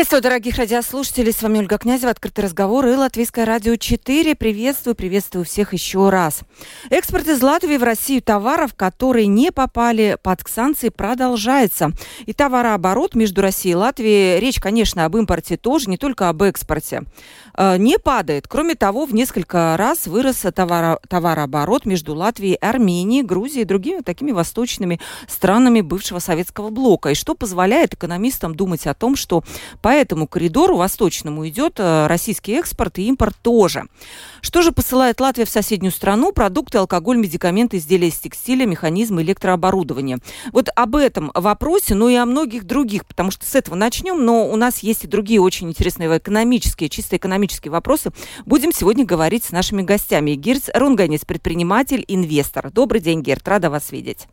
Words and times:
Приветствую, 0.00 0.22
дорогих 0.22 0.56
радиослушателей. 0.56 1.30
С 1.30 1.42
вами 1.42 1.58
Ольга 1.58 1.76
Князева, 1.76 2.10
«Открытый 2.10 2.44
разговор» 2.44 2.86
и 2.86 2.94
Латвийское 2.94 3.44
радио 3.44 3.76
4. 3.76 4.34
Приветствую, 4.34 4.94
приветствую 4.94 5.44
всех 5.44 5.74
еще 5.74 6.08
раз. 6.08 6.40
Экспорт 6.88 7.28
из 7.28 7.42
Латвии 7.42 7.76
в 7.76 7.82
Россию 7.82 8.22
товаров, 8.22 8.72
которые 8.74 9.26
не 9.26 9.52
попали 9.52 10.16
под 10.22 10.40
санкции, 10.48 10.88
продолжается. 10.88 11.90
И 12.24 12.32
товарооборот 12.32 13.14
между 13.14 13.42
Россией 13.42 13.72
и 13.72 13.76
Латвией, 13.76 14.40
речь, 14.40 14.58
конечно, 14.58 15.04
об 15.04 15.18
импорте 15.18 15.58
тоже, 15.58 15.90
не 15.90 15.98
только 15.98 16.30
об 16.30 16.42
экспорте, 16.44 17.02
э, 17.58 17.76
не 17.76 17.98
падает. 17.98 18.48
Кроме 18.48 18.76
того, 18.76 19.04
в 19.04 19.12
несколько 19.12 19.76
раз 19.76 20.06
вырос 20.06 20.46
товаро 20.54 20.98
товарооборот 21.10 21.84
между 21.84 22.14
Латвией, 22.14 22.54
Арменией, 22.54 23.22
Грузией 23.22 23.64
и 23.64 23.66
другими 23.66 24.00
такими 24.00 24.32
восточными 24.32 24.98
странами 25.28 25.82
бывшего 25.82 26.20
советского 26.20 26.70
блока. 26.70 27.10
И 27.10 27.14
что 27.14 27.34
позволяет 27.34 27.92
экономистам 27.92 28.54
думать 28.54 28.86
о 28.86 28.94
том, 28.94 29.14
что 29.14 29.44
по 29.82 29.89
этому 29.94 30.26
коридору 30.26 30.76
восточному 30.76 31.46
идет 31.48 31.74
э, 31.78 32.06
российский 32.06 32.52
экспорт 32.52 32.98
и 32.98 33.06
импорт 33.06 33.36
тоже. 33.42 33.84
Что 34.40 34.62
же 34.62 34.72
посылает 34.72 35.20
Латвия 35.20 35.44
в 35.44 35.50
соседнюю 35.50 35.92
страну? 35.92 36.32
Продукты, 36.32 36.78
алкоголь, 36.78 37.18
медикаменты, 37.18 37.76
изделия 37.76 38.08
из 38.08 38.18
текстиля, 38.18 38.66
механизмы, 38.66 39.22
электрооборудование. 39.22 40.18
Вот 40.52 40.68
об 40.74 40.96
этом 40.96 41.30
вопросе, 41.34 41.94
ну 41.94 42.08
и 42.08 42.14
о 42.14 42.26
многих 42.26 42.64
других, 42.64 43.06
потому 43.06 43.30
что 43.30 43.46
с 43.46 43.54
этого 43.54 43.74
начнем, 43.74 44.24
но 44.24 44.48
у 44.48 44.56
нас 44.56 44.80
есть 44.80 45.04
и 45.04 45.08
другие 45.08 45.40
очень 45.40 45.68
интересные 45.68 46.16
экономические, 46.16 46.88
чисто 46.88 47.16
экономические 47.16 47.70
вопросы. 47.70 48.10
Будем 48.46 48.72
сегодня 48.72 49.04
говорить 49.04 49.44
с 49.44 49.50
нашими 49.50 49.82
гостями. 49.82 50.32
Гирц 50.32 50.68
Рунганис, 50.74 51.24
предприниматель, 51.24 52.04
инвестор. 52.08 52.70
Добрый 52.70 53.00
день, 53.00 53.22
Герт, 53.22 53.46
рада 53.46 53.70
вас 53.70 53.92
видеть. 53.92 54.26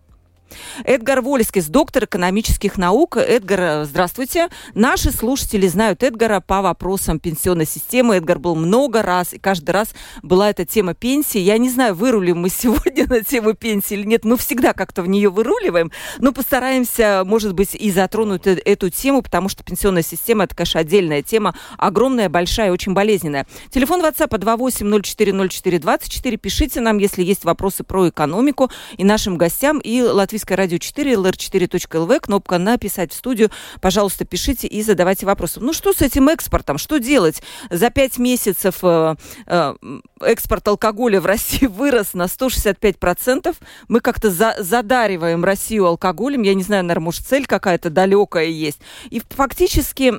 Эдгар 0.83 1.21
Вольскис, 1.21 1.67
доктор 1.67 2.05
экономических 2.05 2.77
наук. 2.77 3.17
Эдгар, 3.17 3.85
здравствуйте. 3.85 4.49
Наши 4.73 5.11
слушатели 5.11 5.67
знают 5.67 6.03
Эдгара 6.03 6.39
по 6.39 6.61
вопросам 6.61 7.19
пенсионной 7.19 7.65
системы. 7.65 8.15
Эдгар 8.17 8.39
был 8.39 8.55
много 8.55 9.01
раз, 9.01 9.33
и 9.33 9.39
каждый 9.39 9.71
раз 9.71 9.89
была 10.23 10.49
эта 10.49 10.65
тема 10.65 10.93
пенсии. 10.93 11.39
Я 11.39 11.57
не 11.57 11.69
знаю, 11.69 11.95
вырулим 11.95 12.39
мы 12.39 12.49
сегодня 12.49 13.07
на 13.07 13.21
тему 13.21 13.53
пенсии 13.53 13.95
или 13.95 14.05
нет. 14.05 14.25
Мы 14.25 14.37
всегда 14.37 14.73
как-то 14.73 15.01
в 15.01 15.07
нее 15.07 15.29
выруливаем, 15.29 15.91
но 16.19 16.31
постараемся, 16.31 17.23
может 17.25 17.53
быть, 17.53 17.75
и 17.75 17.91
затронуть 17.91 18.47
э, 18.47 18.57
эту 18.65 18.89
тему, 18.89 19.21
потому 19.21 19.49
что 19.49 19.63
пенсионная 19.63 20.03
система– 20.03 20.43
это, 20.45 20.55
конечно, 20.55 20.79
отдельная 20.79 21.21
тема, 21.21 21.55
огромная, 21.77 22.29
большая, 22.29 22.71
очень 22.71 22.93
болезненная. 22.93 23.45
Телефон 23.69 24.01
WhatsApp 24.01 24.29
28040424. 24.29 26.37
Пишите 26.37 26.81
нам, 26.81 26.97
если 26.97 27.23
есть 27.23 27.45
вопросы 27.45 27.83
про 27.83 28.09
экономику 28.09 28.71
и 28.97 29.03
нашим 29.03 29.37
гостям, 29.37 29.79
и 29.79 30.01
Латвийскому 30.01 30.36
Латвийское 30.37 30.55
радио 30.55 30.77
4, 30.77 31.13
lr4.lv, 31.13 32.19
кнопка 32.19 32.59
«Написать 32.59 33.11
в 33.11 33.15
студию». 33.15 33.49
Пожалуйста, 33.81 34.23
пишите 34.23 34.67
и 34.67 34.83
задавайте 34.83 35.25
вопросы. 35.25 35.59
Ну 35.59 35.73
что 35.73 35.93
с 35.93 36.03
этим 36.03 36.29
экспортом? 36.29 36.77
Что 36.77 36.99
делать? 36.99 37.41
За 37.71 37.89
пять 37.89 38.19
месяцев 38.19 38.75
э, 38.83 39.15
э, 39.47 39.75
экспорт 40.21 40.67
алкоголя 40.67 41.21
в 41.21 41.25
России 41.25 41.65
вырос 41.67 42.13
на 42.13 42.25
165%. 42.25 43.55
Мы 43.87 43.99
как-то 43.99 44.29
за 44.29 44.53
задариваем 44.59 45.43
Россию 45.43 45.87
алкоголем. 45.87 46.43
Я 46.43 46.53
не 46.53 46.61
знаю, 46.61 46.83
наверное, 46.83 47.05
может, 47.05 47.25
цель 47.25 47.47
какая-то 47.47 47.89
далекая 47.89 48.45
есть. 48.45 48.79
И 49.09 49.19
фактически 49.31 50.13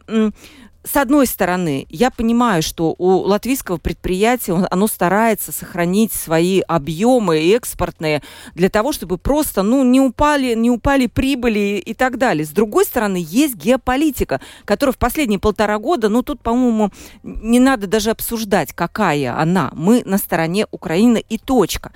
с 0.91 0.97
одной 0.97 1.27
стороны, 1.27 1.87
я 1.91 2.11
понимаю, 2.11 2.63
что 2.63 2.95
у 2.97 3.19
латвийского 3.19 3.77
предприятия 3.77 4.67
оно 4.71 4.87
старается 4.87 5.53
сохранить 5.53 6.15
свои 6.15 6.61
объемы 6.61 7.39
экспортные 7.55 8.23
для 8.55 8.71
того, 8.71 8.93
чтобы 8.93 9.19
просто 9.19 9.63
ну, 9.63 9.85
не, 9.85 10.01
упали, 10.01 10.55
не 10.55 10.71
упали 10.71 11.07
прибыли 11.07 11.83
и 11.85 11.93
так 11.93 12.17
далее. 12.17 12.47
С 12.47 12.51
другой 12.51 12.87
стороны, 12.87 13.23
есть 13.23 13.57
геополитика, 13.57 14.41
которая 14.65 14.95
в 14.95 14.99
последние 14.99 15.39
полтора 15.39 15.79
года, 15.79 16.09
ну 16.09 16.23
тут, 16.23 16.41
по-моему, 16.41 16.91
не 17.23 17.61
надо 17.61 17.87
даже 17.87 18.11
обсуждать, 18.11 18.73
какая 18.73 19.39
она. 19.39 19.71
Мы 19.75 20.03
на 20.07 20.17
стороне 20.17 20.67
Украины 20.71 21.23
и 21.29 21.37
точка. 21.37 21.93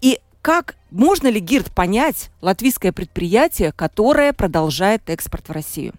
И 0.00 0.20
как 0.42 0.76
можно 0.92 1.26
ли, 1.26 1.40
Гирд, 1.40 1.74
понять 1.74 2.30
латвийское 2.40 2.92
предприятие, 2.92 3.72
которое 3.72 4.32
продолжает 4.32 5.10
экспорт 5.10 5.48
в 5.48 5.52
Россию? 5.52 5.94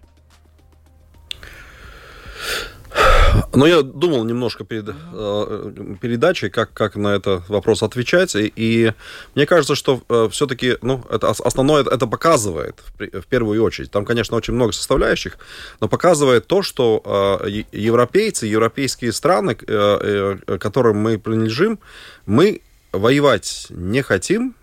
Ну, 3.52 3.66
я 3.66 3.82
думал 3.82 4.24
немножко 4.24 4.64
перед 4.64 4.88
э, 4.88 5.94
передачей, 6.00 6.50
как, 6.50 6.72
как 6.72 6.96
на 6.96 7.08
этот 7.08 7.48
вопрос 7.48 7.82
отвечать, 7.82 8.34
и, 8.34 8.52
и 8.56 8.92
мне 9.34 9.46
кажется, 9.46 9.74
что 9.74 10.02
э, 10.08 10.28
все-таки, 10.30 10.76
ну, 10.82 11.04
это 11.10 11.30
основное 11.30 11.82
это 11.82 12.06
показывает 12.06 12.76
в, 12.98 13.20
в 13.20 13.26
первую 13.26 13.62
очередь. 13.62 13.90
Там, 13.90 14.04
конечно, 14.04 14.36
очень 14.36 14.54
много 14.54 14.72
составляющих, 14.72 15.38
но 15.80 15.88
показывает 15.88 16.46
то, 16.46 16.62
что 16.62 17.40
э, 17.44 17.62
европейцы, 17.72 18.46
европейские 18.46 19.12
страны, 19.12 19.56
э, 19.66 20.38
э, 20.46 20.58
которым 20.58 20.96
мы 20.98 21.18
принадлежим, 21.18 21.78
мы 22.26 22.60
воевать 22.92 23.66
не 23.70 24.02
хотим 24.02 24.54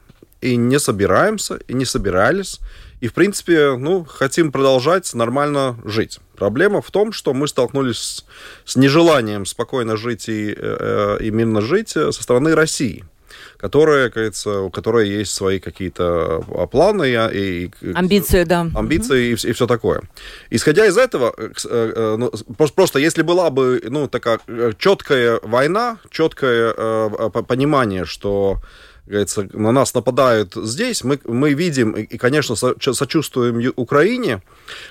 и 0.42 0.56
не 0.56 0.80
собираемся, 0.80 1.60
и 1.68 1.74
не 1.74 1.86
собирались, 1.86 2.60
и, 3.00 3.08
в 3.08 3.14
принципе, 3.14 3.76
ну, 3.78 4.06
хотим 4.06 4.52
продолжать 4.52 5.14
нормально 5.14 5.78
жить. 5.86 6.20
Проблема 6.36 6.82
в 6.82 6.90
том, 6.90 7.12
что 7.12 7.34
мы 7.34 7.48
столкнулись 7.48 7.98
с, 7.98 8.26
с 8.66 8.76
нежеланием 8.76 9.46
спокойно 9.46 9.98
жить 9.98 10.30
и, 10.30 10.56
э, 10.58 11.18
и 11.22 11.30
мирно 11.30 11.62
жить 11.62 11.90
со 11.90 12.12
стороны 12.12 12.56
России 12.56 13.04
которая, 13.58 14.10
кажется, 14.10 14.62
у 14.62 14.70
которой 14.70 15.10
есть 15.10 15.34
свои 15.34 15.60
какие-то 15.60 16.44
а, 16.48 16.68
планы 16.68 17.06
и, 17.34 17.72
и 17.82 17.94
амбиции, 17.94 18.44
да, 18.44 18.68
амбиции 18.76 19.34
угу. 19.34 19.42
и, 19.44 19.50
и 19.50 19.54
все 19.54 19.68
такое. 19.68 20.02
Исходя 20.52 20.86
из 20.86 20.98
этого, 20.98 21.34
э, 21.38 21.50
э, 21.66 22.16
ну, 22.18 22.32
просто 22.76 23.00
если 23.00 23.24
была 23.24 23.50
бы 23.50 23.82
ну 23.90 24.08
такая 24.08 24.40
четкая 24.78 25.40
война, 25.42 25.98
четкое 26.12 26.72
понимание, 27.48 28.06
что 28.06 28.62
говорится, 29.08 29.48
на 29.54 29.72
нас 29.72 29.94
нападают 29.94 30.56
здесь, 30.56 31.04
мы, 31.04 31.20
мы 31.26 31.54
видим 31.54 31.92
и, 31.92 32.18
конечно, 32.18 32.56
сочувствуем 32.56 33.74
Украине, 33.76 34.42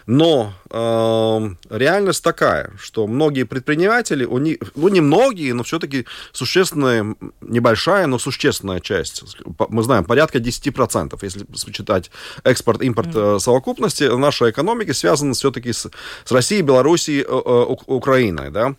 но 0.07 0.55
э, 0.71 1.77
реальность 1.77 2.23
такая, 2.25 2.73
что 2.79 3.07
многие 3.07 3.45
предприниматели, 3.45 4.25
у 4.25 4.39
них, 4.39 4.59
ну 4.75 4.89
не 4.89 5.01
многие, 5.01 5.53
но 5.53 5.63
все-таки 5.63 6.07
существенная, 6.33 7.15
небольшая, 7.41 8.07
но 8.07 8.19
существенная 8.19 8.81
часть, 8.81 9.23
мы 9.69 9.83
знаем, 9.83 10.05
порядка 10.05 10.39
10%, 10.39 11.19
если 11.23 11.47
считать 11.73 12.11
экспорт, 12.45 12.83
импорт 12.83 13.09
mm-hmm. 13.09 13.39
совокупности 13.39 14.05
нашей 14.05 14.51
экономики, 14.51 14.93
связаны 14.93 15.35
все-таки 15.35 15.73
с, 15.73 15.91
с 16.25 16.33
Россией, 16.33 16.63
Белоруссией, 16.63 17.21
э, 17.21 17.25
э, 17.27 17.77
Украиной. 17.87 18.51
Да? 18.51 18.75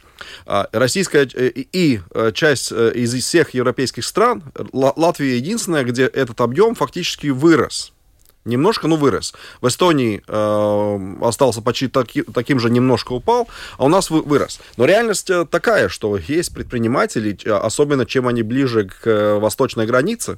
А 0.45 0.67
российская 0.71 1.27
и 1.27 1.99
часть 2.33 2.71
из 2.71 3.13
всех 3.13 3.53
европейских 3.53 4.03
стран, 4.03 4.43
Латвия 4.73 5.26
единственная, 5.35 5.83
где 5.83 6.03
этот 6.05 6.41
объем 6.41 6.75
фактически 6.75 7.27
вырос 7.27 7.93
немножко, 8.47 8.87
но 8.87 8.95
вырос. 8.95 9.33
В 9.61 9.67
Эстонии 9.67 10.23
э, 10.27 11.25
остался 11.25 11.61
почти 11.61 11.87
таки, 11.87 12.23
таким 12.23 12.59
же, 12.59 12.69
немножко 12.69 13.13
упал, 13.13 13.47
а 13.77 13.85
у 13.85 13.89
нас 13.89 14.09
вырос. 14.09 14.59
Но 14.77 14.85
реальность 14.85 15.29
э, 15.29 15.45
такая, 15.45 15.89
что 15.89 16.17
есть 16.17 16.53
предприниматели, 16.53 17.37
особенно 17.49 18.05
чем 18.05 18.27
они 18.27 18.43
ближе 18.43 18.85
к 18.85 19.07
э, 19.07 19.39
восточной 19.39 19.85
границе, 19.85 20.37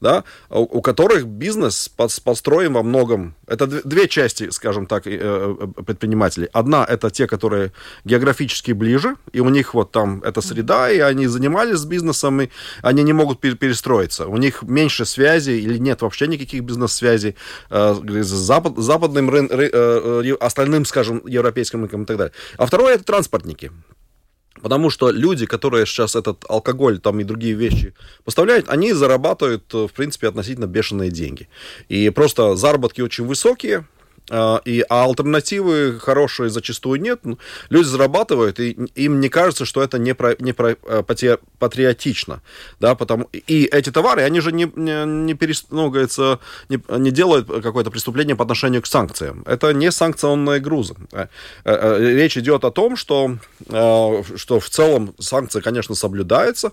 да, 0.00 0.24
у, 0.50 0.80
которых 0.80 1.26
бизнес 1.26 1.88
построен 1.88 2.72
во 2.72 2.82
многом. 2.82 3.34
Это 3.46 3.66
две 3.66 4.08
части, 4.08 4.50
скажем 4.50 4.86
так, 4.86 5.06
э, 5.06 5.18
э, 5.20 5.82
предпринимателей. 5.82 6.48
Одна 6.52 6.84
это 6.84 7.10
те, 7.10 7.26
которые 7.26 7.72
географически 8.04 8.72
ближе, 8.72 9.16
и 9.32 9.40
у 9.40 9.48
них 9.48 9.74
вот 9.74 9.92
там 9.92 10.22
эта 10.24 10.40
среда, 10.40 10.90
и 10.90 10.98
они 10.98 11.26
занимались 11.26 11.84
бизнесом, 11.84 12.40
и 12.42 12.48
они 12.82 13.02
не 13.02 13.12
могут 13.12 13.40
перестроиться. 13.40 14.26
У 14.26 14.36
них 14.36 14.62
меньше 14.62 15.04
связей 15.04 15.60
или 15.60 15.78
нет 15.78 16.02
вообще 16.02 16.26
никаких 16.26 16.62
бизнес-связей 16.62 17.30
э, 17.30 17.34
запад, 17.70 18.76
западным, 18.76 19.30
остальным, 20.40 20.84
скажем, 20.84 21.22
европейским 21.26 21.80
рынком 21.80 22.02
и 22.02 22.06
так 22.06 22.16
далее. 22.16 22.32
А 22.56 22.66
второе 22.66 22.94
это 22.94 23.04
транспортники. 23.04 23.70
Потому 24.62 24.90
что 24.90 25.10
люди, 25.10 25.44
которые 25.44 25.86
сейчас 25.86 26.14
этот 26.14 26.44
алкоголь 26.48 27.00
там 27.00 27.18
и 27.20 27.24
другие 27.24 27.54
вещи 27.54 27.94
поставляют, 28.24 28.68
они 28.68 28.92
зарабатывают, 28.92 29.64
э, 29.74 29.88
в 29.88 29.92
принципе, 29.92 30.28
относительно 30.28 30.66
бешеные 30.66 31.10
деньги. 31.10 31.48
И 31.88 32.10
просто 32.10 32.54
заработки 32.54 33.00
очень 33.00 33.26
высокие, 33.26 33.86
и, 34.64 34.84
а 34.88 35.04
альтернативы 35.04 35.98
хорошие 36.00 36.48
зачастую 36.48 37.00
нет. 37.00 37.20
Люди 37.68 37.86
зарабатывают, 37.86 38.60
и 38.60 38.70
им 38.94 39.20
не 39.20 39.28
кажется, 39.28 39.64
что 39.66 39.82
это 39.82 39.98
не, 39.98 40.14
про, 40.14 40.34
не 40.38 40.52
про, 40.52 40.76
а, 40.88 41.02
патриотично. 41.58 42.40
Да, 42.80 42.94
потому, 42.94 43.28
и 43.32 43.64
эти 43.64 43.90
товары, 43.90 44.22
они 44.22 44.40
же 44.40 44.52
не, 44.52 44.70
не, 44.74 45.04
не, 45.04 45.34
перест, 45.34 45.66
ну, 45.70 45.92
не, 45.92 46.98
не 46.98 47.10
делают 47.10 47.46
какое-то 47.62 47.90
преступление 47.90 48.34
по 48.34 48.44
отношению 48.44 48.80
к 48.80 48.86
санкциям. 48.86 49.42
Это 49.46 49.74
не 49.74 49.90
санкционные 49.90 50.60
грузы. 50.60 50.94
Э, 51.12 51.98
речь 51.98 52.38
идет 52.38 52.64
о 52.64 52.70
том, 52.70 52.96
что, 52.96 53.36
что 53.66 54.60
в 54.60 54.68
целом 54.70 55.14
санкции, 55.18 55.60
конечно, 55.60 55.94
соблюдаются, 55.94 56.72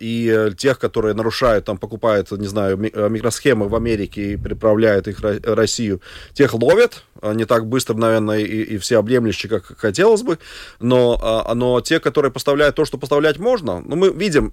и 0.00 0.50
тех, 0.56 0.78
которые 0.78 1.14
нарушают, 1.14 1.66
там, 1.66 1.76
покупают, 1.76 2.30
не 2.30 2.46
знаю, 2.46 2.78
микросхемы 2.78 3.68
в 3.68 3.74
Америке 3.74 4.32
и 4.32 4.36
приправляют 4.36 5.08
их 5.08 5.20
Россию, 5.20 6.00
тех 6.32 6.54
ловят, 6.54 7.04
а, 7.20 7.32
не 7.32 7.44
так 7.44 7.66
быстро, 7.66 7.94
наверное, 7.94 8.38
и, 8.38 8.62
и 8.62 8.78
все 8.78 8.98
объемлющие, 8.98 9.48
как 9.50 9.78
хотелось 9.78 10.22
бы, 10.22 10.38
но, 10.80 11.18
а, 11.22 11.54
но 11.54 11.80
те, 11.80 12.00
которые 12.00 12.32
поставляют 12.32 12.76
то, 12.76 12.84
что 12.84 12.98
поставлять 12.98 13.38
можно, 13.38 13.80
ну, 13.80 13.96
мы 13.96 14.10
видим, 14.10 14.52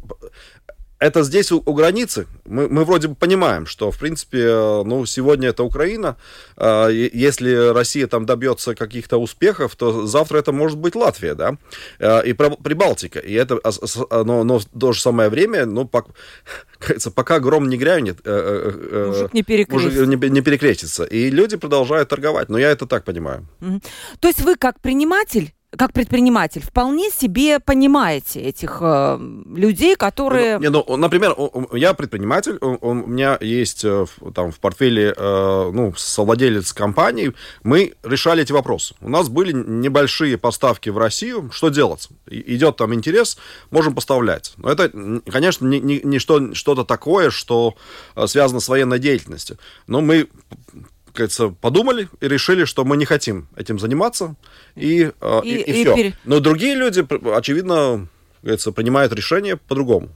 это 1.02 1.24
здесь 1.24 1.52
у, 1.52 1.62
у 1.66 1.74
границы. 1.74 2.28
Мы, 2.46 2.70
мы 2.70 2.86
вроде 2.86 3.08
бы 3.08 3.16
понимаем, 3.16 3.66
что, 3.66 3.90
в 3.92 3.98
принципе, 3.98 4.40
э, 4.40 4.84
ну, 4.84 5.06
сегодня 5.06 5.50
это 5.50 5.64
Украина. 5.64 6.16
Э, 6.58 6.90
если 6.92 7.74
Россия 7.74 8.06
там 8.08 8.26
добьется 8.26 8.76
каких-то 8.76 9.18
успехов, 9.18 9.76
то 9.76 10.06
завтра 10.06 10.38
это 10.38 10.52
может 10.52 10.78
быть 10.78 10.96
Латвия, 10.96 11.34
да, 11.34 11.58
э, 12.00 12.28
и 12.28 12.34
Прибалтика. 12.34 13.18
И 13.20 13.34
это, 13.34 13.60
но, 14.12 14.44
но 14.44 14.60
в 14.60 14.66
то 14.66 14.94
же 14.94 15.02
самое 15.02 15.30
время, 15.30 15.66
ну, 15.66 15.88
по, 15.88 16.06
кажется, 16.78 17.10
пока 17.10 17.40
гром 17.40 17.68
не 17.68 17.78
грянет, 17.78 18.24
мужик 18.24 19.34
не 19.34 19.42
перекрестится. 19.42 20.06
Не, 20.06 20.30
не 20.30 20.42
перекрестится. 20.42 21.04
И 21.06 21.32
люди 21.32 21.58
продолжают 21.58 22.10
торговать. 22.10 22.50
Но 22.50 22.60
я 22.60 22.70
это 22.70 22.86
так 22.86 23.06
понимаю. 23.06 23.48
То 24.20 24.28
есть 24.28 24.42
вы 24.42 24.56
как 24.56 24.80
предприниматель 24.80 25.54
как 25.78 25.94
предприниматель, 25.94 26.62
вполне 26.62 27.10
себе 27.10 27.60
понимаете 27.60 28.42
этих 28.42 28.80
э, 28.82 29.18
людей, 29.56 29.96
которые... 29.96 30.60
Не, 30.60 30.70
ну, 30.70 30.84
например, 30.98 31.36
я 31.72 31.94
предприниматель, 31.94 32.58
у 32.62 32.94
меня 32.94 33.38
есть 33.40 33.86
э, 33.86 34.06
там 34.36 34.52
в 34.52 34.60
портфеле 34.60 35.14
э, 35.16 35.72
ну, 35.74 35.94
совладелец 35.96 36.74
компании, 36.74 37.34
мы 37.64 37.94
решали 38.04 38.44
эти 38.44 38.52
вопросы. 38.52 38.96
У 39.00 39.10
нас 39.10 39.30
были 39.30 39.54
небольшие 39.54 40.38
поставки 40.38 40.90
в 40.90 40.98
Россию, 40.98 41.50
что 41.54 41.70
делать? 41.70 42.10
Идет 42.30 42.76
там 42.76 42.94
интерес, 42.94 43.38
можем 43.70 43.96
поставлять. 43.96 44.54
Но 44.58 44.70
это, 44.70 44.92
конечно, 45.32 45.66
не, 45.66 45.80
не, 45.80 46.02
не 46.04 46.20
что, 46.20 46.54
что-то 46.54 46.84
такое, 46.84 47.30
что 47.30 47.76
э, 48.18 48.28
связано 48.28 48.60
с 48.60 48.68
военной 48.68 49.00
деятельностью. 49.00 49.58
Но 49.88 50.02
мы 50.02 50.28
кажется, 51.14 51.50
подумали 51.50 52.10
и 52.20 52.28
решили, 52.28 52.66
что 52.66 52.86
мы 52.86 52.98
не 52.98 53.06
хотим 53.06 53.48
этим 53.56 53.80
заниматься, 53.80 54.36
и, 54.76 55.12
э, 55.20 55.42
и, 55.44 55.50
и, 55.50 55.56
и, 55.56 55.62
и 55.62 55.84
все. 55.84 55.96
Пере... 55.96 56.14
Но 56.26 56.40
другие 56.40 56.76
люди, 56.76 57.06
очевидно, 57.36 58.08
кажется, 58.44 58.72
принимают 58.72 59.14
решение 59.14 59.58
по-другому. 59.58 60.10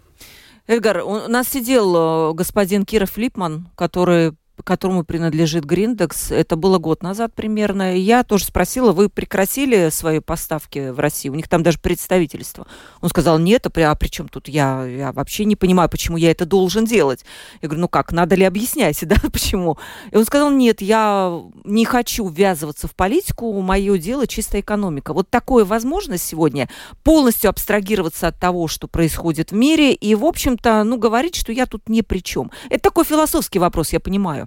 Эдгар, 0.68 1.04
у 1.04 1.28
нас 1.28 1.48
сидел 1.48 2.32
э, 2.32 2.34
господин 2.34 2.86
Киров 2.86 3.18
Липман, 3.18 3.68
который 3.76 4.34
которому 4.64 5.04
принадлежит 5.04 5.66
Гриндекс. 5.66 6.32
Это 6.32 6.56
было 6.56 6.78
год 6.78 7.04
назад 7.04 7.34
примерно. 7.34 7.96
Я 7.96 8.24
тоже 8.24 8.46
спросила, 8.46 8.92
вы 8.92 9.10
прекратили 9.10 9.90
свои 9.90 10.20
поставки 10.20 10.90
в 10.90 11.00
Россию? 11.00 11.34
У 11.34 11.36
них 11.36 11.48
там 11.48 11.64
даже 11.64 11.80
представительство. 11.80 12.68
Он 13.02 13.10
сказал, 13.10 13.40
нет, 13.40 13.66
а 13.66 13.70
при, 13.70 13.82
а 13.82 13.96
при 13.96 14.08
чем 14.08 14.28
тут 14.28 14.48
я? 14.48 14.86
Я 14.86 15.12
вообще 15.12 15.46
не 15.46 15.56
понимаю, 15.56 15.90
почему 15.90 16.18
я 16.18 16.32
это 16.32 16.46
должен 16.46 16.86
делать. 16.86 17.26
Я 17.62 17.68
говорю, 17.68 17.82
ну 17.82 17.88
как, 17.88 18.12
надо 18.12 18.36
ли 18.36 18.44
объяснять, 18.44 18.98
да, 19.08 19.16
почему? 19.32 19.78
И 20.12 20.18
он 20.18 20.26
сказал, 20.26 20.52
нет, 20.52 20.82
я 20.82 21.42
не 21.64 21.86
хочу 21.86 22.28
ввязываться 22.28 22.88
в 22.88 22.96
политику, 22.96 23.62
мое 23.62 23.98
дело 23.98 24.28
чистая 24.28 24.62
экономика. 24.62 25.14
Вот 25.14 25.30
такое 25.30 25.66
возможность 25.66 26.24
сегодня 26.24 26.70
полностью 27.04 27.50
абстрагироваться 27.50 28.28
от 28.28 28.40
того, 28.40 28.68
что 28.68 28.88
происходит 28.88 29.52
в 29.52 29.56
мире, 29.56 29.94
и, 29.94 30.16
в 30.16 30.26
общем-то, 30.26 30.84
ну, 30.84 30.98
говорить, 30.98 31.36
что 31.36 31.52
я 31.52 31.66
тут 31.66 31.90
ни 31.90 32.02
при 32.02 32.20
чем. 32.20 32.52
Это 32.70 32.84
такой 32.84 33.06
философский 33.06 33.60
вопрос, 33.60 33.94
я 33.94 34.00
понимаю. 34.00 34.45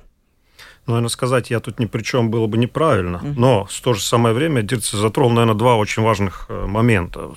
Наверное, 0.88 1.10
сказать 1.10 1.50
я 1.50 1.60
тут 1.60 1.78
ни 1.78 1.84
при 1.86 2.02
чем 2.02 2.30
было 2.30 2.46
бы 2.46 2.56
неправильно. 2.56 3.20
Но 3.36 3.66
в 3.66 3.80
то 3.80 3.92
же 3.92 4.02
самое 4.02 4.34
время 4.34 4.62
Дирц 4.62 4.90
затронул, 4.90 5.32
наверное, 5.32 5.54
два 5.54 5.76
очень 5.76 6.02
важных 6.02 6.46
э, 6.48 6.66
момента. 6.66 7.30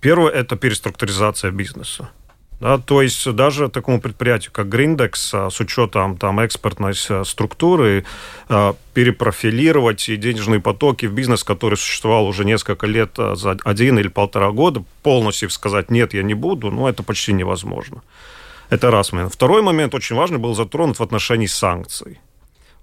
Первое– 0.00 0.32
это 0.32 0.56
переструктуризация 0.56 1.52
бизнеса. 1.52 2.10
Да, 2.58 2.78
то 2.78 3.02
есть 3.02 3.30
даже 3.32 3.68
такому 3.68 4.00
предприятию, 4.00 4.50
как 4.50 4.68
Гриндекс, 4.68 5.34
а, 5.34 5.50
с 5.50 5.60
учетом 5.60 6.16
там, 6.16 6.40
экспортной 6.40 6.94
э, 7.08 7.24
структуры, 7.24 8.04
э, 8.48 8.72
перепрофилировать 8.94 10.08
и 10.08 10.16
денежные 10.16 10.60
потоки 10.60 11.06
в 11.06 11.12
бизнес, 11.12 11.44
который 11.44 11.76
существовал 11.76 12.26
уже 12.26 12.44
несколько 12.44 12.86
лет 12.86 13.10
за 13.16 13.58
один 13.62 13.98
или 13.98 14.08
полтора 14.08 14.50
года, 14.50 14.82
полностью 15.02 15.50
сказать 15.50 15.90
«нет, 15.90 16.14
я 16.14 16.22
не 16.22 16.34
буду», 16.34 16.70
ну, 16.70 16.88
это 16.88 17.02
почти 17.02 17.32
невозможно. 17.32 18.02
Это 18.70 18.90
раз 18.90 19.12
момент. 19.12 19.32
Второй 19.34 19.62
момент 19.62 19.94
очень 19.94 20.16
важный 20.16 20.38
был 20.38 20.54
затронут 20.54 20.98
в 20.98 21.02
отношении 21.02 21.46
санкций. 21.46 22.18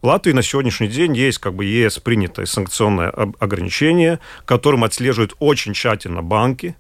Латвии 0.04 0.34
на 0.34 0.44
сегодняшний 0.44 0.90
день 0.90 1.16
есть 1.16 1.38
как 1.38 1.54
бы 1.54 1.64
ЕС 1.64 1.98
принятое 2.00 2.46
санкционное 2.46 3.10
ограничение, 3.40 4.20
которым 4.44 4.84
отслеживают 4.84 5.34
очень 5.40 5.74
тщательно 5.74 6.22
банки. 6.22 6.76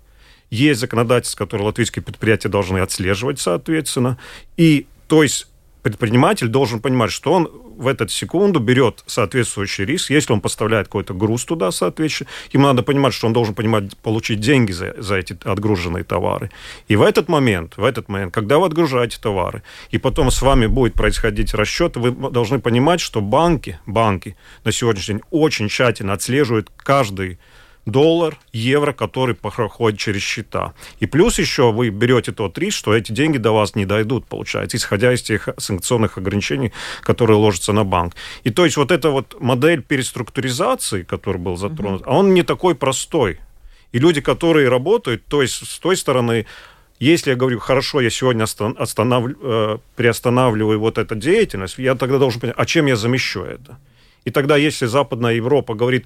Есть 0.49 0.81
законодательство, 0.81 1.45
которое 1.45 1.63
латвийские 1.63 2.03
предприятия 2.03 2.49
должны 2.49 2.79
отслеживать, 2.79 3.39
соответственно. 3.39 4.17
И, 4.57 4.87
то 5.07 5.23
есть, 5.23 5.47
предприниматель 5.83 6.49
должен 6.49 6.81
понимать, 6.81 7.11
что 7.11 7.31
он 7.31 7.49
в 7.77 7.87
эту 7.87 8.07
секунду 8.07 8.59
берет 8.59 9.03
соответствующий 9.05 9.85
риск. 9.85 10.09
Если 10.09 10.33
он 10.33 10.41
поставляет 10.41 10.87
какой-то 10.87 11.13
груз 11.13 11.45
туда, 11.45 11.71
соответственно, 11.71 12.29
ему 12.51 12.65
надо 12.65 12.83
понимать, 12.83 13.13
что 13.13 13.27
он 13.27 13.33
должен 13.33 13.55
понимать, 13.55 13.95
получить 13.97 14.39
деньги 14.39 14.71
за, 14.71 14.93
за 15.01 15.15
эти 15.15 15.37
отгруженные 15.43 16.03
товары. 16.03 16.51
И 16.87 16.95
в 16.95 17.01
этот 17.01 17.29
момент, 17.29 17.77
в 17.77 17.83
этот 17.83 18.09
момент, 18.09 18.33
когда 18.33 18.59
вы 18.59 18.65
отгружаете 18.67 19.17
товары, 19.21 19.63
и 19.91 19.97
потом 19.97 20.31
с 20.31 20.41
вами 20.41 20.67
будет 20.67 20.93
происходить 20.93 21.53
расчет, 21.53 21.97
вы 21.97 22.11
должны 22.11 22.59
понимать, 22.59 22.99
что 22.99 23.21
банки, 23.21 23.79
банки 23.85 24.35
на 24.63 24.71
сегодняшний 24.71 25.15
день 25.15 25.23
очень 25.31 25.69
тщательно 25.69 26.13
отслеживают 26.13 26.71
каждый 26.77 27.39
доллар, 27.85 28.37
евро, 28.51 28.93
который 28.93 29.35
проходит 29.35 29.99
через 29.99 30.21
счета. 30.21 30.73
И 30.99 31.05
плюс 31.05 31.39
еще 31.39 31.71
вы 31.71 31.89
берете 31.89 32.31
тот 32.31 32.57
риск, 32.57 32.77
что 32.77 32.95
эти 32.95 33.11
деньги 33.11 33.37
до 33.37 33.51
вас 33.51 33.75
не 33.75 33.85
дойдут, 33.85 34.25
получается, 34.25 34.77
исходя 34.77 35.13
из 35.13 35.21
тех 35.21 35.49
санкционных 35.57 36.17
ограничений, 36.17 36.71
которые 37.01 37.37
ложатся 37.37 37.73
на 37.73 37.83
банк. 37.83 38.15
И 38.43 38.49
то 38.49 38.65
есть 38.65 38.77
вот 38.77 38.91
эта 38.91 39.09
вот 39.09 39.35
модель 39.39 39.81
переструктуризации, 39.81 41.03
который 41.03 41.37
был 41.37 41.57
затронут, 41.57 42.03
mm-hmm. 42.03 42.17
он 42.17 42.33
не 42.33 42.43
такой 42.43 42.75
простой. 42.75 43.39
И 43.91 43.99
люди, 43.99 44.21
которые 44.21 44.69
работают, 44.69 45.25
то 45.27 45.41
есть 45.41 45.67
с 45.67 45.79
той 45.79 45.97
стороны 45.97 46.45
если 46.99 47.31
я 47.31 47.35
говорю, 47.35 47.59
хорошо, 47.59 48.01
я 48.01 48.09
сегодня 48.09 48.43
останов... 48.43 49.31
Э, 49.41 49.77
приостанавливаю 49.95 50.79
вот 50.79 50.97
эту 50.97 51.15
деятельность, 51.15 51.77
я 51.77 51.95
тогда 51.95 52.17
должен 52.17 52.39
понять, 52.39 52.55
а 52.57 52.65
чем 52.65 52.85
я 52.85 52.95
замещу 52.95 53.43
это? 53.43 53.77
И 54.25 54.31
тогда, 54.31 54.55
если 54.55 54.85
Западная 54.85 55.33
Европа 55.33 55.73
говорит, 55.73 56.05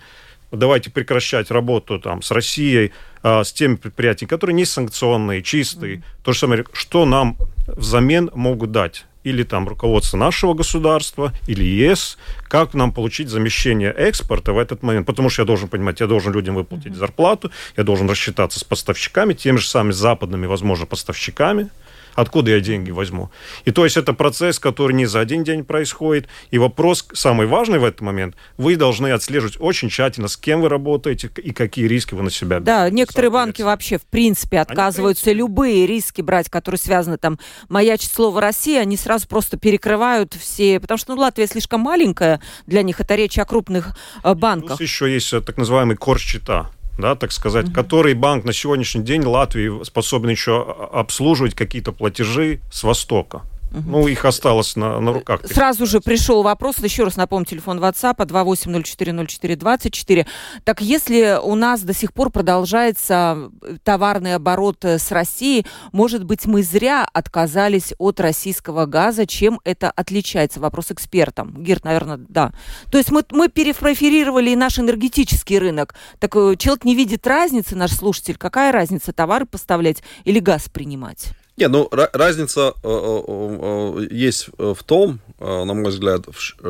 давайте 0.52 0.90
прекращать 0.90 1.52
работу 1.52 2.00
там, 2.00 2.22
с 2.22 2.32
Россией, 2.32 2.92
а, 3.24 3.44
с 3.44 3.52
теми 3.52 3.76
предприятиями, 3.76 4.30
которые 4.30 4.54
не 4.54 4.66
санкционные, 4.66 5.42
чистые. 5.42 5.98
Mm-hmm. 5.98 6.04
То 6.24 6.34
же 6.34 6.40
самое, 6.40 6.66
что 6.74 7.06
нам 7.06 7.38
взамен 7.68 8.30
могут 8.34 8.72
дать? 8.72 9.06
Или 9.24 9.44
там 9.44 9.68
руководство 9.68 10.16
нашего 10.16 10.54
государства, 10.54 11.34
или 11.48 11.64
ЕС, 11.64 12.18
как 12.48 12.74
нам 12.74 12.94
получить 12.94 13.28
замещение 13.28 13.92
экспорта 13.92 14.54
в 14.54 14.58
этот 14.58 14.84
момент. 14.84 15.06
Потому 15.06 15.30
что 15.30 15.42
я 15.42 15.46
должен 15.46 15.68
понимать, 15.68 16.00
я 16.00 16.08
должен 16.08 16.32
людям 16.32 16.56
выплатить 16.56 16.94
mm-hmm. 16.94 16.96
зарплату, 16.96 17.52
я 17.76 17.84
должен 17.84 18.10
рассчитаться 18.10 18.60
с 18.60 18.64
поставщиками, 18.64 19.34
теми 19.34 19.58
же 19.58 19.68
самыми 19.68 19.92
западными, 19.92 20.46
возможно, 20.46 20.86
поставщиками 20.86 21.70
откуда 22.18 22.52
я 22.52 22.60
деньги 22.60 22.90
возьму. 22.90 23.30
И 23.66 23.72
то 23.72 23.84
есть 23.84 23.96
это 23.96 24.12
процесс, 24.12 24.58
который 24.58 24.94
не 24.94 25.06
за 25.06 25.20
один 25.20 25.44
день 25.44 25.64
происходит. 25.64 26.28
И 26.50 26.58
вопрос 26.58 27.08
самый 27.14 27.46
важный 27.46 27.78
в 27.78 27.84
этот 27.86 28.02
момент, 28.02 28.36
вы 28.58 28.76
должны 28.76 29.12
отслеживать 29.12 29.58
очень 29.60 29.90
тщательно, 29.90 30.28
с 30.28 30.36
кем 30.36 30.62
вы 30.62 30.70
работаете 30.70 31.30
и 31.38 31.54
какие 31.54 31.86
риски 31.86 32.16
вы 32.16 32.24
на 32.24 32.32
себя 32.32 32.60
берете. 32.60 32.66
Да, 32.66 32.90
некоторые 32.90 33.30
банки 33.30 33.62
вообще 33.62 34.00
в 34.00 34.06
принципе 34.06 34.60
отказываются 34.60 35.30
они, 35.30 35.40
любые 35.40 35.86
риски 35.86 36.22
брать, 36.22 36.50
которые 36.50 36.80
связаны 36.80 37.18
там, 37.18 37.38
маячит 37.70 38.12
слово 38.12 38.42
Россия, 38.42 38.82
они 38.82 38.98
сразу 38.98 39.28
просто 39.28 39.58
перекрывают 39.58 40.34
все, 40.34 40.80
потому 40.80 40.98
что 40.98 41.14
ну, 41.14 41.22
Латвия 41.22 41.46
слишком 41.46 41.82
маленькая, 41.82 42.42
для 42.66 42.82
них 42.82 43.00
это 43.00 43.14
речь 43.14 43.38
о 43.38 43.46
крупных 43.46 43.96
э, 44.24 44.34
банках. 44.34 44.78
Плюс 44.78 44.90
еще 44.90 45.14
есть 45.14 45.32
э, 45.34 45.42
так 45.42 45.58
называемый 45.58 45.96
корс-счета 45.96 46.72
да, 46.98 47.16
так 47.16 47.32
сказать, 47.32 47.68
угу. 47.68 47.74
который 47.74 48.14
банк 48.14 48.46
на 48.46 48.54
сегодняшний 48.54 49.04
день 49.04 49.24
Латвии 49.24 49.84
способен 49.84 50.30
еще 50.30 50.62
обслуживать 50.92 51.56
какие-то 51.56 51.92
платежи 51.92 52.60
с 52.72 52.84
Востока. 52.84 53.44
Ну, 53.86 54.08
их 54.08 54.26
осталось 54.26 54.76
на, 54.76 55.00
на 55.00 55.14
руках. 55.14 55.42
Сразу 55.46 55.86
же 55.86 56.02
пришел 56.02 56.42
вопрос, 56.44 56.80
еще 56.80 57.04
раз 57.04 57.18
напомню, 57.18 57.46
телефон 57.46 57.80
WhatsApp 57.80 58.18
28040424. 58.18 60.26
Так 60.64 60.82
если 60.82 61.40
у 61.42 61.56
нас 61.56 61.82
до 61.82 61.94
сих 61.94 62.14
пор 62.14 62.30
продолжается 62.30 63.50
товарный 63.84 64.36
оборот 64.36 64.84
с 64.84 65.12
Россией, 65.12 65.66
может 65.92 66.24
быть, 66.24 66.46
мы 66.46 66.64
зря 66.64 67.08
отказались 67.12 67.94
от 67.98 68.20
российского 68.20 68.86
газа, 68.86 69.26
чем 69.26 69.60
это 69.64 69.92
отличается? 69.92 70.60
Вопрос 70.60 70.92
экспертам. 70.92 71.64
Гирт, 71.64 71.86
наверное, 71.86 72.20
да. 72.30 72.52
То 72.92 72.98
есть 72.98 73.12
мы, 73.12 73.24
мы 73.32 73.50
перепроферировали 73.50 74.52
и 74.52 74.56
наш 74.56 74.80
энергетический 74.80 75.58
рынок. 75.58 75.96
Так 76.20 76.36
э, 76.36 76.56
человек 76.58 76.86
не 76.86 76.96
видит 76.96 77.26
разницы, 77.28 77.76
наш 77.76 77.92
слушатель. 77.92 78.38
Какая 78.38 78.72
разница, 78.72 79.14
товары 79.14 79.46
поставлять 79.46 80.04
или 80.24 80.40
газ 80.40 80.70
принимать? 80.70 81.34
Не, 81.58 81.68
ну 81.70 81.90
разница 81.92 82.76
э, 82.84 82.88
э, 82.88 83.22
э, 83.28 84.08
есть 84.12 84.50
в 84.60 84.84
том, 84.84 85.20
на 85.40 85.74
мой 85.74 85.90
взгляд, 85.90 86.26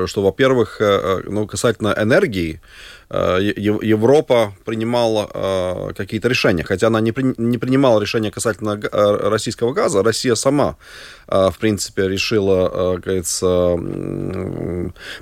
что, 0.05 0.21
во-первых, 0.21 0.81
ну, 1.25 1.45
касательно 1.45 1.93
энергии, 1.97 2.61
Европа 3.09 4.53
принимала 4.65 5.29
э, 5.33 5.93
какие-то 5.95 6.27
решения, 6.27 6.63
хотя 6.63 6.87
она 6.87 6.99
не, 6.99 7.13
при, 7.13 7.33
не 7.37 7.57
принимала 7.57 8.01
решения 8.01 8.31
касательно 8.31 8.71
э, 8.71 9.29
российского 9.29 9.71
газа, 9.71 10.03
Россия 10.03 10.35
сама, 10.35 10.75
в 11.27 11.55
принципе, 11.59 12.07
решила, 12.07 12.99
кажется, 13.03 13.77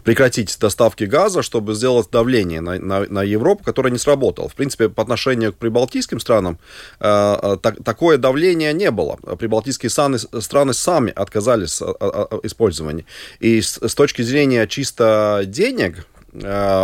прекратить 0.04 0.56
доставки 0.60 1.04
газа, 1.06 1.42
чтобы 1.42 1.74
сделать 1.74 2.10
давление 2.12 2.62
на, 2.62 3.24
Европу, 3.24 3.64
которое 3.64 3.90
не 3.90 3.98
сработало. 3.98 4.48
В 4.48 4.54
принципе, 4.54 4.90
по 4.90 5.02
отношению 5.02 5.54
к 5.54 5.58
прибалтийским 5.58 6.20
странам 6.20 6.60
так, 7.00 7.84
такое 7.84 8.18
давление 8.18 8.72
не 8.74 8.92
было. 8.92 9.16
Прибалтийские 9.16 9.90
страны, 9.90 10.74
сами 10.74 11.12
отказались 11.12 11.82
от 11.82 12.46
использования. 12.46 13.06
И 13.40 13.62
с, 13.62 13.96
точки 13.96 14.22
зрения 14.22 14.68
чисто 14.68 15.42
денег, 15.46 16.06
Э, 16.15 16.15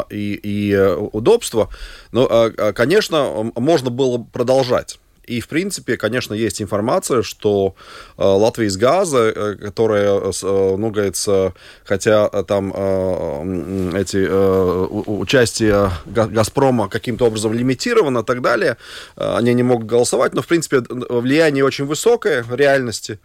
и, 0.10 0.40
и 0.44 0.72
э, 0.74 0.96
удобства, 0.96 1.70
но, 2.12 2.28
э, 2.28 2.74
конечно, 2.74 3.52
можно 3.56 3.90
было 3.90 4.26
продолжать. 4.32 5.00
И, 5.32 5.40
в 5.40 5.48
принципе, 5.48 5.98
конечно, 5.98 6.34
есть 6.34 6.62
информация, 6.62 7.22
что 7.22 7.76
э, 8.18 8.24
Латвия 8.24 8.68
из 8.68 8.76
газа, 8.76 9.32
э, 9.34 9.56
которая, 9.56 10.20
э, 10.20 10.32
ну, 10.42 10.90
говорится, 10.90 11.54
хотя 11.86 12.28
там 12.44 12.74
э, 12.76 14.02
эти 14.02 14.18
э, 14.28 14.88
участие 14.90 15.92
Газпрома 16.06 16.90
каким-то 16.90 17.26
образом 17.26 17.54
лимитировано 17.54 18.20
и 18.20 18.24
так 18.24 18.42
далее, 18.42 18.78
э, 19.16 19.36
они 19.38 19.54
не 19.54 19.64
могут 19.64 19.86
голосовать, 19.86 20.34
но, 20.34 20.42
в 20.42 20.48
принципе, 20.48 20.82
влияние 20.90 21.64
очень 21.64 21.86
высокое 21.86 22.44
в 22.44 22.54
реальности 22.56 23.20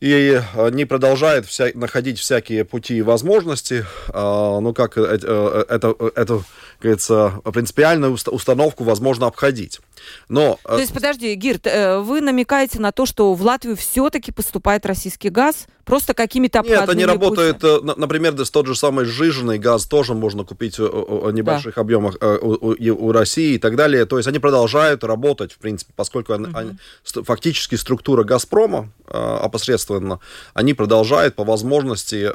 и 0.00 0.40
они 0.54 0.86
продолжают 0.86 1.46
вся, 1.46 1.68
находить 1.74 2.18
всякие 2.18 2.64
пути 2.64 2.96
и 2.96 3.02
возможности, 3.02 3.84
э, 4.08 4.58
ну, 4.60 4.72
как 4.72 4.96
это, 4.96 5.64
это, 5.68 6.12
это, 6.14 6.42
говорится, 6.80 7.40
принципиальную 7.52 8.12
установку 8.12 8.84
возможно 8.84 9.26
обходить. 9.26 9.80
Но... 10.28 10.58
То 10.64 10.78
есть, 10.78 10.92
подожди, 10.92 11.34
Гирт, 11.34 11.66
э, 11.66 11.98
вы 11.98 12.20
намекаете 12.20 12.80
на 12.80 12.92
то, 12.92 13.06
что 13.06 13.34
в 13.34 13.42
Латвию 13.42 13.76
все-таки 13.76 14.32
поступает 14.32 14.86
российский 14.86 15.28
газ, 15.28 15.66
просто 15.84 16.14
какими-то 16.14 16.62
Нет, 16.62 16.82
это 16.82 16.94
не 16.94 17.04
работает. 17.04 17.58
Путями. 17.58 17.98
Например, 17.98 18.34
тот 18.46 18.66
же 18.66 18.74
самый 18.74 19.04
сжиженный 19.04 19.58
газ 19.58 19.86
тоже 19.86 20.14
можно 20.14 20.44
купить 20.44 20.78
в 20.78 21.30
небольших 21.32 21.74
да. 21.74 21.80
объемах 21.80 22.16
э, 22.20 22.38
у, 22.40 22.72
у, 22.72 23.06
у 23.08 23.12
России 23.12 23.54
и 23.54 23.58
так 23.58 23.76
далее. 23.76 24.06
То 24.06 24.16
есть 24.18 24.28
они 24.28 24.38
продолжают 24.38 25.04
работать, 25.04 25.52
в 25.52 25.58
принципе, 25.58 25.92
поскольку 25.96 26.32
угу. 26.34 26.48
они, 26.54 26.76
фактически 27.02 27.74
структура 27.74 28.24
«Газпрома» 28.24 28.92
э, 29.06 29.12
опосредственно, 29.12 30.20
они 30.54 30.74
продолжают 30.74 31.34
по 31.34 31.44
возможности 31.44 32.30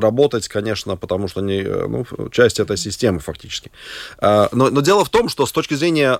работать, 0.00 0.48
конечно, 0.48 0.96
потому 0.96 1.28
что 1.28 1.40
они 1.40 1.62
ну, 1.62 2.06
часть 2.30 2.58
этой 2.58 2.76
системы 2.76 3.20
фактически. 3.20 3.67
Но, 4.20 4.48
но 4.52 4.80
дело 4.80 5.04
в 5.04 5.10
том, 5.10 5.28
что 5.28 5.46
с 5.46 5.52
точки 5.52 5.74
зрения 5.74 6.14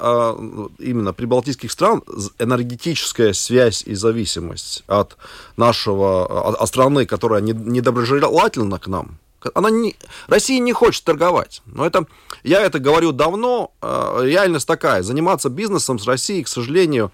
именно 0.79 1.13
прибалтийских 1.13 1.73
стран 1.73 2.03
энергетическая 2.39 3.33
связь 3.33 3.83
и 3.87 3.95
зависимость 3.95 4.85
от 4.87 5.17
нашего, 5.57 6.49
от, 6.49 6.57
от 6.57 6.69
страны, 6.69 7.07
которая 7.07 7.41
недоброжелательна 7.41 8.79
к 8.79 8.87
нам, 8.89 9.19
она 9.55 9.71
не, 9.71 9.97
Россия 10.27 10.59
не 10.59 10.73
хочет 10.73 11.05
торговать. 11.05 11.63
Но 11.67 11.87
это, 11.87 12.07
я 12.43 12.61
это 12.61 12.79
говорю 12.79 13.13
давно. 13.13 13.71
Реальность 13.81 14.67
такая. 14.67 15.03
Заниматься 15.03 15.49
бизнесом 15.49 15.99
с 15.99 16.07
Россией, 16.07 16.43
к 16.43 16.49
сожалению, 16.49 17.13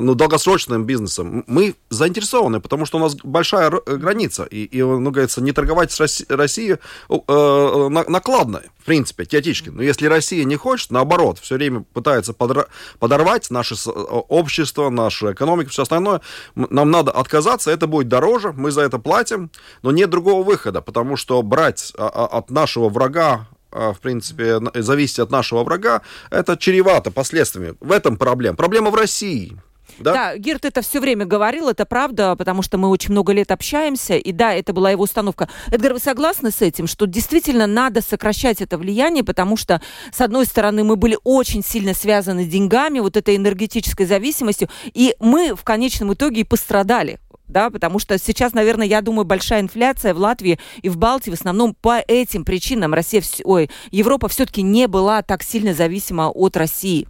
ну, 0.00 0.14
долгосрочным 0.14 0.84
бизнесом, 0.84 1.44
мы 1.46 1.74
заинтересованы, 1.90 2.60
потому 2.60 2.86
что 2.86 2.98
у 2.98 3.00
нас 3.00 3.14
большая 3.16 3.70
граница. 3.70 4.44
И, 4.44 4.64
и 4.64 4.82
ну, 4.82 5.10
говорится, 5.10 5.42
не 5.42 5.52
торговать 5.52 5.92
с 5.92 6.00
Россией, 6.00 6.26
Россией 6.34 6.76
э, 7.10 7.88
накладно, 8.08 8.62
в 8.78 8.84
принципе, 8.84 9.26
теоретически. 9.26 9.68
Но 9.68 9.82
если 9.82 10.06
Россия 10.06 10.44
не 10.44 10.56
хочет, 10.56 10.90
наоборот, 10.90 11.38
все 11.38 11.56
время 11.56 11.84
пытается 11.92 12.32
подорвать 12.32 13.50
наше 13.50 13.74
общество, 13.90 14.88
нашу 14.88 15.32
экономику, 15.32 15.70
все 15.70 15.82
остальное, 15.82 16.22
нам 16.54 16.90
надо 16.90 17.10
отказаться, 17.10 17.70
это 17.70 17.86
будет 17.86 18.08
дороже, 18.08 18.52
мы 18.52 18.70
за 18.70 18.82
это 18.82 18.98
платим, 18.98 19.50
но 19.82 19.90
нет 19.90 20.08
другого 20.10 20.42
выхода, 20.42 20.80
потому 20.80 21.16
что 21.16 21.42
брать 21.42 21.92
а, 21.98 22.08
а, 22.08 22.38
от 22.38 22.50
нашего 22.50 22.88
врага 22.88 23.48
в 23.78 24.00
принципе, 24.00 24.60
зависеть 24.74 25.18
от 25.18 25.30
нашего 25.30 25.64
врага, 25.64 26.02
это 26.30 26.56
чревато 26.56 27.10
последствиями. 27.10 27.74
В 27.80 27.92
этом 27.92 28.16
проблема. 28.16 28.56
Проблема 28.56 28.90
в 28.90 28.94
России. 28.94 29.56
Да? 29.98 30.12
да, 30.12 30.36
Герт 30.36 30.64
это 30.64 30.80
все 30.82 31.00
время 31.00 31.24
говорил, 31.24 31.68
это 31.68 31.84
правда, 31.84 32.36
потому 32.36 32.62
что 32.62 32.78
мы 32.78 32.88
очень 32.88 33.12
много 33.12 33.32
лет 33.32 33.50
общаемся, 33.50 34.16
и 34.16 34.32
да, 34.32 34.54
это 34.54 34.72
была 34.72 34.90
его 34.90 35.04
установка. 35.04 35.48
Эдгар, 35.72 35.94
вы 35.94 35.98
согласны 35.98 36.50
с 36.50 36.62
этим, 36.62 36.86
что 36.86 37.06
действительно 37.06 37.66
надо 37.66 38.00
сокращать 38.00 38.60
это 38.60 38.78
влияние, 38.78 39.24
потому 39.24 39.56
что, 39.56 39.82
с 40.12 40.20
одной 40.20 40.46
стороны, 40.46 40.84
мы 40.84 40.96
были 40.96 41.18
очень 41.24 41.64
сильно 41.64 41.94
связаны 41.94 42.44
с 42.44 42.48
деньгами, 42.48 43.00
вот 43.00 43.16
этой 43.16 43.36
энергетической 43.36 44.06
зависимостью, 44.06 44.68
и 44.94 45.16
мы 45.18 45.54
в 45.54 45.64
конечном 45.64 46.12
итоге 46.12 46.42
и 46.42 46.44
пострадали 46.44 47.18
да, 47.48 47.70
потому 47.70 47.98
что 47.98 48.18
сейчас, 48.18 48.52
наверное, 48.52 48.86
я 48.86 49.00
думаю, 49.00 49.24
большая 49.24 49.60
инфляция 49.60 50.14
в 50.14 50.18
Латвии 50.18 50.58
и 50.82 50.88
в 50.88 50.96
Балтии 50.96 51.30
в 51.30 51.34
основном 51.34 51.74
по 51.74 51.98
этим 52.06 52.44
причинам 52.44 52.94
Россия, 52.94 53.22
ой, 53.44 53.70
Европа 53.90 54.28
все-таки 54.28 54.62
не 54.62 54.86
была 54.86 55.22
так 55.22 55.42
сильно 55.42 55.74
зависима 55.74 56.28
от 56.28 56.56
России. 56.56 57.08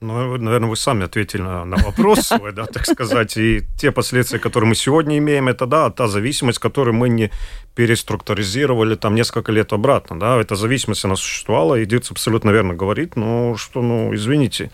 Ну, 0.00 0.36
наверное, 0.36 0.68
вы 0.68 0.76
сами 0.76 1.04
ответили 1.04 1.42
на, 1.42 1.64
на 1.64 1.76
вопрос 1.76 2.20
свой, 2.28 2.52
да, 2.52 2.66
так 2.66 2.86
сказать. 2.86 3.36
И 3.36 3.62
те 3.76 3.90
последствия, 3.90 4.38
которые 4.38 4.68
мы 4.68 4.76
сегодня 4.76 5.18
имеем, 5.18 5.48
это, 5.48 5.66
да, 5.66 5.90
та 5.90 6.06
зависимость, 6.06 6.60
которую 6.60 6.94
мы 6.94 7.08
не 7.08 7.32
переструктуризировали 7.78 8.96
там 8.96 9.14
несколько 9.14 9.52
лет 9.52 9.72
обратно, 9.72 10.18
да, 10.18 10.40
эта 10.40 10.56
зависимость, 10.56 11.04
она 11.04 11.14
существовала, 11.14 11.76
и 11.76 11.86
Дирц 11.86 12.10
абсолютно 12.10 12.50
верно 12.50 12.74
говорит, 12.74 13.14
ну, 13.14 13.56
что, 13.56 13.82
ну, 13.82 14.12
извините, 14.12 14.72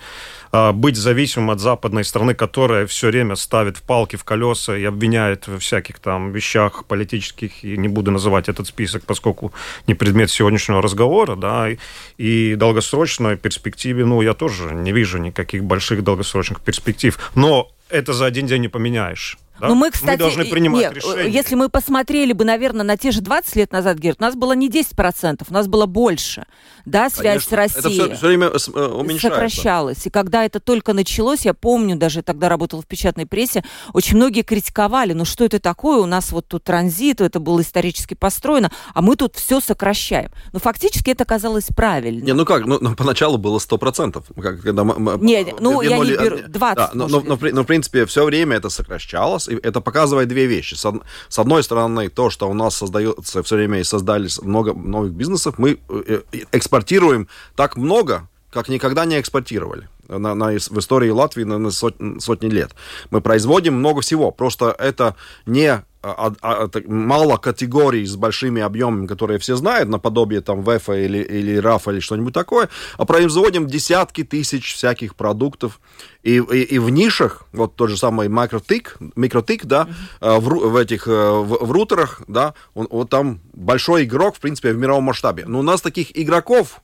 а, 0.52 0.72
быть 0.72 0.96
зависимым 0.96 1.50
от 1.50 1.60
западной 1.60 2.02
страны, 2.02 2.34
которая 2.34 2.86
все 2.86 3.08
время 3.08 3.36
ставит 3.36 3.76
в 3.76 3.82
палки 3.82 4.16
в 4.16 4.24
колеса 4.24 4.74
и 4.74 4.84
обвиняет 4.84 5.46
в 5.48 5.58
всяких 5.58 5.98
там 5.98 6.32
вещах 6.32 6.86
политических, 6.86 7.62
и 7.62 7.76
не 7.76 7.88
буду 7.88 8.10
называть 8.10 8.48
этот 8.48 8.68
список, 8.68 9.04
поскольку 9.04 9.52
не 9.86 9.92
предмет 9.92 10.30
сегодняшнего 10.30 10.80
разговора, 10.80 11.36
да, 11.36 11.68
и, 11.68 11.76
и 12.16 12.54
долгосрочной 12.54 13.36
перспективе, 13.36 14.06
ну, 14.06 14.22
я 14.22 14.32
тоже 14.32 14.72
не 14.72 14.92
вижу 14.92 15.18
никаких 15.18 15.62
больших 15.62 16.04
долгосрочных 16.04 16.62
перспектив. 16.62 17.18
Но 17.34 17.70
это 17.90 18.14
за 18.14 18.24
один 18.24 18.46
день 18.46 18.62
не 18.62 18.68
поменяешь. 18.68 19.36
Да? 19.60 19.68
Но 19.68 19.74
мы, 19.74 19.90
кстати, 19.90 20.12
мы 20.12 20.18
должны 20.18 20.44
принимать 20.46 20.82
нет, 20.82 20.94
решения. 20.94 21.28
Если 21.28 21.54
мы 21.54 21.68
посмотрели 21.68 22.32
бы, 22.32 22.44
наверное, 22.44 22.84
на 22.84 22.96
те 22.96 23.12
же 23.12 23.20
20 23.20 23.56
лет 23.56 23.72
назад, 23.72 23.98
Герт, 23.98 24.18
у 24.20 24.22
нас 24.22 24.34
было 24.34 24.52
не 24.52 24.68
10%, 24.68 25.42
у 25.48 25.52
нас 25.52 25.68
было 25.68 25.86
больше. 25.86 26.44
Да, 26.84 27.08
связь 27.08 27.46
Конечно. 27.46 27.48
с 27.48 27.52
Россией. 27.52 27.96
Это 27.96 28.04
все, 28.06 28.16
все 28.16 28.26
время 28.26 28.46
э, 28.48 28.86
уменьшается. 28.86 29.28
Сокращалось. 29.28 30.06
И 30.06 30.10
когда 30.10 30.44
это 30.44 30.60
только 30.60 30.92
началось, 30.92 31.44
я 31.44 31.54
помню, 31.54 31.96
даже 31.96 32.22
тогда 32.22 32.48
работала 32.48 32.82
в 32.82 32.86
печатной 32.86 33.26
прессе, 33.26 33.64
очень 33.92 34.16
многие 34.16 34.42
критиковали, 34.42 35.12
ну 35.12 35.24
что 35.24 35.44
это 35.44 35.60
такое, 35.60 35.98
у 35.98 36.06
нас 36.06 36.32
вот 36.32 36.48
тут 36.48 36.64
транзит, 36.64 37.20
это 37.20 37.38
было 37.38 37.60
исторически 37.62 38.14
построено, 38.14 38.70
а 38.92 39.02
мы 39.02 39.16
тут 39.16 39.36
все 39.36 39.60
сокращаем. 39.60 40.30
Но 40.52 40.58
фактически 40.58 41.10
это 41.10 41.24
казалось 41.24 41.68
правильно. 41.74 42.24
Не, 42.24 42.32
ну 42.32 42.44
как, 42.44 42.66
ну, 42.66 42.78
ну 42.80 42.94
поначалу 42.94 43.38
было 43.38 43.58
100%. 43.58 44.42
Как, 44.42 44.60
когда 44.60 44.84
мы, 44.84 45.18
не, 45.24 45.46
ну 45.60 45.80
я 45.80 45.98
не 45.98 46.12
беру, 46.12 46.38
20. 46.48 46.76
Да, 46.76 46.90
но, 46.92 47.08
но, 47.08 47.20
но, 47.20 47.38
но, 47.40 47.62
в 47.62 47.66
принципе, 47.66 48.04
все 48.06 48.24
время 48.24 48.56
это 48.56 48.68
сокращалось, 48.68 49.43
нас 49.48 49.60
это 49.62 49.80
показывает 49.80 50.28
две 50.28 50.46
вещи. 50.46 50.74
С 50.74 51.38
одной 51.38 51.62
стороны, 51.62 52.08
то, 52.08 52.30
что 52.30 52.48
у 52.48 52.54
нас 52.54 52.76
создается 52.76 53.42
все 53.42 53.56
время 53.56 53.80
и 53.80 53.84
создались 53.84 54.40
много 54.42 54.72
новых 54.72 55.12
бизнесов, 55.12 55.54
мы 55.58 55.78
э, 55.88 56.22
э, 56.32 56.38
экспортируем 56.52 57.28
так 57.56 57.76
много, 57.76 58.28
как 58.54 58.68
никогда 58.68 59.04
не 59.04 59.20
экспортировали 59.20 59.88
на, 60.08 60.34
на, 60.34 60.46
в 60.52 60.78
истории 60.78 61.10
Латвии 61.10 61.44
на, 61.44 61.58
на 61.58 61.70
сотни, 61.70 62.18
сотни 62.20 62.48
лет. 62.48 62.74
Мы 63.10 63.20
производим 63.20 63.74
много 63.74 64.00
всего, 64.00 64.30
просто 64.30 64.74
это 64.78 65.16
не 65.44 65.82
а, 66.06 66.34
а, 66.42 66.68
а 66.68 66.80
мало 66.86 67.38
категорий 67.38 68.04
с 68.04 68.14
большими 68.16 68.60
объемами, 68.60 69.06
которые 69.06 69.38
все 69.38 69.56
знают, 69.56 69.88
наподобие 69.88 70.42
там 70.42 70.62
ВЭФа 70.62 70.92
или, 70.92 71.18
или 71.18 71.56
РАФа 71.56 71.92
или 71.92 72.00
что-нибудь 72.00 72.34
такое, 72.34 72.68
а 72.98 73.06
производим 73.06 73.66
десятки 73.66 74.22
тысяч 74.22 74.74
всяких 74.74 75.14
продуктов. 75.14 75.80
И, 76.22 76.36
и, 76.36 76.62
и 76.62 76.78
в 76.78 76.90
нишах, 76.90 77.46
вот 77.52 77.76
тот 77.76 77.88
же 77.88 77.96
самый 77.96 78.28
микротик, 78.28 78.98
микротик 79.16 79.64
да, 79.64 79.88
mm-hmm. 80.20 80.40
в, 80.40 80.48
в 80.72 80.76
этих, 80.76 81.06
в, 81.06 81.64
в 81.64 81.72
рутерах, 81.72 82.22
да, 82.28 82.52
он, 82.74 82.86
вот 82.90 83.08
там 83.08 83.40
большой 83.54 84.04
игрок, 84.04 84.36
в 84.36 84.40
принципе, 84.40 84.72
в 84.72 84.76
мировом 84.76 85.04
масштабе. 85.04 85.44
Но 85.46 85.60
у 85.60 85.62
нас 85.62 85.80
таких 85.80 86.16
игроков 86.16 86.82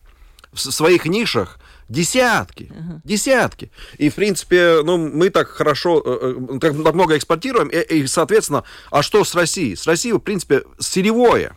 в 0.52 0.58
своих 0.58 1.06
нишах 1.06 1.58
Десятки, 1.90 2.70
uh-huh. 2.72 3.00
десятки. 3.02 3.72
И, 3.98 4.10
в 4.10 4.14
принципе, 4.14 4.80
ну, 4.84 4.96
мы 4.96 5.28
так 5.28 5.48
хорошо, 5.48 6.00
э, 6.04 6.36
э, 6.48 6.58
так 6.60 6.72
много 6.74 7.16
экспортируем, 7.16 7.66
и, 7.66 7.80
и, 7.80 8.06
соответственно, 8.06 8.62
а 8.92 9.02
что 9.02 9.24
с 9.24 9.34
Россией? 9.34 9.74
С 9.74 9.88
Россией, 9.88 10.14
в 10.14 10.20
принципе, 10.20 10.62
сырьевое. 10.78 11.56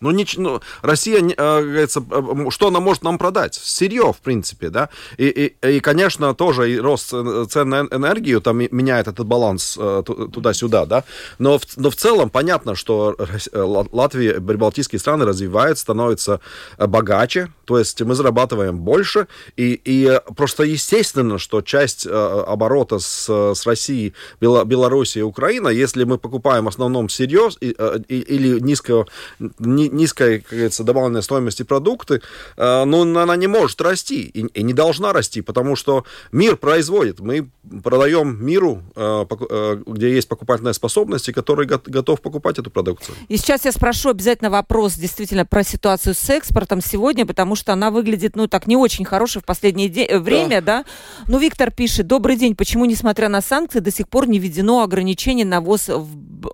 Ну, 0.00 0.12
не, 0.12 0.24
ну 0.36 0.60
Россия, 0.82 1.20
э, 1.20 1.86
э, 1.86 2.50
что 2.50 2.68
она 2.68 2.80
может 2.80 3.02
нам 3.02 3.18
продать? 3.18 3.54
Сырье, 3.54 4.12
в 4.12 4.18
принципе, 4.18 4.70
да. 4.70 4.90
И, 5.16 5.26
и, 5.26 5.68
и, 5.68 5.80
конечно, 5.80 6.34
тоже 6.34 6.72
и 6.72 6.78
рост 6.78 7.08
цен 7.08 7.68
на 7.68 7.80
энергию 7.90 8.40
там 8.40 8.58
меняет 8.58 9.08
этот 9.08 9.26
баланс 9.26 9.76
э, 9.78 10.02
туда-сюда, 10.06 10.86
да. 10.86 11.04
Но 11.38 11.58
в, 11.58 11.62
но 11.76 11.90
в 11.90 11.96
целом 11.96 12.30
понятно, 12.30 12.76
что 12.76 13.16
Латвия, 13.52 14.40
прибалтийские 14.40 15.00
страны 15.00 15.24
развиваются, 15.24 15.82
становятся 15.82 16.40
богаче, 16.78 17.52
то 17.64 17.78
есть 17.78 18.00
мы 18.02 18.14
зарабатываем 18.14 18.78
больше, 18.78 19.26
и, 19.56 19.80
и 19.84 20.20
просто 20.36 20.62
естественно, 20.62 21.38
что 21.38 21.60
часть 21.60 22.06
оборота 22.06 22.98
с, 22.98 23.28
с 23.28 23.66
Россией, 23.66 24.14
Белоруссией 24.40 25.22
и 25.22 25.24
Украиной, 25.24 25.76
если 25.76 26.04
мы 26.04 26.18
покупаем 26.18 26.66
в 26.66 26.68
основном 26.68 27.08
сырье 27.08 27.48
или 27.60 28.60
низкого, 28.60 29.06
низкой, 29.88 30.40
как 30.40 30.50
говорится, 30.50 30.84
добавленной 30.84 31.22
стоимости 31.22 31.62
продукты, 31.62 32.20
э, 32.56 32.84
но 32.84 33.02
она 33.02 33.36
не 33.36 33.46
может 33.46 33.80
расти 33.80 34.22
и, 34.22 34.46
и 34.46 34.62
не 34.62 34.72
должна 34.72 35.12
расти, 35.12 35.40
потому 35.40 35.76
что 35.76 36.04
мир 36.32 36.56
производит. 36.56 37.20
Мы 37.20 37.50
продаем 37.82 38.44
миру, 38.44 38.82
э, 38.96 39.24
э, 39.50 39.82
где 39.86 40.14
есть 40.14 40.28
покупательная 40.28 40.72
способность, 40.72 41.28
и 41.28 41.32
который 41.32 41.66
готов 41.66 42.20
покупать 42.20 42.58
эту 42.58 42.70
продукцию. 42.70 43.16
И 43.28 43.36
сейчас 43.36 43.64
я 43.64 43.72
спрошу 43.72 44.10
обязательно 44.10 44.50
вопрос 44.50 44.94
действительно 44.94 45.44
про 45.44 45.62
ситуацию 45.62 46.14
с 46.14 46.30
экспортом 46.30 46.80
сегодня, 46.80 47.26
потому 47.26 47.56
что 47.56 47.72
она 47.72 47.90
выглядит, 47.90 48.36
ну, 48.36 48.46
так 48.48 48.66
не 48.66 48.76
очень 48.76 49.04
хорошей 49.04 49.42
в 49.42 49.44
последнее 49.44 50.18
время, 50.18 50.60
да. 50.62 50.82
да? 50.82 50.84
Ну, 51.26 51.38
Виктор 51.38 51.70
пишет, 51.70 52.06
добрый 52.06 52.36
день, 52.36 52.54
почему, 52.54 52.84
несмотря 52.84 53.28
на 53.28 53.40
санкции, 53.40 53.80
до 53.80 53.90
сих 53.90 54.08
пор 54.08 54.28
не 54.28 54.38
введено 54.38 54.82
ограничение 54.82 55.46
на 55.46 55.60
ввоз 55.60 55.88
в, 55.88 56.06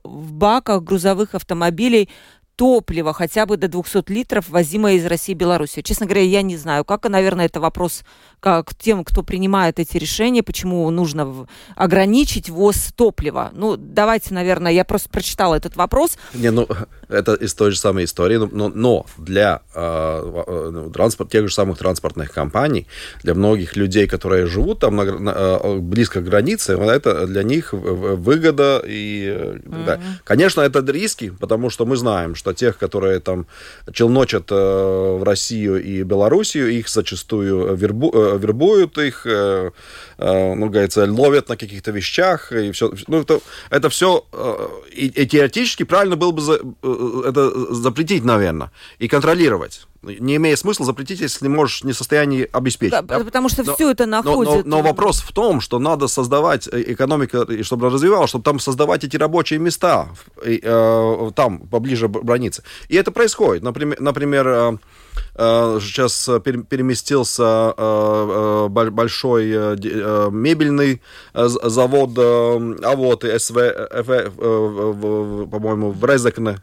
в 0.05 0.33
баках 0.33 0.83
грузовых 0.83 1.35
автомобилей 1.35 2.09
топлива 2.57 3.13
хотя 3.13 3.47
бы 3.47 3.57
до 3.57 3.69
200 3.69 4.11
литров, 4.11 4.49
возимое 4.49 4.95
из 4.95 5.07
России 5.07 5.33
и 5.33 5.37
Беларуси. 5.37 5.83
Честно 5.83 6.07
говоря, 6.07 6.23
я 6.23 6.43
не 6.43 6.57
знаю, 6.57 6.85
как, 6.85 7.09
наверное, 7.09 7.47
это 7.47 7.61
вопрос 7.61 8.05
к 8.41 8.67
тем, 8.79 9.05
кто 9.05 9.23
принимает 9.23 9.79
эти 9.79 9.97
решения, 9.97 10.43
почему 10.43 10.89
нужно 10.91 11.47
ограничить 11.77 12.51
ввоз 12.51 12.93
топлива. 12.95 13.51
Ну, 13.53 13.77
давайте, 13.77 14.35
наверное, 14.35 14.73
я 14.73 14.85
просто 14.85 15.09
прочитала 15.09 15.55
этот 15.55 15.77
вопрос. 15.77 16.19
Не, 16.35 16.51
ну, 16.51 16.69
это 17.15 17.35
из 17.35 17.55
той 17.55 17.71
же 17.71 17.79
самой 17.79 18.05
истории, 18.05 18.37
но, 18.37 18.69
но 18.69 19.07
для 19.19 19.63
э, 19.75 20.71
ну, 20.73 20.91
транспорт, 20.91 21.31
тех 21.31 21.49
же 21.49 21.55
самых 21.55 21.79
транспортных 21.79 22.33
компаний, 22.33 22.87
для 23.23 23.35
многих 23.35 23.77
людей, 23.77 24.07
которые 24.07 24.47
живут 24.47 24.81
там 24.81 24.97
на, 24.97 25.05
на, 25.05 25.31
э, 25.31 25.79
близко 25.79 26.21
к 26.21 26.25
границе, 26.25 26.73
это 26.73 27.27
для 27.27 27.43
них 27.43 27.73
выгода. 27.73 28.83
И, 28.87 29.27
mm-hmm. 29.27 29.85
да. 29.87 30.01
Конечно, 30.25 30.61
это 30.61 30.81
риски, 30.93 31.31
потому 31.31 31.71
что 31.71 31.87
мы 31.87 31.97
знаем, 31.97 32.35
что 32.35 32.53
тех, 32.53 32.79
которые 32.79 33.21
там 33.21 33.47
челночат 33.93 34.51
э, 34.51 34.55
в 34.55 35.23
Россию 35.23 35.83
и 35.83 36.03
Белоруссию, 36.03 36.71
их 36.71 36.89
зачастую 36.89 37.75
вербу, 37.75 38.11
э, 38.15 38.39
вербуют 38.39 38.99
их, 38.99 39.27
э, 39.27 39.71
э, 40.19 40.55
ну, 40.55 40.69
говорится, 40.69 41.07
ловят 41.11 41.49
на 41.49 41.57
каких-то 41.57 41.91
вещах, 41.91 42.53
и 42.53 42.73
все. 42.73 42.93
Ну, 43.07 43.21
это, 43.21 43.41
это 43.71 43.89
все, 43.89 44.25
э, 44.33 44.69
и, 44.93 45.07
и 45.07 45.27
теоретически 45.27 45.85
правильно 45.85 46.17
было 46.17 46.31
бы 46.31 46.41
за, 46.41 46.55
э, 46.55 47.04
это 47.25 47.75
запретить, 47.75 48.25
наверное, 48.25 48.71
и 48.99 49.09
контролировать 49.09 49.87
не 50.05 50.37
имеет 50.37 50.59
смысла 50.59 50.87
запретить, 50.87 51.21
если 51.21 51.49
можешь 51.49 51.83
не 51.85 51.93
в 51.93 51.97
состоянии 51.97 52.49
обеспечить. 52.53 52.93
Да, 52.93 53.03
да? 53.03 53.21
Потому 53.21 53.49
что 53.49 53.65
но, 53.65 53.75
все 53.75 53.91
это 53.91 54.07
находится. 54.07 54.59
Но, 54.59 54.63
но, 54.65 54.77
но 54.77 54.83
вопрос 54.83 55.21
в 55.21 55.33
том, 55.33 55.61
что 55.61 55.79
надо 55.79 56.09
создавать 56.09 56.69
э, 56.71 56.93
экономику, 56.93 57.47
чтобы 57.63 57.91
развивалась, 57.91 58.29
чтобы 58.29 58.45
там 58.45 58.59
создавать 58.59 59.05
эти 59.05 59.17
рабочие 59.17 59.59
места 59.59 60.09
э, 60.45 61.31
там, 61.35 61.61
поближе 61.61 62.09
к 62.09 62.23
границе. 62.23 62.63
И 62.89 62.97
это 62.97 63.13
происходит. 63.13 63.63
Например, 63.63 64.01
например 64.01 64.47
э, 64.47 64.73
Э, 64.73 64.79
сейчас 65.37 66.29
э, 66.29 66.41
переместился 66.41 67.75
э, 67.77 68.69
большой 68.69 69.47
мебельный 70.31 71.03
завод 71.35 72.19
АВОТ 72.19 73.25
и 73.25 73.39
СВ, 73.39 73.57
по-моему, 75.51 75.91
в 75.91 76.05
Резекне 76.05 76.59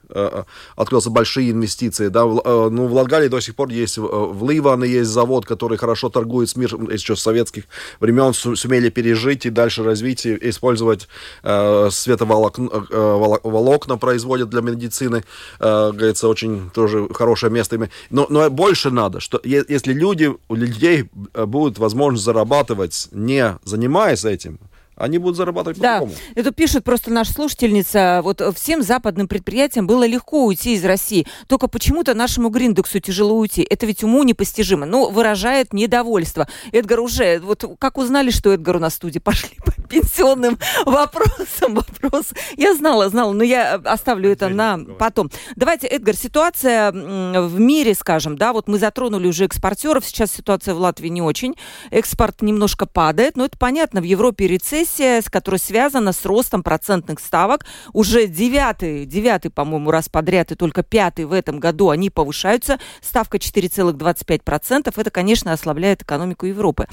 открылся 0.76 1.10
большие 1.10 1.52
инвестиции. 1.52 2.08
Да? 2.08 2.24
Ну, 2.24 2.88
в 2.88 2.94
Латгалии 2.94 3.28
до 3.28 3.42
сих 3.42 3.56
пор 3.56 3.70
есть, 3.70 3.98
в 3.98 4.50
Ливане 4.50 4.88
есть 4.88 5.10
завод, 5.10 5.46
который 5.46 5.78
хорошо 5.78 6.10
торгует 6.10 6.50
с 6.50 6.56
миром, 6.56 6.90
еще 6.90 7.16
с 7.16 7.22
советских 7.22 7.64
времен 8.00 8.34
сумели 8.34 8.90
пережить 8.90 9.46
и 9.46 9.50
дальше 9.50 9.84
развить 9.84 10.26
и 10.26 10.38
использовать 10.50 11.08
световолокна 11.44 13.98
производят 13.98 14.50
для 14.50 14.62
медицины. 14.62 15.24
Говорится, 15.60 16.28
очень 16.28 16.70
тоже 16.72 17.08
хорошее 17.14 17.52
место. 17.52 17.90
Но, 18.10 18.28
но 18.30 18.41
больше 18.50 18.92
надо, 18.92 19.20
что 19.20 19.40
если 19.44 19.94
люди, 19.94 20.32
у 20.48 20.56
людей 20.56 21.10
э, 21.34 21.46
будет 21.46 21.78
возможность 21.78 22.26
зарабатывать, 22.26 23.08
не 23.12 23.58
занимаясь 23.64 24.26
этим, 24.26 24.60
они 25.02 25.18
будут 25.18 25.38
зарабатывать 25.38 25.80
да. 25.80 26.00
по-другому. 26.00 26.20
Это 26.36 26.52
пишет 26.52 26.84
просто 26.84 27.12
наша 27.12 27.34
слушательница. 27.34 28.22
Вот 28.24 28.42
всем 28.56 28.84
западным 28.84 29.28
предприятиям 29.28 29.88
было 29.88 30.06
легко 30.06 30.46
уйти 30.46 30.76
из 30.76 30.86
России. 30.86 31.26
Только 31.48 31.68
почему-то 31.68 32.14
нашему 32.14 32.50
Гриндексу 32.50 33.00
тяжело 33.00 33.38
уйти. 33.38 33.66
Это 33.68 33.86
ведь 33.86 34.04
уму 34.04 34.24
непостижимо. 34.24 34.86
Но 34.86 35.10
выражает 35.10 35.74
недовольство. 35.74 36.48
Эдгар 36.72 37.00
уже... 37.00 37.40
Вот 37.40 37.66
как 37.80 37.98
узнали, 37.98 38.30
что 38.30 38.54
Эдгар 38.54 38.78
у 38.78 38.80
нас 38.80 38.94
в 38.94 38.96
студии? 38.98 39.20
Пошли 39.20 39.58
по 39.66 39.72
пенсионным 39.88 40.58
вопросам. 40.86 41.76
Вопрос. 41.76 42.34
Я 42.58 42.76
знала, 42.76 43.10
знала, 43.10 43.34
но 43.34 43.44
я 43.44 43.76
оставлю 43.76 44.30
это 44.30 44.50
на 44.50 44.80
потом. 45.00 45.32
Давайте, 45.56 45.88
Эдгар, 45.88 46.16
ситуация 46.16 46.92
в 46.92 47.60
мире, 47.60 47.96
скажем, 47.96 48.38
да, 48.38 48.54
вот 48.54 48.68
мы 48.68 48.78
затронули 48.78 49.28
уже 49.28 49.46
экспортеров. 49.46 50.06
Сейчас 50.06 50.32
ситуация 50.32 50.74
в 50.74 50.80
Латвии 50.80 51.10
не 51.10 51.22
очень. 51.22 51.56
Экспорт 51.90 52.42
немножко 52.42 52.86
падает, 52.86 53.36
но 53.36 53.46
это 53.46 53.58
понятно. 53.58 54.02
В 54.02 54.04
Европе 54.04 54.48
рецессия 54.48 54.91
с 55.00 55.30
которой 55.30 55.58
связана 55.60 56.12
с 56.12 56.26
ростом 56.26 56.64
процентных 56.64 57.20
ставок. 57.20 57.66
Уже 57.94 58.28
девятый, 58.28 59.06
девятый, 59.06 59.52
по-моему, 59.52 59.92
раз 59.92 60.10
подряд 60.10 60.52
и 60.52 60.56
только 60.56 60.84
пятый 60.84 61.26
в 61.26 61.34
этом 61.34 61.60
году 61.60 61.90
они 61.90 62.10
повышаются. 62.10 62.80
Ставка 63.02 63.38
4,25%. 63.38 64.94
Это, 64.96 65.10
конечно, 65.12 65.54
ослабляет 65.54 66.04
экономику 66.04 66.46
Европы. 66.46 66.88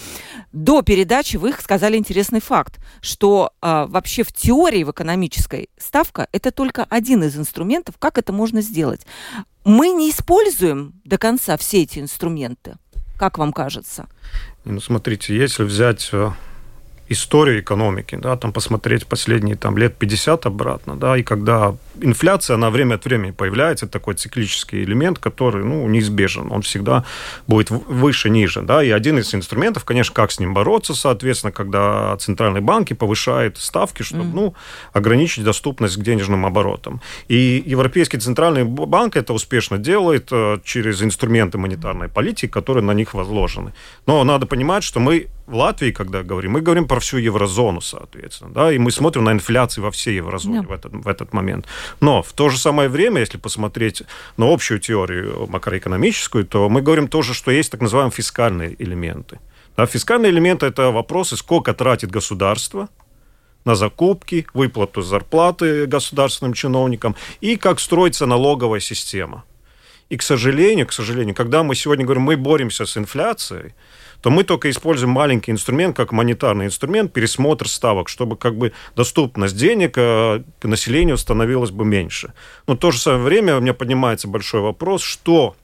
До 0.53 0.83
передачи 0.83 1.37
вы 1.37 1.53
сказали 1.53 1.97
интересный 1.97 2.41
факт, 2.41 2.79
что 3.01 3.53
э, 3.61 3.87
вообще 3.89 4.23
в 4.23 4.33
теории, 4.33 4.85
в 4.85 4.91
экономической, 4.91 5.71
ставка– 5.79 6.29
это 6.33 6.51
только 6.51 6.85
один 6.85 7.23
из 7.25 7.37
инструментов, 7.37 7.97
как 7.99 8.19
это 8.19 8.33
можно 8.33 8.61
сделать. 8.61 9.07
Мы 9.65 9.91
не 9.91 10.11
используем 10.11 10.95
до 11.05 11.19
конца 11.19 11.57
все 11.57 11.83
эти 11.83 11.99
инструменты. 11.99 12.77
Как 13.19 13.37
вам 13.39 13.53
кажется? 13.53 14.07
Ну, 14.65 14.81
смотрите, 14.81 15.37
если 15.37 15.65
взять 15.65 16.09
э, 16.13 16.31
историю 17.09 17.61
экономики, 17.61 18.17
да, 18.17 18.37
там 18.37 18.53
посмотреть 18.53 19.07
последние 19.07 19.57
там, 19.57 19.79
лет 19.79 19.97
50 19.97 20.47
обратно, 20.47 20.97
да, 20.97 21.17
и 21.17 21.23
когда 21.23 21.75
инфляция, 22.01 22.55
она 22.55 22.71
время 22.71 22.97
от 22.97 23.05
времени 23.05 23.31
появляется, 23.31 23.87
такой 23.87 24.15
циклический 24.15 24.83
элемент, 24.85 25.19
который, 25.19 25.65
ну, 25.65 25.89
неизбежен, 25.89 26.53
он 26.53 26.63
всегда 26.63 27.05
будет 27.47 27.71
выше, 27.71 28.31
ниже, 28.31 28.63
да, 28.63 28.83
и 28.83 28.91
один 28.91 29.19
из 29.19 29.35
инструментов, 29.35 29.85
конечно, 29.85 30.15
как 30.15 30.31
с 30.31 30.39
ним 30.39 30.55
бороться, 30.55 30.95
соответственно, 30.95 31.53
когда 31.53 32.17
центральные 32.19 32.61
банки 32.61 32.93
повышают 32.93 33.59
ставки, 33.59 34.03
чтобы, 34.03 34.25
mm-hmm. 34.25 34.35
ну, 34.35 34.55
ограничить 34.93 35.45
доступность 35.45 35.97
к 35.97 36.03
денежным 36.03 36.45
оборотам. 36.45 37.01
И 37.29 37.63
Европейский 37.67 38.19
центральный 38.19 38.65
банк 38.65 39.17
это 39.17 39.33
успешно 39.33 39.79
делает 39.79 40.29
э, 40.31 40.59
через 40.65 41.03
инструменты 41.03 41.59
монетарной 41.59 42.09
политики, 42.09 42.51
которые 42.51 42.85
на 42.85 42.93
них 42.93 43.15
возложены. 43.15 43.73
Но 44.07 44.23
надо 44.25 44.47
понимать, 44.47 44.85
что 44.85 45.01
мы 45.01 45.29
в 45.49 45.55
Латвии, 45.55 45.93
когда 45.93 46.23
говорим, 46.23 46.53
мы 46.53 46.61
говорим 46.61 46.87
про 46.87 47.01
всю 47.01 47.17
еврозону, 47.17 47.81
соответственно, 47.81 48.53
да, 48.53 48.73
и 48.73 48.79
мы 48.79 48.91
смотрим 48.91 49.25
на 49.25 49.33
инфляцию 49.33 49.85
во 49.85 49.91
всей 49.91 50.17
еврозоне 50.17 50.59
yeah. 50.59 50.67
в, 50.67 50.73
этот, 50.73 50.93
в 50.93 51.09
этот 51.09 51.33
момент. 51.33 51.67
Но 52.01 52.23
в 52.23 52.33
то 52.35 52.51
же 52.51 52.59
самое 52.59 52.89
время, 52.89 53.21
если 53.21 53.39
посмотреть 53.39 54.03
на 54.37 54.53
общую 54.53 54.79
теорию 54.79 55.47
макроэкономическую, 55.49 56.45
то 56.45 56.69
мы 56.69 56.83
говорим 56.83 57.09
тоже, 57.09 57.33
что 57.33 57.51
есть 57.51 57.73
так 57.73 57.81
называемые 57.81 58.13
фискальные 58.13 58.77
элементы. 58.83 59.41
Да, 59.77 59.87
фискальные 59.87 60.33
элементы– 60.33 60.67
это 60.71 60.91
вопросы, 60.91 61.37
сколько 61.37 61.73
тратит 61.73 62.11
государство 62.11 62.89
на 63.65 63.75
закупки, 63.75 64.47
выплату 64.53 65.01
зарплаты 65.01 65.87
государственным 65.87 66.53
чиновникам 66.53 67.17
и 67.41 67.57
как 67.57 67.81
строится 67.81 68.27
налоговая 68.27 68.81
система. 68.81 69.45
И, 70.11 70.17
к 70.17 70.23
сожалению, 70.23 70.87
к 70.87 70.93
сожалению, 70.93 71.35
когда 71.35 71.63
мы 71.63 71.75
сегодня 71.75 72.05
говорим, 72.05 72.23
мы 72.23 72.37
боремся 72.37 72.85
с 72.87 72.97
инфляцией, 72.97 73.75
то 74.23 74.31
мы 74.31 74.45
только 74.45 74.71
используем 74.71 75.11
маленький 75.11 75.53
инструмент, 75.53 75.97
как 75.97 76.13
монетарный 76.13 76.67
инструмент, 76.67 77.13
пересмотр 77.13 77.69
ставок, 77.69 78.09
чтобы 78.09 78.37
как 78.37 78.57
бы 78.57 78.73
доступность 78.97 79.57
денег 79.57 79.95
э, 79.97 80.43
к 80.61 80.65
населению 80.67 81.19
становилась 81.19 81.71
бы 81.71 81.85
меньше. 81.85 82.33
Но 82.67 82.75
в 82.75 82.79
то 82.79 82.91
же 82.91 82.99
самое 82.99 83.25
время 83.25 83.57
у 83.57 83.61
меня 83.61 83.75
поднимается 83.75 84.29
большой 84.29 84.61
вопрос, 84.61 85.03
что 85.03 85.57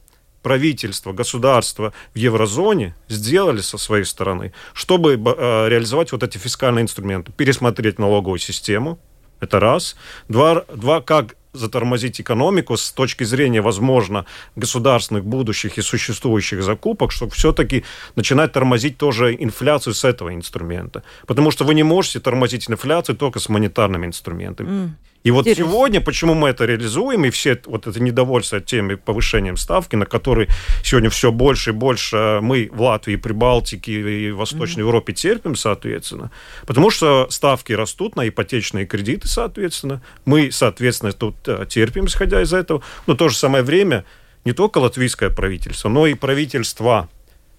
правительство, 0.43 1.13
государство 1.13 1.93
в 2.15 2.19
еврозоне 2.19 2.95
сделали 3.09 3.61
со 3.61 3.79
своей 3.79 4.05
стороны, 4.05 4.53
чтобы 4.75 5.15
э, 5.15 5.69
реализовать 5.69 6.13
вот 6.13 6.23
эти 6.23 6.39
фискальные 6.39 6.83
инструменты, 6.83 7.33
пересмотреть 7.33 7.99
налоговую 7.99 8.39
систему, 8.39 8.99
это 9.41 9.59
раз. 9.59 9.97
Два, 10.29 10.65
два 10.75 11.01
как 11.01 11.37
затормозить 11.55 12.21
экономику 12.21 12.77
с 12.77 12.93
точки 12.93 13.25
зрения, 13.25 13.61
возможно, 13.61 14.27
государственных 14.57 15.25
будущих 15.25 15.79
и 15.79 15.83
существующих 15.83 16.63
закупок, 16.63 17.13
чтобы 17.13 17.33
все-таки 17.33 17.85
начинать 18.17 18.53
тормозить 18.53 18.99
тоже 18.99 19.35
инфляцию 19.39 19.95
с 19.95 20.05
этого 20.05 20.35
инструмента. 20.35 21.03
Потому 21.27 21.51
что 21.51 21.65
вы 21.65 21.75
не 21.75 21.83
можете 21.85 22.21
тормозить 22.21 22.71
инфляцию 22.71 23.17
только 23.17 23.39
с 23.39 23.49
монетарными 23.49 24.07
инструментами. 24.07 24.69
Mm. 24.69 24.91
И 25.25 25.31
вот 25.31 25.47
Интересно. 25.47 25.65
сегодня, 25.65 26.01
почему 26.03 26.35
мы 26.35 26.51
это 26.51 26.67
реализуем, 26.67 27.25
и 27.25 27.31
все 27.31 27.59
вот 27.65 27.87
это 27.87 27.99
недовольство 27.99 28.61
теми 28.61 28.95
повышением 28.95 29.57
ставки, 29.57 29.97
на 29.97 30.05
который 30.05 30.49
сегодня 30.83 31.09
все 31.09 31.33
больше 31.33 31.71
и 31.71 31.73
больше 31.73 32.41
мы 32.43 32.69
в 32.71 32.83
Латвии, 32.83 33.17
Прибалтике 33.17 34.27
и 34.27 34.31
Восточной 34.33 34.81
mm-hmm. 34.81 34.87
Европе 34.87 35.13
терпим, 35.15 35.57
соответственно, 35.57 36.31
потому 36.67 36.91
что 36.91 37.27
ставки 37.31 37.73
растут 37.73 38.17
на 38.17 38.29
ипотечные 38.29 38.85
кредиты, 38.85 39.27
соответственно, 39.27 40.03
мы, 40.27 40.53
соответственно, 40.53 41.13
тут 41.13 41.37
э, 41.47 41.65
терпим, 41.71 42.05
исходя 42.05 42.43
из 42.43 42.53
этого, 42.53 42.83
но 43.07 43.15
в 43.15 43.17
то 43.17 43.31
же 43.31 43.37
самое 43.37 43.65
время 43.65 44.05
не 44.45 44.53
только 44.53 44.77
латвийское 44.77 45.31
правительство, 45.31 45.89
но 45.89 46.07
и 46.07 46.13
правительство 46.13 47.09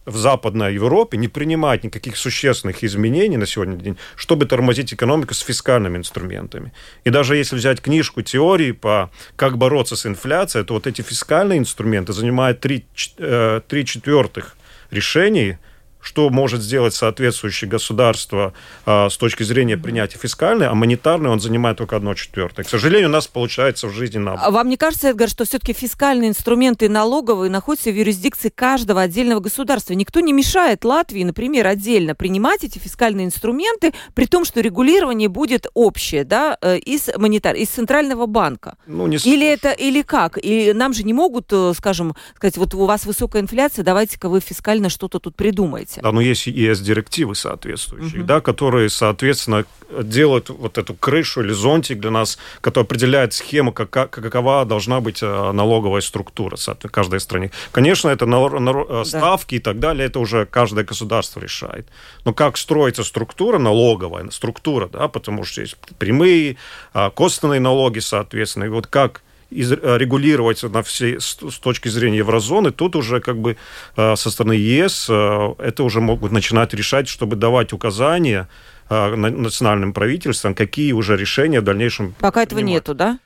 в 0.05 0.17
Западной 0.17 0.75
Европе 0.75 1.17
не 1.17 1.27
принимает 1.27 1.83
никаких 1.83 2.17
существенных 2.17 2.83
изменений 2.83 3.37
на 3.37 3.45
сегодняшний 3.45 3.83
день, 3.83 3.97
чтобы 4.15 4.45
тормозить 4.45 4.93
экономику 4.93 5.33
с 5.33 5.39
фискальными 5.39 5.97
инструментами. 5.97 6.73
И 7.03 7.09
даже 7.09 7.35
если 7.35 7.55
взять 7.55 7.81
книжку 7.81 8.21
теории 8.21 8.71
по 8.71 9.09
как 9.35 9.57
бороться 9.57 9.95
с 9.95 10.05
инфляцией, 10.05 10.65
то 10.65 10.73
вот 10.75 10.87
эти 10.87 11.01
фискальные 11.01 11.59
инструменты 11.59 12.13
занимают 12.13 12.59
три, 12.59 12.85
э, 13.17 13.61
три 13.67 13.85
четвертых 13.85 14.55
решений 14.91 15.57
что 16.05 16.29
может 16.29 16.61
сделать 16.61 16.93
соответствующее 16.93 17.67
государство 17.67 18.53
а, 18.85 19.09
с 19.09 19.17
точки 19.17 19.41
зрения 19.41 19.75
принятия 19.75 20.19
фискальной, 20.19 20.67
а 20.67 20.75
монетарной 20.75 21.31
он 21.31 21.39
занимает 21.39 21.77
только 21.77 21.95
одно 21.95 22.13
четвертое. 22.13 22.63
К 22.63 22.69
сожалению, 22.69 23.09
у 23.09 23.11
нас 23.11 23.27
получается 23.27 23.87
в 23.87 23.91
жизни 23.91 24.19
на. 24.19 24.33
А 24.33 24.51
вам 24.51 24.69
не 24.69 24.77
кажется, 24.77 25.09
Эдгар, 25.09 25.27
что 25.27 25.45
все-таки 25.45 25.73
фискальные 25.73 26.29
инструменты 26.29 26.89
налоговые 26.89 27.49
находятся 27.49 27.89
в 27.89 27.95
юрисдикции 27.95 28.49
каждого 28.49 29.01
отдельного 29.01 29.39
государства? 29.39 29.93
Никто 29.93 30.19
не 30.19 30.31
мешает 30.31 30.85
Латвии, 30.85 31.23
например, 31.23 31.65
отдельно 31.65 32.13
принимать 32.13 32.63
эти 32.63 32.77
фискальные 32.77 33.25
инструменты, 33.25 33.93
при 34.13 34.27
том, 34.27 34.45
что 34.45 34.61
регулирование 34.61 35.27
будет 35.27 35.65
общее, 35.73 36.23
да, 36.23 36.55
э, 36.61 36.77
из 36.77 37.09
монетар, 37.17 37.55
из 37.55 37.69
центрального 37.69 38.27
банка. 38.27 38.77
Ну, 38.85 39.07
не 39.07 39.17
или 39.17 39.47
это, 39.47 39.71
или 39.71 40.03
как? 40.03 40.37
И 40.39 40.71
нам 40.73 40.93
же 40.93 41.03
не 41.03 41.13
могут, 41.13 41.51
э, 41.51 41.73
скажем, 41.75 42.15
сказать, 42.35 42.57
вот 42.57 42.75
у 42.75 42.85
вас 42.85 43.05
высокая 43.05 43.41
инфляция, 43.41 43.83
давайте-ка 43.83 44.29
вы 44.29 44.39
фискально 44.39 44.89
что-то 44.89 45.17
тут 45.19 45.35
придумаете 45.35 45.94
делаете. 45.95 46.01
Да, 46.01 46.11
но 46.11 46.21
есть 46.21 46.47
и 46.47 46.51
ЕС-директивы 46.51 47.35
соответствующие, 47.35 48.21
угу. 48.21 48.27
да, 48.27 48.41
которые, 48.41 48.89
соответственно, 48.89 49.65
делают 50.01 50.49
вот 50.49 50.77
эту 50.77 50.93
крышу 50.93 51.41
или 51.41 51.53
зонтик 51.53 51.99
для 51.99 52.11
нас, 52.11 52.37
который 52.61 52.85
определяет 52.85 53.33
схему, 53.33 53.71
как, 53.71 53.89
какова 53.89 54.65
должна 54.65 54.99
быть 54.99 55.21
э, 55.21 55.51
налоговая 55.51 56.01
структура 56.01 56.57
в 56.57 56.89
каждой 56.89 57.19
стране. 57.19 57.51
Конечно, 57.71 58.09
это 58.09 58.25
на, 58.25 58.49
на, 58.49 58.69
э, 58.69 58.85
да. 58.89 59.05
ставки 59.05 59.55
и 59.55 59.59
так 59.59 59.79
далее, 59.79 60.07
это 60.07 60.19
уже 60.19 60.45
каждое 60.45 60.83
государство 60.83 61.39
решает. 61.39 61.87
Но 62.25 62.33
как 62.33 62.57
строится 62.57 63.03
структура 63.03 63.57
налоговая, 63.59 64.29
структура, 64.31 64.87
да, 64.87 65.07
потому 65.07 65.43
что 65.43 65.61
есть 65.61 65.77
прямые, 65.99 66.57
а, 66.93 67.09
косвенные 67.09 67.59
налоги, 67.59 67.99
соответственно, 67.99 68.65
и 68.65 68.69
вот 68.69 68.87
как 68.87 69.21
регулировать 69.51 70.63
на 70.63 70.81
все, 70.81 71.19
с 71.19 71.35
точки 71.35 71.87
зрения 71.87 72.17
еврозоны, 72.19 72.71
тут 72.71 72.95
уже 72.95 73.19
как 73.19 73.37
бы 73.37 73.57
э, 73.95 74.15
со 74.15 74.31
стороны 74.31 74.53
ЕС 74.53 75.07
э, 75.09 75.53
это 75.59 75.83
уже 75.83 76.01
могут 76.01 76.31
начинать 76.31 76.73
решать, 76.73 77.07
чтобы 77.07 77.35
давать 77.35 77.73
указания 77.73 78.47
национальным 78.87 79.93
правительствам, 79.93 80.53
какие 80.53 80.91
уже 80.91 81.17
решения 81.17 81.59
в 81.59 81.63
дальнейшем. 81.63 82.13
Пока 82.19 82.43
этого 82.43 82.59
принимать. 82.59 82.83
нету, 82.83 82.93
да? 82.93 83.17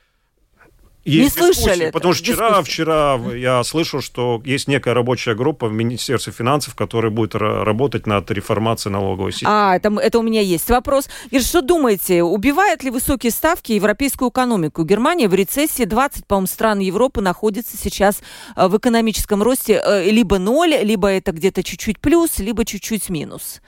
Есть 1.04 1.40
не 1.40 1.52
слышали. 1.52 1.90
Потому 1.90 2.12
что 2.12 2.24
вчера, 2.24 2.62
вчера 2.62 3.18
я 3.34 3.64
слышал, 3.64 4.02
что 4.02 4.42
есть 4.44 4.68
некая 4.68 4.92
рабочая 4.92 5.34
группа 5.34 5.66
в 5.66 5.72
Министерстве 5.72 6.32
финансов, 6.32 6.74
которая 6.74 7.10
будет 7.10 7.34
работать 7.34 8.06
над 8.06 8.30
реформацией 8.30 8.92
налоговой 8.92 9.32
системы. 9.32 9.52
А, 9.52 9.76
это, 9.76 9.88
это 9.88 10.18
у 10.18 10.22
меня 10.22 10.42
есть 10.42 10.68
вопрос. 10.68 11.08
И 11.30 11.40
что 11.40 11.62
думаете, 11.62 12.22
убивают 12.22 12.82
ли 12.82 12.90
высокие 12.90 13.32
ставки 13.32 13.72
европейскую 13.72 14.30
экономику? 14.30 14.84
Германия 14.84 15.28
в 15.28 15.34
рецессии, 15.34 15.84
20, 15.84 16.26
по-моему, 16.26 16.46
стран 16.46 16.80
Европы 16.80 17.22
находится 17.22 17.76
сейчас 17.78 18.20
э, 18.56 18.68
в 18.68 18.76
экономическом 18.76 19.42
росте 19.42 19.82
э, 19.82 20.10
либо 20.10 20.38
ноль, 20.38 20.74
либо 20.82 21.08
это 21.08 21.32
где-то 21.32 21.62
чуть-чуть 21.62 21.98
плюс, 21.98 22.38
либо 22.38 22.64
чуть-чуть 22.64 23.08
минус. 23.08 23.62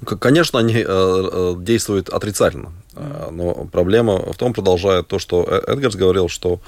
Ну, 0.00 0.16
конечно, 0.18 0.58
они 0.58 0.74
э, 0.74 0.84
э, 0.86 1.54
действуют 1.58 2.08
отрицательно. 2.08 2.72
Э, 2.96 3.28
но 3.30 3.68
проблема 3.70 4.32
в 4.32 4.36
том, 4.36 4.52
продолжает 4.52 5.06
то, 5.08 5.18
что 5.18 5.44
Эдгарс 5.44 5.94
говорил, 5.94 6.28
что 6.28 6.60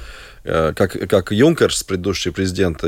как, 0.44 0.92
как 1.08 1.32
Юнкерс, 1.32 1.82
предыдущий 1.82 2.30
президент 2.30 2.84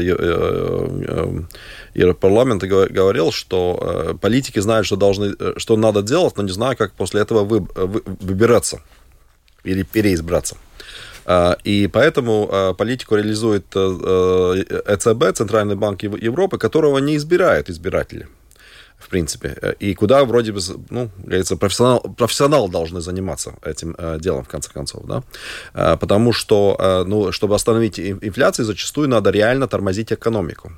Европарламента, 1.94 2.68
говорил, 2.68 3.32
что 3.32 4.16
политики 4.20 4.60
знают, 4.60 4.86
что, 4.86 4.94
должны, 4.94 5.34
что 5.56 5.76
надо 5.76 6.02
делать, 6.02 6.36
но 6.36 6.44
не 6.44 6.52
знают, 6.52 6.78
как 6.78 6.92
после 6.92 7.20
этого 7.20 7.42
вы, 7.42 7.66
вы, 7.74 8.02
выбираться 8.20 8.80
или 9.64 9.82
переизбраться. 9.82 10.56
И 11.64 11.90
поэтому 11.92 12.76
политику 12.78 13.16
реализует 13.16 13.74
ЭЦБ, 13.74 15.36
Центральный 15.36 15.74
банк 15.74 16.04
Европы, 16.04 16.58
которого 16.58 16.98
не 16.98 17.16
избирают 17.16 17.68
избиратели 17.70 18.28
в 19.08 19.10
принципе. 19.10 19.56
Э, 19.62 19.72
и 19.80 19.94
куда 19.94 20.24
вроде 20.24 20.52
бы, 20.52 20.60
ну, 20.90 21.08
говорится, 21.24 21.56
профессионал, 21.56 22.00
профессионал 22.00 22.68
должны 22.68 23.00
заниматься 23.00 23.54
этим 23.62 23.94
э, 23.98 24.18
делом, 24.20 24.44
в 24.44 24.48
конце 24.48 24.70
концов, 24.70 25.06
да. 25.06 25.22
Э, 25.74 25.96
потому 25.96 26.32
что, 26.32 26.76
э, 26.78 27.04
ну, 27.08 27.32
чтобы 27.32 27.54
остановить 27.54 27.98
инфляцию, 27.98 28.66
зачастую 28.66 29.08
надо 29.08 29.30
реально 29.30 29.66
тормозить 29.66 30.12
экономику. 30.12 30.72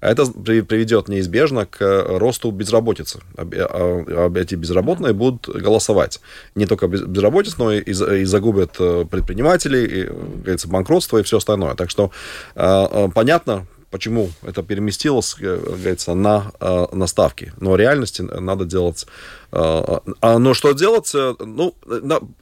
А 0.00 0.10
это 0.10 0.26
приведет 0.26 1.08
неизбежно 1.08 1.66
к 1.66 1.80
э, 1.80 2.18
росту 2.18 2.50
безработицы. 2.50 3.20
А, 3.36 4.32
эти 4.34 4.56
безработные 4.56 5.12
будут 5.12 5.48
голосовать. 5.48 6.20
Не 6.54 6.66
только 6.66 6.86
безработиц, 6.86 7.58
но 7.58 7.72
и, 7.72 8.24
загубят 8.24 8.76
э, 8.78 9.04
предпринимателей, 9.10 9.84
и, 9.84 10.04
говорится, 10.04 10.68
банкротство 10.68 11.18
и 11.18 11.22
все 11.22 11.36
остальное. 11.36 11.74
Так 11.74 11.90
что 11.90 12.10
понятно, 13.14 13.66
почему 13.92 14.30
это 14.42 14.62
переместилось, 14.62 15.34
как 15.34 15.62
говорится, 15.62 16.14
на, 16.14 16.50
э, 16.58 16.86
на 16.92 17.06
ставки. 17.06 17.52
Но 17.60 17.72
в 17.72 17.76
реальности 17.76 18.22
надо 18.22 18.64
делать... 18.64 19.06
Э, 19.52 20.00
а, 20.20 20.38
но 20.38 20.54
что 20.54 20.72
делать? 20.72 21.12
Э, 21.14 21.34
ну, 21.38 21.74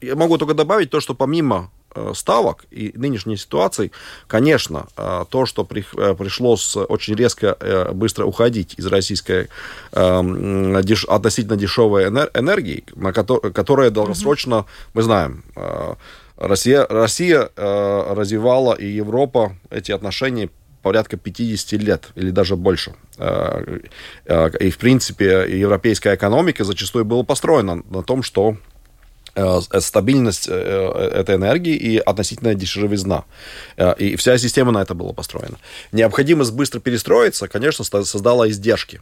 я 0.00 0.16
могу 0.16 0.38
только 0.38 0.54
добавить 0.54 0.90
то, 0.90 1.00
что 1.00 1.14
помимо 1.14 1.70
ставок 2.14 2.66
и 2.70 2.92
нынешней 2.94 3.36
ситуации, 3.36 3.90
конечно, 4.28 4.86
то, 4.94 5.44
что 5.44 5.64
пришлось 5.64 6.76
очень 6.76 7.16
резко 7.16 7.90
быстро 7.92 8.26
уходить 8.26 8.76
из 8.78 8.86
российской 8.86 9.48
относительно 9.90 11.56
дешевой 11.56 12.04
энергии, 12.04 12.84
которая 13.52 13.90
долгосрочно, 13.90 14.66
мы 14.94 15.02
знаем, 15.02 15.42
Россия, 16.36 16.86
Россия 16.88 17.50
развивала 17.56 18.74
и 18.74 18.86
Европа 18.86 19.56
эти 19.70 19.90
отношения 19.90 20.48
порядка 20.82 21.16
50 21.16 21.72
лет 21.82 22.08
или 22.14 22.30
даже 22.30 22.56
больше. 22.56 22.94
Э, 23.18 23.80
э, 24.26 24.50
и, 24.60 24.70
в 24.70 24.78
принципе, 24.78 25.46
европейская 25.48 26.14
экономика 26.14 26.64
зачастую 26.64 27.04
была 27.04 27.22
построена 27.22 27.82
на 27.90 28.02
том, 28.02 28.22
что 28.22 28.56
э, 29.34 29.60
стабильность 29.80 30.48
этой 30.48 31.36
энергии 31.36 31.74
и 31.74 31.98
относительная 31.98 32.54
дешевизна. 32.54 33.24
И 33.98 34.16
вся 34.16 34.38
система 34.38 34.72
на 34.72 34.82
это 34.82 34.94
была 34.94 35.12
построена. 35.12 35.58
Необходимость 35.92 36.52
быстро 36.52 36.80
перестроиться, 36.80 37.48
конечно, 37.48 37.84
создала 37.84 38.48
издержки. 38.48 39.00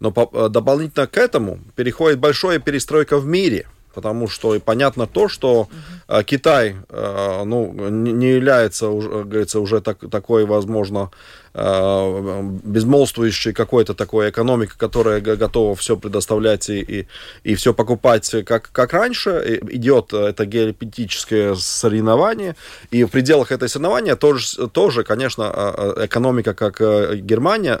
Но 0.00 0.12
по, 0.12 0.48
дополнительно 0.48 1.06
к 1.06 1.16
этому 1.16 1.58
переходит 1.74 2.18
большая 2.18 2.60
перестройка 2.60 3.18
в 3.18 3.26
мире– 3.26 3.66
потому 3.94 4.28
что 4.28 4.58
понятно 4.60 5.06
то, 5.06 5.28
что 5.28 5.68
uh 6.08 6.24
Китай 6.24 6.76
э, 6.88 7.42
ну, 7.44 7.72
не 7.90 8.30
является, 8.30 8.88
уже, 8.88 9.08
говорится, 9.08 9.60
уже 9.60 9.80
так, 9.80 9.98
такой, 10.10 10.46
возможно, 10.46 11.10
э, 11.52 12.40
безмолвствующей 12.64 13.52
какой-то 13.52 13.94
такой 13.94 14.30
экономикой, 14.30 14.74
которая 14.78 15.20
готова 15.20 15.74
все 15.76 15.96
предоставлять 15.96 16.70
и, 16.70 16.80
и, 16.80 17.06
и 17.44 17.54
все 17.56 17.74
покупать, 17.74 18.34
как, 18.46 18.70
как 18.72 18.92
раньше. 18.92 19.60
Идет 19.68 20.14
это 20.14 20.46
геополитическое 20.46 21.54
соревнование, 21.56 22.56
и 22.90 23.04
в 23.04 23.08
пределах 23.08 23.52
этого 23.52 23.68
соревнования 23.68 24.16
тоже, 24.16 24.68
тоже, 24.68 25.04
конечно, 25.04 25.94
экономика, 25.98 26.54
как 26.54 26.80
Германия, 27.20 27.78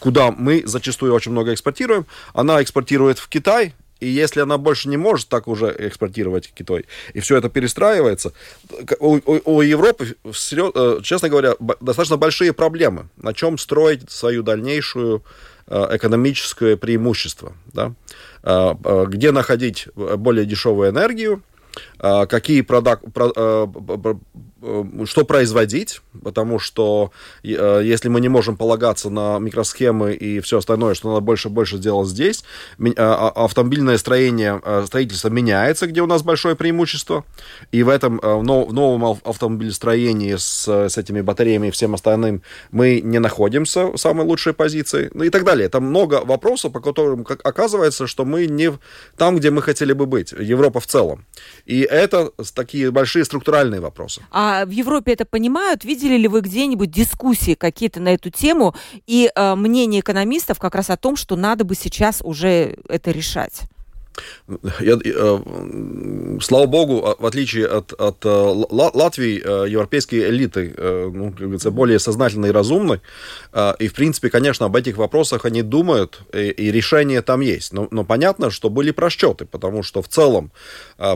куда 0.00 0.30
мы 0.30 0.62
зачастую 0.66 1.14
очень 1.14 1.32
много 1.32 1.54
экспортируем, 1.54 2.06
она 2.34 2.62
экспортирует 2.62 3.18
в 3.18 3.28
Китай, 3.28 3.74
и 4.04 4.08
если 4.08 4.40
она 4.40 4.58
больше 4.58 4.88
не 4.88 4.96
может 4.96 5.28
так 5.28 5.48
уже 5.48 5.74
экспортировать 5.78 6.52
Китай, 6.54 6.84
и 7.14 7.20
все 7.20 7.36
это 7.36 7.48
перестраивается, 7.48 8.32
у, 8.98 9.16
у, 9.16 9.56
у 9.56 9.62
Европы, 9.62 10.16
э, 10.24 11.00
честно 11.02 11.28
говоря, 11.28 11.54
достаточно 11.80 12.16
большие 12.16 12.52
проблемы, 12.52 13.08
на 13.16 13.32
чем 13.32 13.58
строить 13.58 14.10
свою 14.10 14.42
дальнейшую 14.42 15.22
э, 15.66 15.86
экономическое 15.92 16.76
преимущество, 16.76 17.54
да? 17.72 17.94
Э, 18.42 18.74
где 19.08 19.32
находить 19.32 19.88
более 19.94 20.44
дешевую 20.44 20.90
энергию, 20.90 21.42
какие 21.98 22.60
продак, 22.60 23.00
что 25.06 25.24
производить, 25.24 26.00
потому 26.22 26.58
что 26.58 27.12
э, 27.42 27.80
если 27.84 28.08
мы 28.08 28.20
не 28.20 28.28
можем 28.28 28.56
полагаться 28.56 29.10
на 29.10 29.38
микросхемы 29.38 30.14
и 30.14 30.40
все 30.40 30.58
остальное, 30.58 30.94
что 30.94 31.08
надо 31.08 31.20
больше 31.20 31.48
и 31.48 31.50
больше 31.50 31.76
сделать 31.76 32.08
здесь, 32.08 32.44
э, 32.78 32.92
а, 32.96 33.28
автомобильное 33.30 33.98
строение, 33.98 34.60
строительство 34.86 35.28
меняется, 35.28 35.86
где 35.86 36.02
у 36.02 36.06
нас 36.06 36.22
большое 36.22 36.56
преимущество, 36.56 37.24
и 37.72 37.82
в 37.82 37.88
этом 37.88 38.20
в 38.22 38.42
новом 38.42 39.18
автомобилестроении 39.24 40.36
с, 40.36 40.68
с 40.68 40.98
этими 40.98 41.20
батареями 41.20 41.68
и 41.68 41.70
всем 41.70 41.94
остальным 41.94 42.42
мы 42.70 43.00
не 43.00 43.18
находимся 43.18 43.86
в 43.86 43.96
самой 43.96 44.26
лучшей 44.26 44.52
позиции, 44.52 45.10
ну 45.14 45.24
и 45.24 45.30
так 45.30 45.44
далее. 45.44 45.68
Там 45.68 45.84
много 45.84 46.22
вопросов, 46.24 46.72
по 46.72 46.80
которым 46.80 47.26
оказывается, 47.42 48.06
что 48.06 48.24
мы 48.24 48.46
не 48.46 48.72
там, 49.16 49.36
где 49.36 49.50
мы 49.50 49.62
хотели 49.62 49.92
бы 49.92 50.06
быть, 50.06 50.32
Европа 50.32 50.80
в 50.80 50.86
целом. 50.86 51.26
И 51.66 51.80
это 51.80 52.30
такие 52.54 52.90
большие 52.90 53.24
структуральные 53.24 53.80
вопросы. 53.80 54.22
А 54.30 54.53
в 54.64 54.70
Европе 54.70 55.12
это 55.12 55.24
понимают? 55.24 55.84
Видели 55.84 56.16
ли 56.16 56.28
вы 56.28 56.40
где-нибудь 56.40 56.90
дискуссии 56.90 57.54
какие-то 57.54 58.00
на 58.00 58.14
эту 58.14 58.30
тему 58.30 58.74
и 59.06 59.30
э, 59.34 59.54
мнение 59.54 60.00
экономистов 60.00 60.58
как 60.58 60.74
раз 60.74 60.90
о 60.90 60.96
том, 60.96 61.16
что 61.16 61.36
надо 61.36 61.64
бы 61.64 61.74
сейчас 61.74 62.20
уже 62.22 62.78
это 62.88 63.10
решать? 63.10 63.62
Я, 64.80 64.98
э, 65.02 66.38
слава 66.40 66.66
богу, 66.66 67.04
а, 67.04 67.16
в 67.18 67.26
отличие 67.26 67.66
от, 67.66 67.92
от 67.92 68.24
э, 68.24 68.28
Латвии, 68.28 69.42
э, 69.42 69.68
европейские 69.68 70.28
элиты, 70.28 70.74
ну, 70.76 71.30
как 71.30 71.40
говорится, 71.40 71.70
более 71.70 71.98
сознательны 71.98 72.46
и 72.46 72.50
разумны. 72.50 73.00
И, 73.78 73.88
в 73.88 73.94
принципе, 73.94 74.30
конечно, 74.30 74.66
об 74.66 74.76
этих 74.76 74.96
вопросах 74.96 75.44
они 75.44 75.62
думают, 75.62 76.20
и, 76.32 76.50
и 76.50 76.70
решение 76.70 77.22
там 77.22 77.40
есть. 77.40 77.72
Но, 77.72 77.88
но 77.90 78.04
понятно, 78.04 78.50
что 78.50 78.70
были 78.70 78.90
просчеты, 78.90 79.46
потому 79.46 79.82
что 79.82 80.02
в 80.02 80.08
целом 80.08 80.52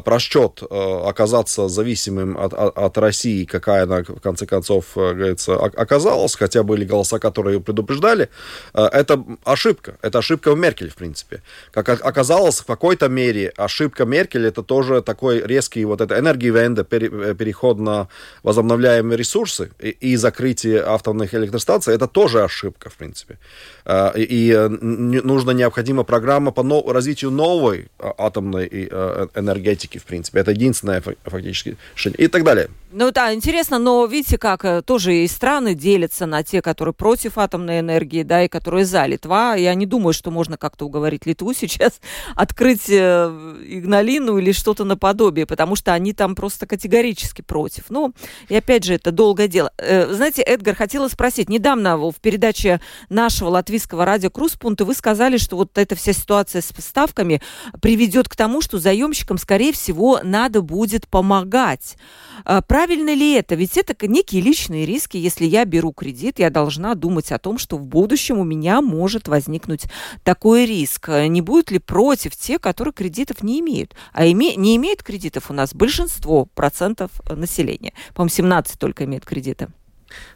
просчет 0.05 0.63
оказаться 0.71 1.69
зависимым 1.69 2.39
от, 2.39 2.55
от, 2.55 2.99
России, 2.99 3.45
какая 3.45 3.85
она, 3.85 4.03
в 4.03 4.21
конце 4.21 4.47
концов, 4.47 4.85
говорится, 4.95 5.57
оказалась, 5.57 6.35
хотя 6.35 6.63
были 6.63 6.85
голоса, 6.85 7.19
которые 7.19 7.61
предупреждали, 7.61 8.29
это 8.73 9.25
ошибка. 9.45 9.99
Это 10.03 10.19
ошибка 10.19 10.53
в 10.55 10.59
Меркель, 10.59 10.91
в 10.91 10.97
принципе. 10.97 11.43
Как 11.71 11.89
оказалось, 11.89 12.61
в 12.61 12.67
какой 12.67 12.88
какой-то 12.89 13.09
мере 13.11 13.53
ошибка 13.57 14.07
Меркель 14.07 14.47
это 14.47 14.63
тоже 14.63 15.03
такой 15.03 15.47
резкий 15.47 15.85
вот 15.85 16.01
это 16.01 16.19
энергивенда, 16.19 16.87
э, 16.91 17.35
переход 17.35 17.79
на 17.79 18.09
возобновляемые 18.43 19.19
ресурсы 19.19 19.71
и, 19.79 19.91
и 19.91 20.17
закрытие 20.17 20.83
атомных 20.83 21.35
электростанций, 21.35 21.95
это 21.95 22.07
тоже 22.07 22.43
ошибка, 22.43 22.89
в 22.89 22.95
принципе. 22.95 23.37
А, 23.85 24.13
и, 24.17 24.53
э, 24.53 24.69
нужна 24.69 25.53
необходима 25.53 26.05
программа 26.05 26.51
по 26.51 26.63
нов, 26.63 26.91
развитию 26.91 27.31
новой 27.31 27.89
а, 27.99 28.15
атомной 28.17 28.69
э, 28.73 29.27
энергетики, 29.35 29.99
в 29.99 30.05
принципе. 30.05 30.41
Это 30.41 30.53
единственное 30.53 31.03
фактически 31.25 31.77
решение. 31.95 32.19
И 32.19 32.29
так 32.29 32.43
далее. 32.43 32.69
Ну 32.91 33.11
да, 33.11 33.35
интересно, 33.35 33.79
но 33.79 34.07
видите, 34.07 34.39
как 34.39 34.65
тоже 34.85 35.15
и 35.15 35.29
страны 35.29 35.75
делятся 35.75 36.25
на 36.25 36.43
те, 36.43 36.63
которые 36.63 36.95
против 36.95 37.37
атомной 37.37 37.81
энергии, 37.81 38.23
да, 38.23 38.45
и 38.45 38.49
которые 38.49 38.87
за. 38.87 39.05
Литва, 39.05 39.57
я 39.57 39.75
не 39.75 39.85
думаю, 39.85 40.15
что 40.15 40.31
можно 40.31 40.57
как-то 40.57 40.87
уговорить 40.87 41.27
Литву 41.27 41.53
сейчас 41.59 42.01
открыть 42.35 42.78
открыть 42.79 42.91
э, 42.91 43.57
Игналину 43.67 44.39
или 44.39 44.53
что-то 44.53 44.85
наподобие, 44.85 45.47
потому 45.47 45.77
что 45.77 45.93
они 45.93 46.13
там 46.13 46.35
просто 46.35 46.67
категорически 46.67 47.43
против. 47.43 47.85
Ну, 47.89 48.13
и 48.49 48.57
опять 48.57 48.85
же, 48.85 48.95
это 48.95 49.11
долгое 49.11 49.49
дело. 49.49 49.73
Э, 49.79 50.13
знаете, 50.13 50.43
Эдгар, 50.43 50.75
хотела 50.75 51.09
спросить, 51.09 51.49
недавно 51.49 51.97
в 51.99 52.15
передаче 52.21 52.81
нашего 53.09 53.51
латвийского 53.51 54.05
радио 54.05 54.31
Круспунта 54.31 54.85
вы 54.85 54.95
сказали, 54.95 55.37
что 55.37 55.57
вот 55.57 55.77
эта 55.77 55.95
вся 55.95 56.13
ситуация 56.13 56.63
с 56.63 56.73
поставками 56.73 57.41
приведет 57.81 58.29
к 58.29 58.37
тому, 58.37 58.61
что 58.61 58.79
заемщикам, 58.79 59.39
скорее 59.39 59.73
всего, 59.73 60.21
надо 60.23 60.63
будет 60.63 61.09
помогать. 61.09 61.97
А 62.45 62.63
правильно 62.63 63.15
ли 63.15 63.35
это? 63.35 63.55
Ведь 63.55 63.77
это 63.77 63.95
некие 64.07 64.41
личные 64.41 64.87
риски. 64.87 65.17
Если 65.17 65.45
я 65.45 65.65
беру 65.65 65.93
кредит, 65.93 66.39
я 66.39 66.51
должна 66.51 66.95
думать 66.95 67.33
о 67.33 67.39
том, 67.39 67.59
что 67.59 67.77
в 67.77 67.87
будущем 67.87 68.39
у 68.39 68.45
меня 68.45 68.81
может 68.81 69.29
возникнуть 69.29 69.85
такой 70.25 70.67
риск. 70.67 71.09
Не 71.09 71.41
будет 71.41 71.71
ли 71.71 71.79
против 71.79 72.37
те, 72.37 72.59
которые 72.69 72.93
кредитов 72.93 73.43
не 73.43 73.61
имеют? 73.61 73.95
А 74.13 74.27
име... 74.27 74.55
не 74.57 74.77
имеют 74.77 75.03
кредитов 75.03 75.51
у 75.51 75.55
нас 75.55 75.75
большинство 75.75 76.45
процентов 76.45 77.11
населения. 77.31 77.95
По-моему, 78.15 78.35
17 78.35 78.79
только 78.79 79.05
имеют 79.05 79.25
кредиты. 79.25 79.69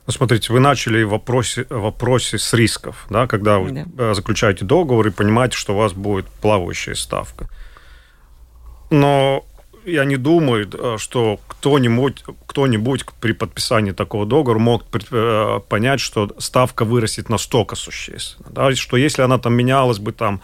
Ну, 0.07 0.13
смотрите, 0.13 0.51
вы 0.53 0.61
начали 0.61 1.03
в 1.03 1.11
вопросе, 1.11 1.67
вопросе 1.69 2.39
с 2.39 2.55
рисков, 2.55 3.07
да, 3.11 3.27
когда 3.27 3.59
вы 3.59 3.73
да. 3.73 3.85
Э, 3.99 4.15
заключаете 4.15 4.65
договор 4.65 5.07
и 5.07 5.11
понимаете, 5.11 5.57
что 5.57 5.75
у 5.75 5.77
вас 5.77 5.93
будет 5.93 6.27
плавающая 6.41 6.95
ставка. 6.95 7.49
Но 8.91 9.45
я 9.85 10.05
не 10.05 10.17
думаю, 10.17 10.71
э, 10.73 10.97
что 10.99 11.39
кто-нибудь, 11.49 12.25
кто-нибудь 12.47 13.05
при 13.21 13.33
подписании 13.33 13.93
такого 13.93 14.25
договора 14.25 14.59
мог 14.59 14.85
э, 15.11 15.61
понять, 15.69 16.01
что 16.01 16.35
ставка 16.39 16.85
вырастет 16.85 17.29
настолько 17.29 17.77
существенно. 17.77 18.49
Да? 18.51 18.75
Что 18.75 18.97
если 18.97 19.23
она 19.23 19.39
там 19.39 19.55
менялась 19.55 19.99
бы 19.99 20.13
там 20.13 20.41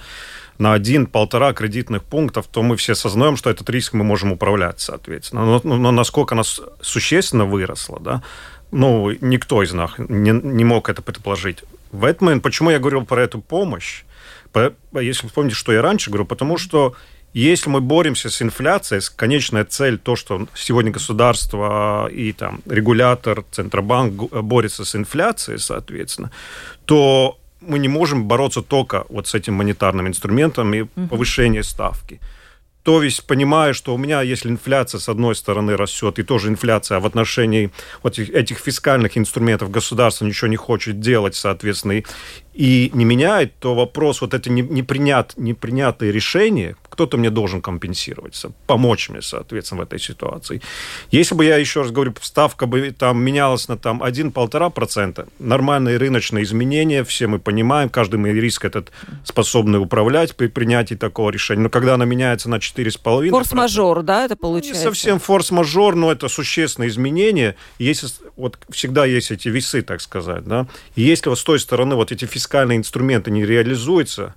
на 0.58 0.72
один-полтора 0.72 1.52
кредитных 1.52 2.02
пунктов, 2.02 2.46
то 2.50 2.62
мы 2.62 2.76
все 2.76 2.92
осознаем, 2.92 3.36
что 3.36 3.48
этот 3.50 3.70
риск 3.70 3.92
мы 3.92 4.04
можем 4.04 4.32
управлять, 4.32 4.80
соответственно. 4.80 5.60
Но, 5.62 5.76
но, 5.76 5.92
насколько 5.92 6.34
она 6.34 6.42
существенно 6.80 7.44
выросла, 7.44 8.00
да, 8.00 8.22
ну, 8.70 9.10
никто 9.20 9.62
из 9.62 9.72
нас 9.72 9.92
не, 9.98 10.30
не 10.30 10.64
мог 10.64 10.88
это 10.88 11.00
предположить. 11.00 11.62
В 11.92 12.04
этот 12.04 12.22
момент, 12.22 12.42
почему 12.42 12.70
я 12.70 12.78
говорил 12.78 13.04
про 13.06 13.22
эту 13.22 13.40
помощь, 13.40 14.04
если 14.94 15.26
вспомните, 15.26 15.56
что 15.56 15.72
я 15.72 15.80
раньше 15.80 16.10
говорю, 16.10 16.26
потому 16.26 16.58
что 16.58 16.94
если 17.34 17.70
мы 17.70 17.80
боремся 17.80 18.30
с 18.30 18.42
инфляцией, 18.42 19.02
конечная 19.14 19.64
цель 19.64 19.98
то, 19.98 20.16
что 20.16 20.48
сегодня 20.54 20.90
государство 20.90 22.08
и 22.08 22.32
там 22.32 22.60
регулятор, 22.66 23.44
Центробанк 23.50 24.14
борется 24.42 24.84
с 24.84 24.96
инфляцией, 24.96 25.58
соответственно, 25.58 26.30
то 26.86 27.38
мы 27.60 27.78
не 27.78 27.88
можем 27.88 28.26
бороться 28.26 28.62
только 28.62 29.04
вот 29.08 29.26
с 29.26 29.34
этим 29.34 29.54
монетарным 29.54 30.06
инструментом 30.06 30.74
и 30.74 30.84
повышение 31.08 31.62
ставки. 31.62 32.20
То 32.88 33.02
есть, 33.02 33.26
понимая, 33.26 33.74
что 33.74 33.94
у 33.94 33.98
меня, 33.98 34.22
если 34.22 34.48
инфляция 34.48 34.98
с 34.98 35.10
одной 35.10 35.34
стороны 35.34 35.76
растет, 35.76 36.18
и 36.18 36.22
тоже 36.22 36.48
инфляция 36.48 37.00
в 37.00 37.06
отношении 37.06 37.70
вот 38.02 38.18
этих 38.18 38.58
фискальных 38.58 39.18
инструментов 39.18 39.70
государство 39.70 40.24
ничего 40.24 40.48
не 40.48 40.56
хочет 40.56 40.98
делать, 40.98 41.34
соответственно, 41.34 41.92
и, 41.92 42.04
и 42.58 42.90
не 42.92 43.04
меняет, 43.04 43.56
то 43.60 43.76
вопрос 43.76 44.20
вот 44.20 44.34
это 44.34 44.50
непринят, 44.50 45.34
непринятые 45.36 46.10
решения, 46.10 46.74
кто-то 46.88 47.16
мне 47.16 47.30
должен 47.30 47.62
компенсировать, 47.62 48.44
помочь 48.66 49.08
мне, 49.10 49.22
соответственно, 49.22 49.82
в 49.82 49.84
этой 49.84 50.00
ситуации. 50.00 50.60
Если 51.12 51.36
бы 51.36 51.44
я, 51.44 51.56
еще 51.56 51.82
раз 51.82 51.92
говорю, 51.92 52.14
ставка 52.20 52.66
бы 52.66 52.90
там 52.90 53.22
менялась 53.22 53.68
на 53.68 53.78
там 53.78 54.02
1-1,5%, 54.02 55.28
нормальные 55.38 55.98
рыночные 55.98 56.42
изменения, 56.42 57.04
все 57.04 57.28
мы 57.28 57.38
понимаем, 57.38 57.88
каждый 57.88 58.16
мы 58.16 58.30
риск 58.30 58.64
этот 58.64 58.90
способны 59.22 59.78
управлять 59.78 60.34
при 60.34 60.48
принятии 60.48 60.96
такого 60.96 61.30
решения. 61.30 61.62
Но 61.62 61.68
когда 61.68 61.94
она 61.94 62.06
меняется 62.06 62.50
на 62.50 62.56
4,5%... 62.56 63.30
Форс-мажор, 63.30 64.02
да, 64.02 64.24
это 64.24 64.34
получается? 64.34 64.82
Не 64.82 64.84
совсем 64.84 65.20
форс-мажор, 65.20 65.94
но 65.94 66.10
это 66.10 66.26
существенное 66.26 66.88
изменение. 66.88 67.54
Если 67.78 68.08
вот 68.36 68.58
всегда 68.70 69.06
есть 69.06 69.30
эти 69.30 69.46
весы, 69.46 69.82
так 69.82 70.00
сказать, 70.00 70.42
да, 70.42 70.66
и 70.96 71.02
если 71.02 71.28
вот 71.28 71.38
с 71.38 71.44
той 71.44 71.60
стороны 71.60 71.94
вот 71.94 72.10
эти 72.10 72.24
фискальные 72.24 72.47
инструменты 72.76 73.30
не 73.30 73.44
реализуются, 73.44 74.34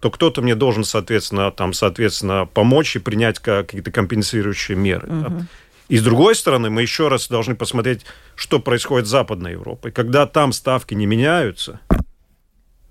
то 0.00 0.10
кто-то 0.10 0.42
мне 0.42 0.54
должен, 0.54 0.84
соответственно, 0.84 1.50
там, 1.50 1.72
соответственно, 1.72 2.46
помочь 2.46 2.96
и 2.96 2.98
принять 2.98 3.38
какие-то 3.38 3.90
компенсирующие 3.90 4.76
меры. 4.76 5.08
Угу. 5.08 5.28
Да. 5.28 5.46
И 5.88 5.98
с 5.98 6.02
другой 6.02 6.34
стороны, 6.36 6.70
мы 6.70 6.82
еще 6.82 7.08
раз 7.08 7.28
должны 7.28 7.56
посмотреть, 7.56 8.06
что 8.36 8.60
происходит 8.60 9.08
с 9.08 9.10
Западной 9.10 9.52
Европой. 9.52 9.90
Когда 9.90 10.26
там 10.26 10.52
ставки 10.52 10.94
не 10.94 11.04
меняются, 11.04 11.80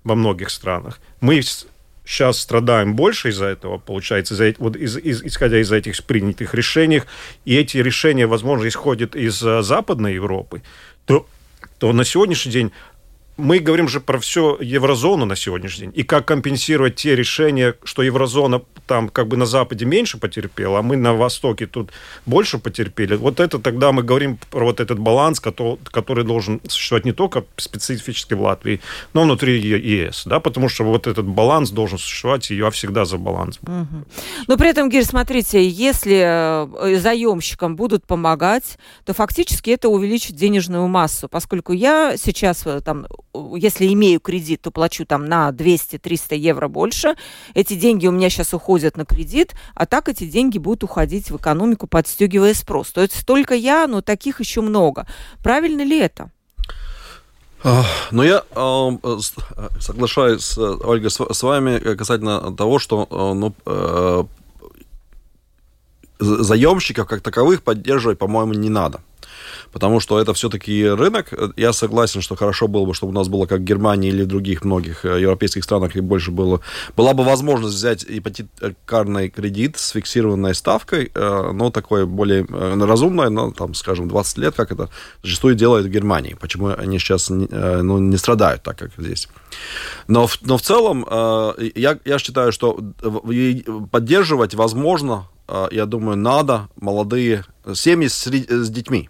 во 0.04 0.14
многих 0.14 0.50
странах. 0.50 1.00
Мы 1.20 1.42
сейчас 2.04 2.38
страдаем 2.38 2.94
больше 2.96 3.28
из-за 3.30 3.46
этого, 3.46 3.78
получается, 3.78 4.34
из 4.34 4.58
вот 4.58 4.76
из, 4.76 4.96
из, 4.96 5.22
исходя 5.22 5.60
из 5.60 5.70
этих 5.70 6.02
принятых 6.04 6.54
решений, 6.54 7.02
и 7.44 7.56
эти 7.56 7.78
решения, 7.78 8.26
возможно, 8.26 8.66
исходят 8.66 9.14
из 9.14 9.42
э, 9.42 9.62
Западной 9.62 10.14
Европы, 10.14 10.62
то, 11.04 11.26
то 11.78 11.92
на 11.92 12.04
сегодняшний 12.04 12.52
день 12.52 12.72
мы 13.40 13.58
говорим 13.58 13.88
же 13.88 14.00
про 14.00 14.18
всю 14.18 14.56
еврозону 14.60 15.24
на 15.24 15.36
сегодняшний 15.36 15.86
день. 15.86 15.92
И 15.96 16.02
как 16.02 16.26
компенсировать 16.26 16.96
те 16.96 17.16
решения, 17.16 17.74
что 17.84 18.02
еврозона 18.02 18.62
там 18.86 19.08
как 19.08 19.28
бы 19.28 19.36
на 19.36 19.46
Западе 19.46 19.84
меньше 19.84 20.18
потерпела, 20.18 20.80
а 20.80 20.82
мы 20.82 20.96
на 20.96 21.14
Востоке 21.14 21.66
тут 21.66 21.90
больше 22.26 22.58
потерпели. 22.58 23.14
Вот 23.14 23.40
это 23.40 23.58
тогда 23.58 23.92
мы 23.92 24.02
говорим 24.02 24.38
про 24.50 24.64
вот 24.64 24.80
этот 24.80 24.98
баланс, 24.98 25.40
который, 25.40 25.78
который 25.84 26.24
должен 26.24 26.60
существовать 26.66 27.04
не 27.04 27.12
только 27.12 27.44
специфически 27.56 28.34
в 28.34 28.42
Латвии, 28.42 28.80
но 29.14 29.22
внутри 29.22 29.60
ЕС. 29.60 30.24
Да? 30.26 30.40
Потому 30.40 30.68
что 30.68 30.84
вот 30.84 31.06
этот 31.06 31.26
баланс 31.26 31.70
должен 31.70 31.98
существовать, 31.98 32.50
и 32.50 32.56
я 32.56 32.70
всегда 32.70 33.04
за 33.04 33.16
баланс. 33.18 33.58
Угу. 33.62 34.04
Но 34.48 34.56
при 34.56 34.70
этом, 34.70 34.88
Гир, 34.88 35.04
смотрите, 35.04 35.68
если 35.68 36.24
э, 36.24 36.98
заемщикам 36.98 37.76
будут 37.76 38.04
помогать, 38.06 38.78
то 39.04 39.14
фактически 39.14 39.70
это 39.70 39.88
увеличит 39.88 40.36
денежную 40.36 40.88
массу, 40.88 41.28
поскольку 41.28 41.72
я 41.72 42.16
сейчас 42.16 42.66
э, 42.66 42.80
там 42.80 43.06
если 43.56 43.92
имею 43.92 44.20
кредит, 44.20 44.62
то 44.62 44.70
плачу 44.70 45.06
там 45.06 45.26
на 45.26 45.50
200-300 45.50 46.36
евро 46.36 46.68
больше. 46.68 47.14
Эти 47.54 47.74
деньги 47.74 48.06
у 48.06 48.12
меня 48.12 48.30
сейчас 48.30 48.54
уходят 48.54 48.96
на 48.96 49.04
кредит, 49.04 49.54
а 49.74 49.86
так 49.86 50.08
эти 50.08 50.24
деньги 50.24 50.58
будут 50.58 50.84
уходить 50.84 51.30
в 51.30 51.36
экономику, 51.36 51.86
подстегивая 51.86 52.54
спрос. 52.54 52.90
То 52.90 53.02
есть 53.02 53.26
только 53.26 53.54
я, 53.54 53.86
но 53.86 54.00
таких 54.00 54.40
еще 54.40 54.60
много. 54.60 55.06
Правильно 55.42 55.82
ли 55.82 55.98
это? 55.98 56.30
Ну, 58.10 58.22
я 58.22 58.42
э, 58.56 59.18
соглашаюсь, 59.80 60.56
Ольга, 60.56 61.10
с, 61.10 61.42
вами 61.42 61.78
касательно 61.94 62.56
того, 62.56 62.78
что 62.78 63.06
ну, 63.10 63.54
э, 63.66 64.24
заемщиков 66.18 67.06
как 67.06 67.20
таковых 67.20 67.62
поддерживать, 67.62 68.18
по-моему, 68.18 68.54
не 68.54 68.70
надо 68.70 69.00
потому 69.72 70.00
что 70.00 70.20
это 70.20 70.34
все-таки 70.34 70.86
рынок. 70.86 71.32
Я 71.56 71.72
согласен, 71.72 72.20
что 72.20 72.36
хорошо 72.36 72.68
было 72.68 72.84
бы, 72.84 72.94
чтобы 72.94 73.12
у 73.12 73.14
нас 73.14 73.28
было 73.28 73.46
как 73.46 73.60
в 73.60 73.64
Германии 73.64 74.08
или 74.08 74.22
в 74.22 74.26
других 74.26 74.64
многих 74.64 75.04
э, 75.04 75.20
европейских 75.20 75.64
странах, 75.64 75.96
и 75.96 76.00
больше 76.00 76.30
было, 76.30 76.60
была 76.96 77.14
бы 77.14 77.24
возможность 77.24 77.76
взять 77.76 78.04
ипотекарный 78.08 79.28
кредит 79.28 79.78
с 79.78 79.90
фиксированной 79.90 80.54
ставкой, 80.54 81.10
э, 81.14 81.50
но 81.52 81.70
такое 81.70 82.06
более 82.06 82.46
э, 82.48 82.84
разумное, 82.84 83.30
но, 83.30 83.52
там, 83.52 83.74
скажем, 83.74 84.08
20 84.08 84.38
лет, 84.38 84.54
как 84.54 84.72
это 84.72 84.88
зачастую 85.22 85.54
делают 85.54 85.86
в 85.86 85.90
Германии. 85.90 86.36
Почему 86.40 86.68
они 86.68 86.98
сейчас 86.98 87.30
ну, 87.30 87.98
не 87.98 88.16
страдают 88.16 88.62
так, 88.62 88.78
как 88.78 88.90
здесь. 88.96 89.28
Но, 90.08 90.28
но 90.42 90.56
в 90.56 90.62
целом 90.62 91.06
я, 91.74 91.98
я 92.04 92.18
считаю, 92.18 92.52
что 92.52 92.80
поддерживать 93.90 94.54
возможно, 94.54 95.28
я 95.70 95.86
думаю, 95.86 96.16
надо 96.16 96.68
молодые 96.76 97.44
семьи 97.74 98.08
с, 98.08 98.26
с 98.26 98.70
детьми. 98.70 99.08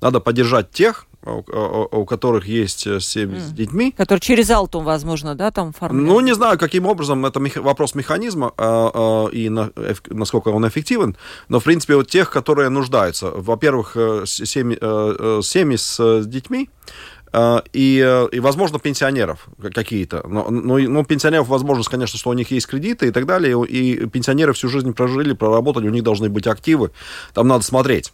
Надо 0.00 0.20
поддержать 0.20 0.70
тех, 0.70 1.06
у, 1.26 2.04
которых 2.04 2.46
есть 2.46 2.86
э, 2.86 3.00
семьи 3.00 3.38
mm. 3.38 3.40
с 3.40 3.50
детьми. 3.50 3.92
Которые 3.96 4.20
через 4.20 4.50
Алтум, 4.50 4.84
возможно, 4.84 5.34
да, 5.34 5.50
там 5.50 5.72
формируют? 5.72 6.08
Ну, 6.08 6.20
не 6.20 6.34
знаю, 6.34 6.58
каким 6.58 6.86
образом, 6.86 7.26
это 7.26 7.40
мех... 7.40 7.56
вопрос 7.56 7.94
механизма 7.94 8.52
и 9.32 9.48
на... 9.48 9.72
насколько 10.08 10.48
он 10.48 10.66
эффективен, 10.68 11.16
но, 11.48 11.60
в 11.60 11.64
принципе, 11.64 11.96
вот 11.96 12.08
тех, 12.08 12.30
которые 12.30 12.68
нуждаются. 12.68 13.30
Во-первых, 13.30 13.92
э, 13.96 14.22
семьи, 14.26 14.78
э, 14.80 15.40
семьи 15.42 15.76
с 15.76 16.24
детьми, 16.24 16.70
и, 17.72 18.28
и, 18.32 18.40
возможно, 18.40 18.78
пенсионеров 18.78 19.48
какие-то. 19.74 20.26
Но, 20.26 20.48
но, 20.48 20.78
но 20.78 21.04
пенсионеров 21.04 21.48
возможность, 21.48 21.90
конечно, 21.90 22.18
что 22.18 22.30
у 22.30 22.32
них 22.32 22.50
есть 22.50 22.66
кредиты 22.66 23.08
и 23.08 23.10
так 23.10 23.26
далее, 23.26 23.62
и 23.66 24.06
пенсионеры 24.06 24.54
всю 24.54 24.68
жизнь 24.68 24.94
прожили, 24.94 25.34
проработали, 25.34 25.88
у 25.88 25.90
них 25.90 26.02
должны 26.02 26.30
быть 26.30 26.46
активы, 26.46 26.92
там 27.34 27.48
надо 27.48 27.62
смотреть. 27.64 28.12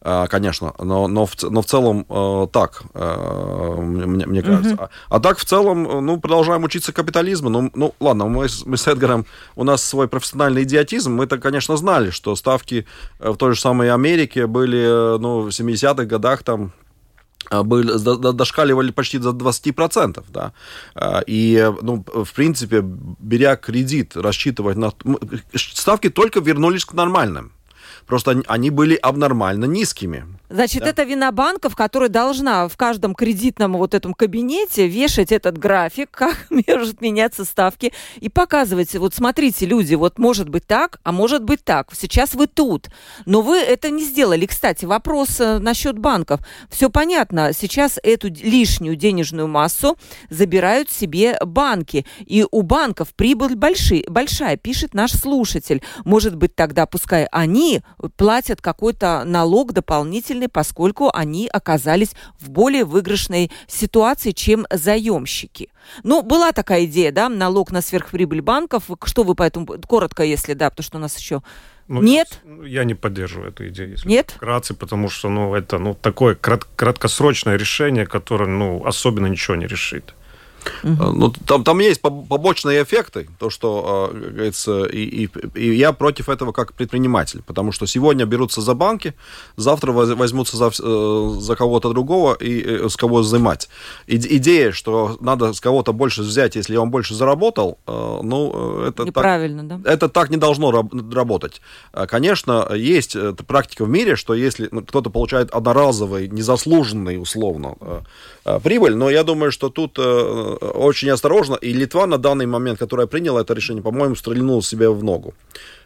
А, 0.00 0.26
конечно, 0.26 0.74
но, 0.78 1.08
но, 1.08 1.26
в, 1.26 1.34
но 1.42 1.62
в 1.62 1.66
целом 1.66 2.06
э, 2.08 2.46
так, 2.52 2.82
э, 2.94 3.76
мне, 3.80 4.26
мне 4.26 4.42
кажется. 4.42 4.74
Mm-hmm. 4.74 4.88
А, 5.08 5.16
а 5.16 5.20
так 5.20 5.38
в 5.38 5.44
целом, 5.44 6.04
ну, 6.04 6.20
продолжаем 6.20 6.64
учиться 6.64 6.92
капитализму. 6.92 7.48
Ну, 7.48 7.70
ну 7.74 7.94
ладно, 8.00 8.26
мы, 8.26 8.46
мы 8.66 8.76
с 8.76 8.86
Эдгаром, 8.86 9.26
у 9.56 9.64
нас 9.64 9.82
свой 9.82 10.08
профессиональный 10.08 10.64
идиотизм, 10.64 11.12
мы-то, 11.12 11.38
конечно, 11.38 11.76
знали, 11.76 12.10
что 12.10 12.36
ставки 12.36 12.86
э, 13.18 13.30
в 13.30 13.36
той 13.36 13.54
же 13.54 13.60
самой 13.60 13.90
Америке 13.90 14.46
были, 14.46 15.18
ну, 15.18 15.40
в 15.40 15.48
70-х 15.48 16.04
годах 16.04 16.42
там 16.42 16.72
были, 17.50 18.32
дошкаливали 18.32 18.90
почти 18.90 19.18
до 19.18 19.30
20%, 19.30 20.24
да, 20.28 20.52
и, 21.26 21.72
ну, 21.82 22.02
в 22.06 22.32
принципе, 22.32 22.80
беря 22.82 23.56
кредит, 23.56 24.16
рассчитывать 24.16 24.78
на... 24.78 24.92
Ставки 25.54 26.08
только 26.08 26.40
вернулись 26.40 26.86
к 26.86 26.94
нормальным, 26.94 27.52
просто 28.06 28.42
они 28.46 28.70
были 28.70 28.94
абнормально 28.94 29.64
низкими. 29.66 30.24
Значит, 30.54 30.84
да? 30.84 30.90
это 30.90 31.02
вина 31.02 31.32
банков, 31.32 31.74
которая 31.74 32.08
должна 32.08 32.68
в 32.68 32.76
каждом 32.76 33.16
кредитном 33.16 33.72
вот 33.72 33.92
этом 33.92 34.14
кабинете 34.14 34.86
вешать 34.86 35.32
этот 35.32 35.58
график, 35.58 36.10
как 36.12 36.46
может 36.68 37.00
меняться 37.00 37.44
ставки, 37.44 37.92
и 38.20 38.28
показывать, 38.28 38.94
вот 38.94 39.14
смотрите, 39.14 39.66
люди, 39.66 39.96
вот 39.96 40.20
может 40.20 40.48
быть 40.48 40.64
так, 40.64 41.00
а 41.02 41.10
может 41.10 41.42
быть 41.42 41.64
так. 41.64 41.88
Сейчас 41.98 42.34
вы 42.34 42.46
тут, 42.46 42.88
но 43.26 43.42
вы 43.42 43.58
это 43.58 43.90
не 43.90 44.04
сделали. 44.04 44.46
Кстати, 44.46 44.84
вопрос 44.84 45.40
э, 45.40 45.58
насчет 45.58 45.98
банков. 45.98 46.38
Все 46.70 46.88
понятно, 46.88 47.50
сейчас 47.52 47.98
эту 48.04 48.28
лишнюю 48.28 48.94
денежную 48.94 49.48
массу 49.48 49.98
забирают 50.30 50.88
себе 50.88 51.36
банки, 51.44 52.06
и 52.20 52.46
у 52.48 52.62
банков 52.62 53.12
прибыль 53.16 53.56
большие, 53.56 54.04
большая, 54.08 54.56
пишет 54.56 54.94
наш 54.94 55.10
слушатель. 55.10 55.82
Может 56.04 56.36
быть, 56.36 56.54
тогда 56.54 56.86
пускай 56.86 57.26
они 57.32 57.80
платят 58.16 58.62
какой-то 58.62 59.24
налог 59.26 59.72
дополнительный 59.72 60.43
обязаны, 60.44 60.48
поскольку 60.48 61.10
они 61.12 61.48
оказались 61.52 62.14
в 62.40 62.50
более 62.50 62.84
выигрышной 62.84 63.50
ситуации, 63.66 64.32
чем 64.32 64.66
заемщики. 64.70 65.68
Ну, 66.02 66.22
была 66.22 66.52
такая 66.52 66.84
идея, 66.84 67.12
да, 67.12 67.28
налог 67.28 67.72
на 67.72 67.82
сверхприбыль 67.82 68.40
банков. 68.40 68.84
Что 69.04 69.24
вы 69.24 69.34
по 69.34 69.42
этому, 69.42 69.66
коротко, 69.86 70.22
если 70.22 70.54
да, 70.54 70.70
потому 70.70 70.84
что 70.84 70.98
у 70.98 71.00
нас 71.00 71.18
еще 71.18 71.42
ну, 71.88 72.00
Нет? 72.02 72.40
Я 72.64 72.84
не 72.84 72.94
поддерживаю 72.94 73.50
эту 73.50 73.68
идею. 73.68 73.90
Если 73.90 74.08
Нет? 74.08 74.32
Вкратце, 74.36 74.74
потому 74.74 75.10
что, 75.10 75.28
ну, 75.28 75.54
это, 75.54 75.78
ну, 75.78 75.94
такое 75.94 76.34
крат 76.34 76.64
краткосрочное 76.76 77.58
решение, 77.58 78.06
которое, 78.06 78.46
ну, 78.46 78.82
особенно 78.86 79.26
ничего 79.26 79.56
не 79.56 79.66
решит. 79.66 80.14
Угу. 80.82 81.12
Ну, 81.12 81.30
там, 81.46 81.64
там 81.64 81.78
есть 81.80 82.00
побочные 82.00 82.82
эффекты, 82.82 83.26
то, 83.38 83.50
что, 83.50 84.10
а, 84.12 84.14
говорится, 84.14 84.84
и, 84.84 85.24
и, 85.24 85.30
и 85.54 85.74
я 85.74 85.92
против 85.92 86.28
этого 86.28 86.52
как 86.52 86.72
предприниматель, 86.72 87.42
потому 87.46 87.72
что 87.72 87.86
сегодня 87.86 88.26
берутся 88.26 88.60
за 88.60 88.74
банки, 88.74 89.14
завтра 89.56 89.92
возьмутся 89.92 90.56
за, 90.56 90.70
э, 90.82 91.34
за 91.40 91.56
кого-то 91.56 91.90
другого 91.90 92.34
и 92.34 92.62
э, 92.62 92.88
с 92.88 92.96
кого 92.96 93.18
взимать. 93.18 93.68
И, 94.06 94.16
идея, 94.16 94.72
что 94.72 95.16
надо 95.20 95.52
с 95.52 95.60
кого-то 95.60 95.92
больше 95.92 96.22
взять, 96.22 96.56
если 96.56 96.76
он 96.76 96.90
больше 96.90 97.14
заработал, 97.14 97.78
ну, 97.86 98.82
это 98.86 99.04
Неправильно, 99.04 99.68
так, 99.68 99.82
да? 99.82 99.92
Это 99.92 100.08
так 100.08 100.30
не 100.30 100.36
должно 100.36 100.70
работать. 100.70 101.60
Конечно, 102.08 102.68
есть 102.74 103.16
практика 103.46 103.84
в 103.84 103.88
мире, 103.88 104.16
что 104.16 104.34
если 104.34 104.68
ну, 104.70 104.82
кто-то 104.82 105.10
получает 105.10 105.50
одноразовый, 105.50 106.28
незаслуженный, 106.28 107.20
условно, 107.20 107.76
прибыль, 108.62 108.96
но 108.96 109.10
я 109.10 109.24
думаю, 109.24 109.52
что 109.52 109.68
тут 109.68 109.98
очень 110.54 111.10
осторожно, 111.10 111.54
и 111.54 111.72
Литва 111.72 112.06
на 112.06 112.18
данный 112.18 112.46
момент, 112.46 112.78
которая 112.78 113.06
приняла 113.06 113.40
это 113.40 113.54
решение, 113.54 113.82
по-моему, 113.82 114.16
стрельнула 114.16 114.62
себе 114.62 114.88
в 114.88 115.02
ногу 115.04 115.34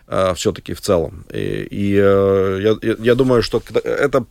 э, 0.08 0.34
все-таки 0.34 0.74
в 0.74 0.80
целом. 0.80 1.24
И, 1.32 1.66
и 1.70 1.94
э, 1.96 2.76
я, 2.82 2.94
я 2.98 3.14
думаю, 3.14 3.42
что 3.42 3.62
это 3.84 4.24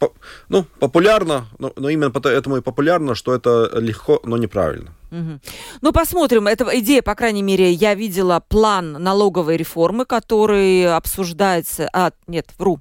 ну, 0.50 0.65
популярно, 0.80 1.47
но, 1.60 1.71
но 1.76 1.89
именно 1.89 2.12
поэтому 2.12 2.58
и 2.58 2.62
популярно, 2.62 3.15
что 3.15 3.34
это 3.34 3.71
легко, 3.80 4.19
но 4.23 4.38
неправильно. 4.38 4.93
Угу. 5.12 5.39
Ну, 5.82 5.91
посмотрим. 5.93 6.47
Эта 6.47 6.65
идея, 6.80 7.02
по 7.02 7.15
крайней 7.15 7.43
мере, 7.43 7.71
я 7.71 7.95
видела 7.95 8.43
план 8.47 8.93
налоговой 8.93 9.58
реформы, 9.58 10.06
который 10.06 10.93
обсуждается... 10.93 11.89
А, 11.93 12.12
нет, 12.28 12.47
вру. 12.58 12.80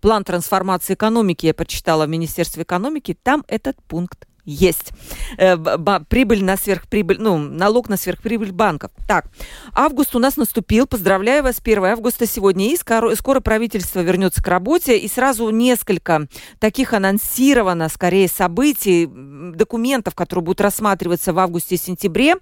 План 0.00 0.24
трансформации 0.24 0.94
экономики 0.94 1.46
я 1.46 1.54
прочитала 1.54 2.06
в 2.06 2.08
Министерстве 2.08 2.64
экономики. 2.64 3.16
Там 3.22 3.44
этот 3.46 3.76
пункт 3.86 4.26
есть. 4.44 4.92
Э, 5.38 5.56
прибыль 6.08 6.44
на 6.44 6.56
сверхприбыль, 6.56 7.18
ну, 7.20 7.38
налог 7.38 7.88
на 7.88 7.96
сверхприбыль 7.96 8.52
банков. 8.52 8.90
Так, 9.06 9.26
август 9.72 10.14
у 10.16 10.18
нас 10.18 10.36
наступил. 10.36 10.86
Поздравляю 10.86 11.42
вас, 11.42 11.60
1 11.62 11.84
августа 11.84 12.26
сегодня. 12.26 12.72
И 12.72 12.76
скоро, 12.76 13.14
скоро 13.14 13.40
правительство 13.40 14.00
вернется 14.00 14.42
к 14.42 14.48
работе. 14.48 14.98
И 14.98 15.08
сразу 15.08 15.48
несколько 15.50 16.26
таких 16.58 16.92
анонсировано, 16.92 17.88
скорее, 17.88 18.28
событий, 18.28 19.08
документов, 19.08 20.14
которые 20.14 20.44
будут 20.44 20.60
рассматриваться 20.60 21.32
в 21.32 21.38
августе 21.38 21.76
и 21.76 21.78
сентябре. 21.78 22.36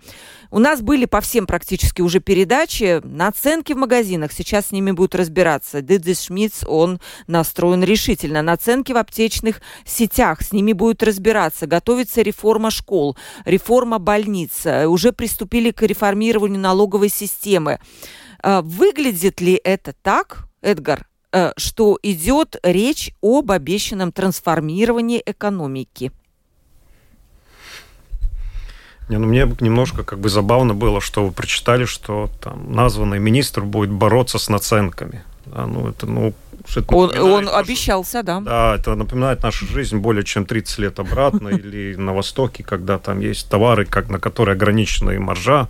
У 0.50 0.58
нас 0.58 0.80
были 0.80 1.04
по 1.04 1.20
всем 1.20 1.46
практически 1.46 2.00
уже 2.00 2.20
передачи. 2.20 3.00
Наценки 3.04 3.72
в 3.72 3.76
магазинах. 3.76 4.32
Сейчас 4.32 4.68
с 4.68 4.72
ними 4.72 4.90
будут 4.90 5.14
разбираться. 5.14 5.82
Дидзи 5.82 6.14
Шмидц, 6.14 6.64
он 6.66 7.00
настроен 7.26 7.84
решительно. 7.84 8.42
Наценки 8.42 8.92
в 8.92 8.96
аптечных 8.96 9.60
сетях. 9.84 10.40
С 10.42 10.52
ними 10.52 10.72
будут 10.72 11.02
разбираться. 11.02 11.66
Готов 11.66 11.89
готовится 11.90 12.22
реформа 12.22 12.70
школ, 12.70 13.16
реформа 13.44 13.98
больниц, 13.98 14.64
уже 14.86 15.12
приступили 15.12 15.72
к 15.72 15.82
реформированию 15.82 16.60
налоговой 16.60 17.08
системы. 17.08 17.80
Выглядит 18.42 19.40
ли 19.40 19.60
это 19.64 19.92
так, 20.02 20.48
Эдгар, 20.62 21.06
что 21.56 21.98
идет 22.02 22.56
речь 22.62 23.12
об 23.20 23.50
обещанном 23.50 24.12
трансформировании 24.12 25.20
экономики? 25.26 26.12
Не, 29.08 29.18
ну 29.18 29.26
мне 29.26 29.52
немножко 29.60 30.04
как 30.04 30.20
бы 30.20 30.28
забавно 30.28 30.72
было, 30.72 31.00
что 31.00 31.26
вы 31.26 31.32
прочитали, 31.32 31.86
что 31.86 32.30
там 32.40 32.72
названный 32.72 33.18
министр 33.18 33.62
будет 33.62 33.90
бороться 33.90 34.38
с 34.38 34.48
наценками. 34.48 35.24
Да, 35.46 35.66
ну, 35.66 35.88
это, 35.88 36.06
ну, 36.06 36.32
он, 36.88 37.18
он 37.18 37.44
нашу, 37.44 37.56
обещался, 37.56 38.22
да. 38.22 38.40
Да, 38.40 38.76
это 38.76 38.94
напоминает 38.94 39.42
нашу 39.42 39.66
жизнь 39.66 39.98
более 39.98 40.24
чем 40.24 40.44
30 40.44 40.78
лет 40.78 40.98
обратно, 40.98 41.48
или 41.60 41.94
на 41.96 42.14
Востоке, 42.14 42.62
когда 42.62 42.98
там 42.98 43.20
есть 43.20 43.48
товары, 43.48 43.84
как, 43.84 44.08
на 44.08 44.18
которые 44.18 44.54
ограниченные 44.54 45.18
маржа, 45.18 45.68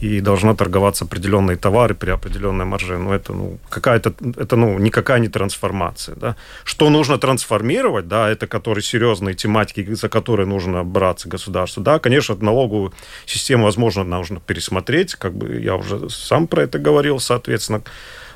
и 0.00 0.20
должна 0.20 0.54
торговаться 0.54 1.04
определенные 1.04 1.56
товары 1.56 1.94
при 1.94 2.10
определенной 2.10 2.64
марже. 2.64 2.98
Ну, 2.98 3.12
это, 3.12 3.32
ну, 3.32 3.58
какая-то, 3.68 4.12
это, 4.36 4.56
ну, 4.56 4.78
никакая 4.78 5.20
не 5.20 5.28
трансформация, 5.28 6.16
да. 6.16 6.36
Что 6.64 6.90
нужно 6.90 7.18
трансформировать, 7.18 8.08
да, 8.08 8.28
это 8.28 8.46
которые 8.46 8.82
серьезные 8.82 9.34
тематики, 9.34 9.94
за 9.94 10.08
которые 10.08 10.46
нужно 10.46 10.84
браться 10.84 11.28
государству. 11.28 11.82
Да, 11.82 11.98
конечно, 11.98 12.36
налоговую 12.40 12.92
систему, 13.26 13.64
возможно, 13.64 14.04
нужно 14.04 14.40
пересмотреть, 14.40 15.14
как 15.14 15.34
бы 15.34 15.60
я 15.60 15.76
уже 15.76 16.10
сам 16.10 16.46
про 16.46 16.62
это 16.62 16.78
говорил, 16.78 17.20
соответственно, 17.20 17.82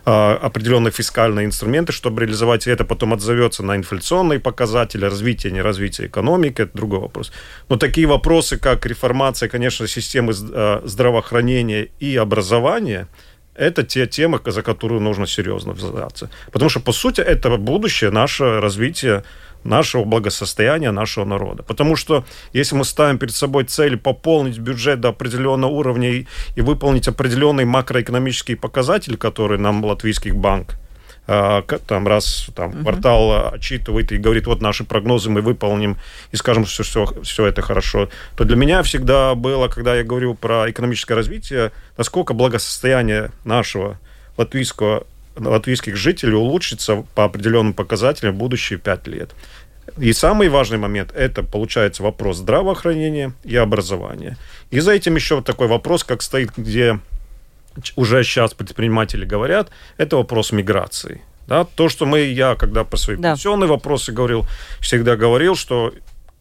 определенные 0.05 0.91
фискальные 0.91 1.47
инструменты, 1.47 1.93
чтобы 1.93 2.23
реализовать 2.23 2.67
это, 2.67 2.85
потом 2.85 3.13
отзовется 3.13 3.63
на 3.63 3.77
инфляционные 3.77 4.41
показатели, 4.41 5.05
развитие, 5.05 5.53
не 5.53 5.63
развитие 5.63 6.09
экономики, 6.09 6.63
это 6.63 6.77
другой 6.77 7.01
вопрос. 7.01 7.33
Но 7.69 7.77
такие 7.77 8.07
вопросы, 8.07 8.57
как 8.57 8.87
реформация, 8.87 9.49
конечно, 9.49 9.87
системы 9.87 10.33
а, 10.35 10.83
здравоохранения 10.85 11.89
и 12.01 12.17
образования, 12.17 13.09
это 13.55 13.83
те 13.83 14.07
темы, 14.07 14.41
за 14.45 14.63
которые 14.63 15.01
нужно 15.01 15.27
серьезно 15.27 15.73
взяться. 15.73 16.31
Потому 16.51 16.71
что, 16.71 16.81
по 16.81 16.93
сути, 16.93 17.21
это 17.21 17.57
будущее 17.57 18.11
наше 18.11 18.61
развитие 18.61 19.23
нашего 19.65 20.05
благосостояния 20.05 20.91
нашего 20.91 21.25
народа. 21.25 21.63
Потому 21.63 21.97
что 21.97 22.25
если 22.53 22.75
мы 22.75 22.85
ставим 22.85 23.19
перед 23.19 23.35
собой 23.35 23.65
цель 23.65 23.97
пополнить 23.97 24.59
бюджет 24.59 25.01
до 25.01 25.09
определенного 25.09 25.71
уровня 25.71 26.11
и, 26.11 26.27
и 26.57 26.61
выполнить 26.61 27.09
определенные 27.09 27.67
макроэкономические 27.67 28.57
показатели, 28.57 29.17
которые 29.17 29.59
нам 29.59 29.85
латвийский 29.85 30.33
банк 30.33 30.77
а, 31.29 31.63
там 31.63 32.09
раз 32.09 32.49
там 32.55 32.71
uh-huh. 32.71 32.83
квартал 32.83 33.55
отчитывает 33.55 34.11
и 34.11 34.17
говорит, 34.17 34.47
вот 34.47 34.61
наши 34.61 34.83
прогнозы 34.85 35.31
мы 35.31 35.41
выполним 35.41 35.97
и 36.33 36.37
скажем, 36.37 36.67
что 36.67 36.83
все, 36.83 37.07
все 37.23 37.47
это 37.47 37.63
хорошо, 37.63 38.09
то 38.37 38.45
для 38.45 38.57
меня 38.57 38.83
всегда 38.83 39.35
было, 39.37 39.69
когда 39.69 39.95
я 39.95 40.03
говорю 40.03 40.35
про 40.35 40.69
экономическое 40.69 41.15
развитие, 41.15 41.71
насколько 41.97 42.35
благосостояние 42.35 43.31
нашего 43.45 44.01
латвийского 44.37 45.07
латвийских 45.37 45.97
жителей 45.97 46.35
улучшится 46.35 47.05
по 47.15 47.25
определенным 47.25 47.75
показателям 47.75 48.35
в 48.35 48.39
будущие 48.39 48.79
пять 48.79 49.07
лет. 49.07 49.31
И 49.99 50.13
самый 50.13 50.49
важный 50.49 50.79
момент– 50.79 51.13
это, 51.15 51.43
получается, 51.43 52.03
вопрос 52.03 52.39
здравоохранения 52.39 53.33
и 53.45 53.57
образования. 53.57 54.37
И 54.71 54.81
за 54.81 54.93
этим 54.93 55.17
еще 55.17 55.43
такой 55.43 55.67
вопрос, 55.67 56.05
как 56.05 56.23
стоит, 56.23 56.51
где 56.57 57.01
уже 57.97 58.23
сейчас 58.23 58.55
предприниматели 58.55 59.25
говорят, 59.25 59.71
это 59.97 60.17
вопрос 60.17 60.53
миграции. 60.53 61.23
Да, 61.47 61.65
то, 61.65 61.89
что 61.89 62.07
мы, 62.07 62.21
я, 62.21 62.55
когда 62.55 62.85
по 62.85 62.97
свои 62.97 63.17
да. 63.17 63.33
пенсионные 63.33 63.69
вопросы 63.69 64.13
говорил, 64.13 64.47
всегда 64.81 65.17
говорил, 65.17 65.57
что 65.57 65.93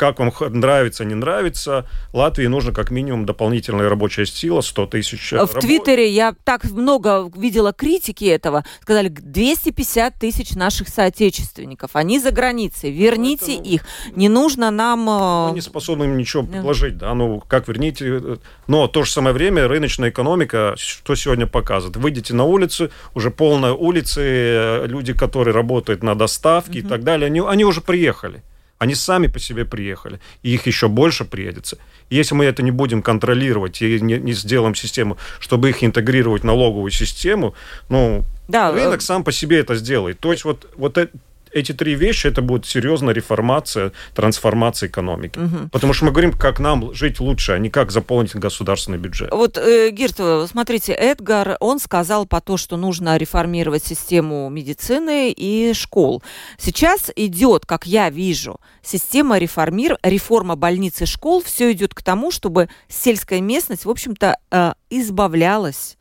как 0.01 0.17
вам 0.17 0.33
нравится, 0.59 1.05
не 1.05 1.13
нравится, 1.13 1.85
Латвии 2.11 2.47
нужно 2.47 2.73
как 2.73 2.89
минимум 2.89 3.27
дополнительная 3.27 3.87
рабочая 3.87 4.25
сила, 4.25 4.61
100 4.61 4.87
тысяч. 4.87 5.29
В 5.29 5.35
раб... 5.35 5.59
Твиттере 5.59 6.09
я 6.09 6.33
так 6.43 6.63
много 6.63 7.29
видела 7.35 7.71
критики 7.71 8.25
этого. 8.25 8.65
Сказали, 8.81 9.09
250 9.09 10.15
тысяч 10.15 10.55
наших 10.55 10.89
соотечественников, 10.89 11.91
они 11.93 12.19
за 12.19 12.31
границей, 12.31 12.89
верните 12.89 13.57
ну, 13.57 13.63
их. 13.63 13.85
Не 14.15 14.27
нужно 14.27 14.71
нам... 14.71 15.07
Э, 15.07 15.49
мы 15.49 15.53
не 15.53 15.61
способны 15.61 16.05
им 16.05 16.17
ничего 16.17 16.41
предложить, 16.41 16.97
да, 16.97 17.13
ну 17.13 17.39
как 17.39 17.67
верните. 17.67 18.39
Но 18.65 18.87
в 18.87 18.91
то 18.91 19.03
же 19.03 19.11
самое 19.11 19.35
время 19.35 19.67
рыночная 19.67 20.09
экономика, 20.09 20.73
что 20.77 21.13
сегодня 21.13 21.45
показывает? 21.45 21.97
Выйдите 21.97 22.33
на 22.33 22.45
улицу, 22.45 22.89
уже 23.13 23.29
полная 23.29 23.73
улицы, 23.73 24.21
э, 24.23 24.87
люди, 24.87 25.13
которые 25.13 25.53
работают 25.53 26.01
на 26.01 26.15
доставке 26.15 26.79
угу. 26.79 26.87
и 26.87 26.89
так 26.89 27.03
далее, 27.03 27.27
они, 27.27 27.41
они 27.41 27.65
уже 27.65 27.81
приехали. 27.81 28.41
Они 28.81 28.95
сами 28.95 29.27
по 29.27 29.37
себе 29.37 29.63
приехали, 29.63 30.19
и 30.41 30.55
их 30.55 30.65
еще 30.65 30.87
больше 30.87 31.23
приедется. 31.23 31.77
И 32.09 32.15
если 32.15 32.33
мы 32.33 32.45
это 32.45 32.63
не 32.63 32.71
будем 32.71 33.03
контролировать 33.03 33.79
и 33.83 34.01
не, 34.01 34.17
не 34.17 34.33
сделаем 34.33 34.73
систему, 34.73 35.17
чтобы 35.39 35.69
их 35.69 35.83
интегрировать 35.83 36.41
в 36.41 36.45
налоговую 36.45 36.89
систему, 36.89 37.53
ну, 37.89 38.23
да, 38.47 38.71
рынок 38.71 38.97
э... 38.97 39.03
сам 39.03 39.23
по 39.23 39.31
себе 39.31 39.59
это 39.59 39.75
сделает. 39.75 40.19
То 40.19 40.31
есть 40.31 40.45
вот, 40.45 40.67
вот 40.75 40.97
это 40.97 41.15
эти 41.53 41.71
три 41.71 41.95
вещи, 41.95 42.27
это 42.27 42.41
будет 42.41 42.65
серьезная 42.65 43.13
реформация, 43.13 43.91
трансформация 44.15 44.89
экономики. 44.89 45.39
Угу. 45.39 45.69
Потому 45.71 45.93
что 45.93 46.05
мы 46.05 46.11
говорим, 46.11 46.33
как 46.33 46.59
нам 46.59 46.93
жить 46.93 47.19
лучше, 47.19 47.53
а 47.53 47.59
не 47.59 47.69
как 47.69 47.91
заполнить 47.91 48.35
государственный 48.35 48.97
бюджет. 48.97 49.31
Вот, 49.31 49.57
э, 49.57 49.89
Гирт, 49.91 50.19
смотрите, 50.49 50.93
Эдгар, 50.93 51.57
он 51.59 51.79
сказал 51.79 52.25
по 52.25 52.41
то, 52.41 52.57
что 52.57 52.77
нужно 52.77 53.17
реформировать 53.17 53.83
систему 53.83 54.49
медицины 54.49 55.31
и 55.31 55.73
школ. 55.73 56.23
Сейчас 56.57 57.11
идет, 57.15 57.65
как 57.65 57.85
я 57.85 58.09
вижу, 58.09 58.59
система 58.81 59.37
реформир... 59.37 59.97
реформа 60.03 60.55
больниц 60.55 61.01
и 61.01 61.05
школ, 61.05 61.43
все 61.43 61.71
идет 61.71 61.93
к 61.93 62.01
тому, 62.01 62.31
чтобы 62.31 62.69
сельская 62.87 63.41
местность, 63.41 63.85
в 63.85 63.89
общем-то, 63.89 64.37
э, 64.51 64.73
избавлялась 64.89 65.97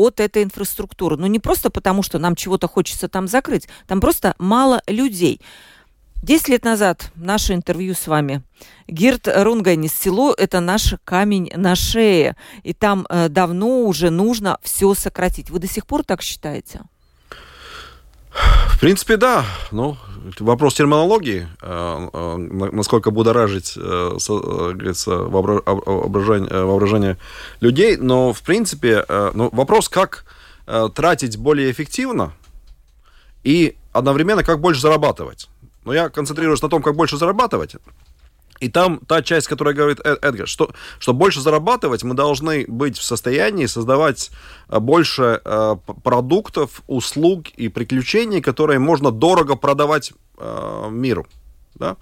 от 0.00 0.20
этой 0.20 0.42
инфраструктуры. 0.42 1.16
Ну, 1.16 1.26
не 1.26 1.38
просто 1.38 1.70
потому, 1.70 2.02
что 2.02 2.18
нам 2.18 2.34
чего-то 2.34 2.68
хочется 2.68 3.08
там 3.08 3.28
закрыть, 3.28 3.68
там 3.86 4.00
просто 4.00 4.34
мало 4.38 4.82
людей. 4.86 5.40
Десять 6.22 6.48
лет 6.48 6.64
назад 6.64 7.10
наше 7.14 7.54
интервью 7.54 7.94
с 7.94 8.06
вами. 8.06 8.42
Гирт 8.86 9.26
Рунганис, 9.26 9.94
село– 9.94 10.34
это 10.38 10.60
наш 10.60 10.94
камень 11.04 11.50
на 11.56 11.74
шее. 11.74 12.36
И 12.62 12.74
там 12.74 13.06
э, 13.08 13.30
давно 13.30 13.84
уже 13.84 14.10
нужно 14.10 14.58
все 14.62 14.92
сократить. 14.92 15.48
Вы 15.48 15.60
до 15.60 15.66
сих 15.66 15.86
пор 15.86 16.04
так 16.04 16.20
считаете? 16.20 16.82
В 18.68 18.80
принципе, 18.80 19.16
да. 19.16 19.44
Ну, 19.72 19.96
вопрос 20.38 20.74
терминологии, 20.74 21.48
э, 21.60 22.08
э, 22.12 22.36
насколько 22.72 23.10
будоражить, 23.10 23.74
э, 23.76 23.80
говорится, 23.80 25.16
воображение, 25.16 26.64
воображение 26.64 27.16
людей. 27.60 27.96
Но, 27.96 28.32
в 28.32 28.42
принципе, 28.42 29.04
ну, 29.34 29.50
вопрос, 29.52 29.88
как 29.88 30.24
тратить 30.94 31.36
более 31.36 31.70
эффективно 31.70 32.32
и 33.42 33.76
одновременно 33.92 34.44
как 34.44 34.60
больше 34.60 34.80
зарабатывать. 34.80 35.48
Но 35.84 35.92
я 35.92 36.08
концентрируюсь 36.08 36.62
на 36.62 36.68
том, 36.68 36.82
как 36.82 36.94
больше 36.94 37.16
зарабатывать. 37.16 37.76
И 38.60 38.68
там 38.68 39.00
та 39.06 39.22
часть, 39.22 39.48
которая 39.48 39.74
говорит 39.74 40.00
Эдгар, 40.04 40.46
что, 40.46 40.70
что 40.98 41.14
больше 41.14 41.40
зарабатывать, 41.40 42.04
мы 42.04 42.14
должны 42.14 42.66
быть 42.68 42.98
в 42.98 43.02
состоянии 43.02 43.66
создавать 43.66 44.30
э, 44.68 44.78
больше 44.78 45.40
э, 45.44 45.76
продуктов, 46.04 46.82
услуг 46.86 47.48
и 47.56 47.68
приключений, 47.68 48.42
которые 48.42 48.78
можно 48.78 49.10
дорого 49.10 49.56
продавать 49.56 50.12
э, 50.38 50.88
миру. 50.90 51.26
Да? 51.74 51.96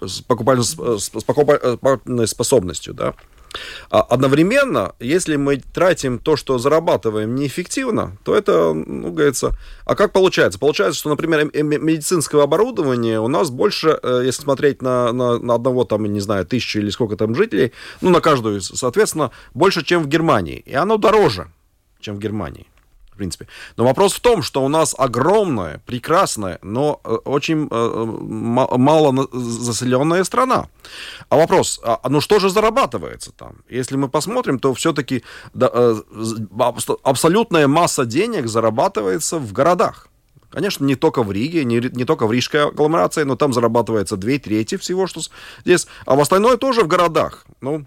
С 0.00 0.20
покупательной, 0.20 0.98
с 0.98 1.08
покупательной 1.08 2.26
способностью. 2.26 2.94
Да? 2.94 3.14
А 3.90 4.00
одновременно, 4.00 4.94
если 4.98 5.36
мы 5.36 5.58
тратим 5.58 6.18
то, 6.18 6.36
что 6.36 6.58
зарабатываем 6.58 7.34
неэффективно, 7.34 8.16
то 8.24 8.34
это, 8.34 8.72
ну, 8.72 9.12
говорится, 9.12 9.50
а 9.84 9.94
как 9.94 10.12
получается? 10.12 10.58
Получается, 10.58 11.00
что, 11.00 11.10
например, 11.10 11.50
медицинского 11.52 12.44
оборудования 12.44 13.20
у 13.20 13.28
нас 13.28 13.50
больше, 13.50 13.98
э, 14.02 14.22
если 14.24 14.42
смотреть 14.42 14.82
на, 14.82 15.12
на, 15.12 15.38
на 15.38 15.54
одного, 15.54 15.84
там, 15.84 16.04
не 16.04 16.20
знаю, 16.20 16.46
тысячи 16.46 16.78
или 16.78 16.90
сколько 16.90 17.16
там 17.16 17.34
жителей, 17.34 17.72
ну, 18.00 18.10
на 18.10 18.20
каждую, 18.20 18.60
соответственно, 18.60 19.30
больше, 19.54 19.84
чем 19.84 20.02
в 20.02 20.08
Германии. 20.08 20.62
И 20.64 20.74
оно 20.74 20.96
дороже, 20.96 21.48
чем 22.00 22.16
в 22.16 22.18
Германии 22.18 22.66
принципе. 23.22 23.46
Но 23.76 23.84
вопрос 23.84 24.14
в 24.14 24.20
том, 24.20 24.42
что 24.42 24.64
у 24.64 24.68
нас 24.68 24.96
огромная, 24.98 25.80
прекрасная, 25.86 26.58
но 26.62 27.00
э, 27.04 27.14
очень 27.24 27.68
э, 27.70 28.76
мало 28.78 29.28
заселенная 29.32 30.24
страна. 30.24 30.66
А 31.28 31.36
вопрос, 31.36 31.80
а, 31.84 32.00
ну 32.08 32.20
что 32.20 32.40
же 32.40 32.50
зарабатывается 32.50 33.30
там? 33.30 33.52
Если 33.70 33.96
мы 33.96 34.08
посмотрим, 34.08 34.58
то 34.58 34.74
все-таки 34.74 35.22
да, 35.54 35.70
э, 35.72 35.94
абсолютная 37.04 37.68
масса 37.68 38.04
денег 38.04 38.48
зарабатывается 38.48 39.38
в 39.38 39.52
городах. 39.52 40.08
Конечно, 40.50 40.84
не 40.84 40.96
только 40.96 41.22
в 41.22 41.30
Риге, 41.30 41.64
не, 41.64 41.76
не 41.76 42.04
только 42.04 42.26
в 42.26 42.32
рижской 42.32 42.66
агломерации, 42.66 43.22
но 43.22 43.36
там 43.36 43.52
зарабатывается 43.52 44.16
две 44.16 44.38
трети 44.38 44.76
всего, 44.76 45.06
что 45.06 45.20
здесь. 45.64 45.86
А 46.06 46.16
в 46.16 46.20
остальное 46.20 46.56
тоже 46.56 46.82
в 46.82 46.88
городах. 46.88 47.46
Ну, 47.60 47.86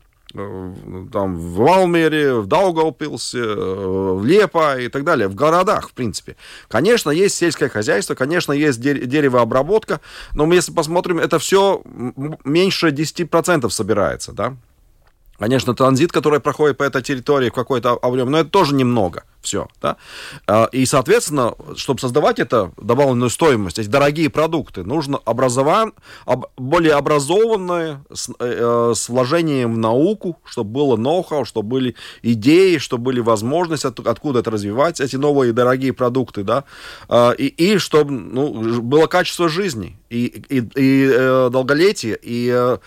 там, 1.12 1.36
в 1.36 1.56
Валмере, 1.56 2.34
в 2.34 2.48
Даугавпилсе, 2.48 3.42
в 3.44 4.26
Лепа 4.26 4.80
и 4.80 4.90
так 4.90 5.04
далее, 5.04 5.28
в 5.28 5.36
городах, 5.36 5.90
в 5.90 5.94
принципе. 5.94 6.36
Конечно, 6.68 7.10
есть 7.10 7.36
сельское 7.36 7.70
хозяйство, 7.70 8.16
конечно, 8.16 8.52
есть 8.52 8.80
деревообработка, 8.80 10.02
но 10.34 10.46
мы, 10.46 10.56
если 10.56 10.72
посмотрим, 10.72 11.20
это 11.20 11.40
все 11.40 11.82
меньше 12.44 12.90
10% 12.90 13.70
собирается, 13.70 14.34
да. 14.34 14.56
Конечно, 15.38 15.74
транзит, 15.74 16.12
который 16.12 16.40
проходит 16.40 16.78
по 16.78 16.84
этой 16.84 17.02
территории 17.02 17.50
в 17.50 17.54
какой-то 17.54 17.94
объем, 17.94 18.32
но 18.32 18.40
это 18.40 18.50
тоже 18.50 18.74
немного 18.74 19.24
все. 19.46 19.68
Да? 19.82 19.98
А, 20.48 20.66
и, 20.72 20.86
соответственно, 20.86 21.54
чтобы 21.76 22.00
создавать 22.00 22.40
это 22.40 22.72
добавленную 22.78 23.30
стоимость, 23.30 23.80
эти 23.80 23.88
дорогие 23.88 24.30
продукты, 24.30 24.84
нужно 24.84 25.20
образован, 25.24 25.94
более 26.58 26.94
образованное, 26.94 28.04
с, 28.12 28.30
э, 28.30 28.34
э, 28.40 28.94
с 28.96 29.10
вложением 29.10 29.76
в 29.76 29.78
науку, 29.78 30.38
чтобы 30.46 30.72
было 30.72 30.98
ноу-хау, 30.98 31.46
чтобы 31.46 31.70
были 31.70 31.96
идеи, 32.22 32.78
чтобы 32.78 33.06
были 33.06 33.20
возможности, 33.20 33.88
от, 33.88 34.00
откуда 34.00 34.40
это 34.40 34.52
развивать, 34.52 35.00
эти 35.00 35.16
новые 35.16 35.54
дорогие 35.54 35.94
продукты, 35.94 36.44
да, 36.44 36.64
а, 37.08 37.32
и, 37.32 37.46
и 37.48 37.78
чтобы 37.78 38.12
ну, 38.12 38.82
было 38.82 39.08
качество 39.08 39.48
жизни, 39.48 39.98
и, 40.10 40.26
и, 40.50 40.58
и 40.76 41.10
э, 41.12 41.50
долголетие, 41.52 42.18
и 42.22 42.52
э, 42.52 42.78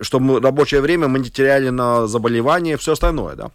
чтобы 0.00 0.40
рабочее 0.40 0.80
время 0.80 1.08
мы 1.08 1.18
не 1.18 1.30
теряли 1.30 1.68
на 1.68 2.06
заболевания, 2.06 2.76
все 2.76 2.92
остальное, 2.92 3.36
да. 3.36 3.50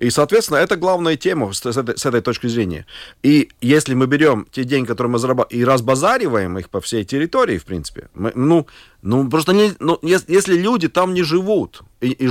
И, 0.00 0.08
соответственно, 0.08 0.56
это 0.56 0.76
главная 0.76 1.16
тема 1.16 1.52
с, 1.52 1.64
этой, 1.66 1.96
с 1.98 2.06
этой 2.06 2.22
точки 2.22 2.46
зрения. 2.46 2.86
И 3.22 3.50
если 3.60 3.92
мы 3.92 4.06
берем 4.06 4.46
те 4.50 4.64
деньги, 4.64 4.88
которые 4.88 5.12
мы 5.12 5.18
зарабатываем, 5.18 5.62
и 5.62 5.64
разбазариваем 5.64 6.58
их 6.58 6.70
по 6.70 6.80
всей 6.80 7.04
территории, 7.04 7.58
в 7.58 7.66
принципе, 7.66 8.08
мы, 8.14 8.32
ну, 8.34 8.66
ну, 9.02 9.28
просто 9.28 9.52
не, 9.52 9.74
ну, 9.78 9.98
если, 10.00 10.32
если 10.32 10.56
люди 10.56 10.88
там 10.88 11.12
не 11.12 11.22
живут, 11.22 11.82
и, 12.00 12.12
и, 12.12 12.28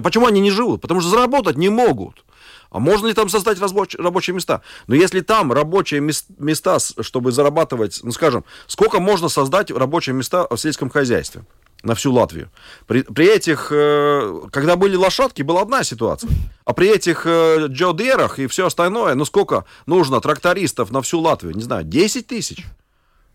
почему 0.00 0.28
они 0.28 0.40
не 0.40 0.50
живут? 0.50 0.80
Потому 0.80 1.02
что 1.02 1.10
заработать 1.10 1.58
не 1.58 1.68
могут. 1.68 2.24
А 2.70 2.78
можно 2.78 3.08
ли 3.08 3.12
там 3.12 3.28
создать 3.28 3.60
рабочие, 3.60 4.02
рабочие 4.02 4.34
места? 4.34 4.62
Но 4.86 4.94
если 4.94 5.20
там 5.20 5.52
рабочие 5.52 6.00
места, 6.00 6.78
чтобы 7.00 7.32
зарабатывать, 7.32 8.00
ну, 8.02 8.12
скажем, 8.12 8.44
сколько 8.66 8.98
можно 8.98 9.28
создать 9.28 9.70
рабочие 9.70 10.14
места 10.14 10.46
в 10.48 10.56
сельском 10.56 10.88
хозяйстве? 10.88 11.42
На 11.82 11.94
всю 11.94 12.12
Латвию. 12.12 12.50
При, 12.86 13.02
при 13.02 13.26
этих, 13.26 13.68
э, 13.70 14.40
когда 14.52 14.76
были 14.76 14.96
лошадки, 14.96 15.42
была 15.42 15.62
одна 15.62 15.84
ситуация. 15.84 16.30
А 16.64 16.72
при 16.72 16.88
этих 16.88 17.22
э, 17.24 17.66
джодерах 17.68 18.38
и 18.38 18.46
все 18.46 18.66
остальное, 18.66 19.14
ну 19.14 19.24
сколько 19.24 19.64
нужно 19.86 20.20
трактористов 20.20 20.90
на 20.90 21.00
всю 21.00 21.20
Латвию? 21.20 21.56
Не 21.56 21.62
знаю, 21.62 21.84
10 21.84 22.26
тысяч? 22.26 22.64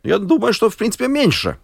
Я 0.04 0.20
думаю, 0.20 0.54
что 0.54 0.70
в 0.70 0.78
принципе 0.78 1.08
меньше. 1.08 1.58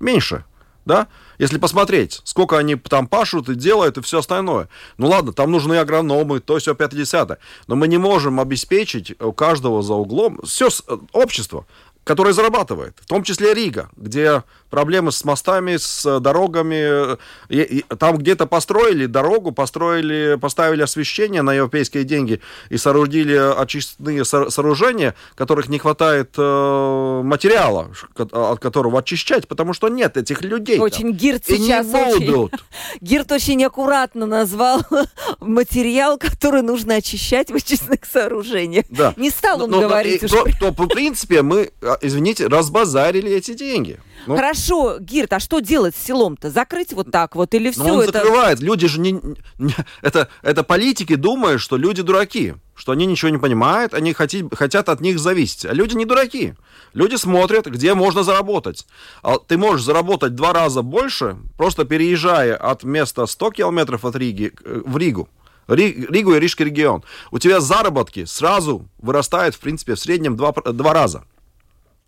Меньше. 0.00 0.44
Да? 0.84 1.08
Если 1.38 1.58
посмотреть, 1.58 2.20
сколько 2.24 2.56
они 2.56 2.76
там 2.76 3.08
пашут 3.08 3.48
и 3.48 3.54
делают 3.54 3.98
и 3.98 4.02
все 4.02 4.20
остальное. 4.20 4.68
Ну 4.98 5.08
ладно, 5.08 5.32
там 5.32 5.50
нужны 5.50 5.74
агрономы, 5.78 6.40
то 6.40 6.58
все 6.58 6.74
50 6.74 7.38
Но 7.66 7.76
мы 7.76 7.88
не 7.88 7.98
можем 7.98 8.40
обеспечить 8.40 9.20
у 9.20 9.32
каждого 9.32 9.82
за 9.82 9.94
углом 9.94 10.40
все 10.44 10.68
э, 10.68 10.96
общество 11.12 11.66
которое 12.06 12.32
зарабатывает, 12.32 12.96
в 13.00 13.06
том 13.06 13.24
числе 13.24 13.52
Рига, 13.52 13.90
где 13.96 14.44
проблемы 14.70 15.10
с 15.10 15.24
мостами, 15.24 15.76
с 15.76 16.20
дорогами. 16.20 17.16
И, 17.48 17.60
и, 17.60 17.82
там 17.96 18.18
где-то 18.18 18.46
построили 18.46 19.06
дорогу, 19.06 19.50
построили, 19.50 20.38
поставили 20.40 20.82
освещение 20.82 21.42
на 21.42 21.52
европейские 21.54 22.04
деньги 22.04 22.40
и 22.70 22.76
соорудили 22.76 23.34
очистные 23.34 24.24
сооружения, 24.24 25.16
которых 25.34 25.68
не 25.68 25.78
хватает 25.78 26.34
э, 26.38 27.20
материала, 27.24 27.90
от 28.14 28.60
которого 28.60 29.00
очищать, 29.00 29.48
потому 29.48 29.72
что 29.72 29.88
нет 29.88 30.16
этих 30.16 30.42
людей. 30.42 30.78
Очень 30.78 31.10
Гирт 31.10 31.44
сейчас 31.44 31.86
не 31.86 32.20
будут. 32.20 32.54
Очень, 32.54 32.64
Гирт 33.00 33.32
очень 33.32 33.64
аккуратно 33.64 34.26
назвал 34.26 34.80
материал, 35.40 36.18
который 36.18 36.62
нужно 36.62 36.94
очищать 36.94 37.50
в 37.50 37.56
очистных 37.56 38.00
сооружениях. 38.04 38.84
Да. 38.90 39.12
Не 39.16 39.30
стал 39.30 39.64
он 39.64 39.70
но, 39.70 39.80
говорить. 39.80 40.22
Но, 40.22 40.46
и, 40.46 40.52
то, 40.52 40.72
то, 40.72 40.84
в 40.84 40.88
принципе, 40.88 41.42
мы 41.42 41.72
а, 41.82 41.95
извините, 42.00 42.46
разбазарили 42.46 43.30
эти 43.30 43.54
деньги. 43.54 44.00
Ну, 44.26 44.36
Хорошо, 44.36 44.98
Гирт, 44.98 45.32
а 45.32 45.40
что 45.40 45.60
делать 45.60 45.94
с 45.94 46.04
селом-то? 46.04 46.50
Закрыть 46.50 46.92
вот 46.92 47.10
так 47.10 47.36
вот 47.36 47.54
или 47.54 47.70
все 47.70 47.82
ну, 47.82 47.94
он 47.94 48.00
это... 48.02 48.12
закрывает. 48.12 48.60
Люди 48.60 48.88
же 48.88 49.00
не... 49.00 49.20
не 49.58 49.74
это, 50.02 50.28
это 50.42 50.64
политики 50.64 51.14
думают, 51.14 51.60
что 51.60 51.76
люди 51.76 52.02
дураки, 52.02 52.54
что 52.74 52.92
они 52.92 53.06
ничего 53.06 53.30
не 53.30 53.38
понимают, 53.38 53.94
они 53.94 54.12
хотят, 54.12 54.54
хотят 54.54 54.88
от 54.88 55.00
них 55.00 55.18
зависеть. 55.18 55.64
А 55.64 55.72
люди 55.72 55.94
не 55.94 56.04
дураки. 56.04 56.54
Люди 56.92 57.16
смотрят, 57.16 57.66
где 57.66 57.94
можно 57.94 58.22
заработать. 58.22 58.86
А 59.22 59.38
ты 59.38 59.56
можешь 59.56 59.84
заработать 59.84 60.34
два 60.34 60.52
раза 60.52 60.82
больше, 60.82 61.36
просто 61.56 61.84
переезжая 61.84 62.56
от 62.56 62.84
места 62.84 63.26
100 63.26 63.50
километров 63.52 64.04
от 64.04 64.16
Риги 64.16 64.52
э, 64.64 64.82
в 64.84 64.96
Ригу. 64.96 65.28
Ригу 65.68 66.34
и 66.34 66.40
Рижский 66.40 66.64
регион. 66.64 67.02
У 67.30 67.38
тебя 67.38 67.60
заработки 67.60 68.24
сразу 68.24 68.86
вырастают, 68.98 69.54
в 69.54 69.58
принципе, 69.58 69.94
в 69.94 69.98
среднем 69.98 70.36
два, 70.36 70.52
два 70.52 70.92
раза. 70.92 71.24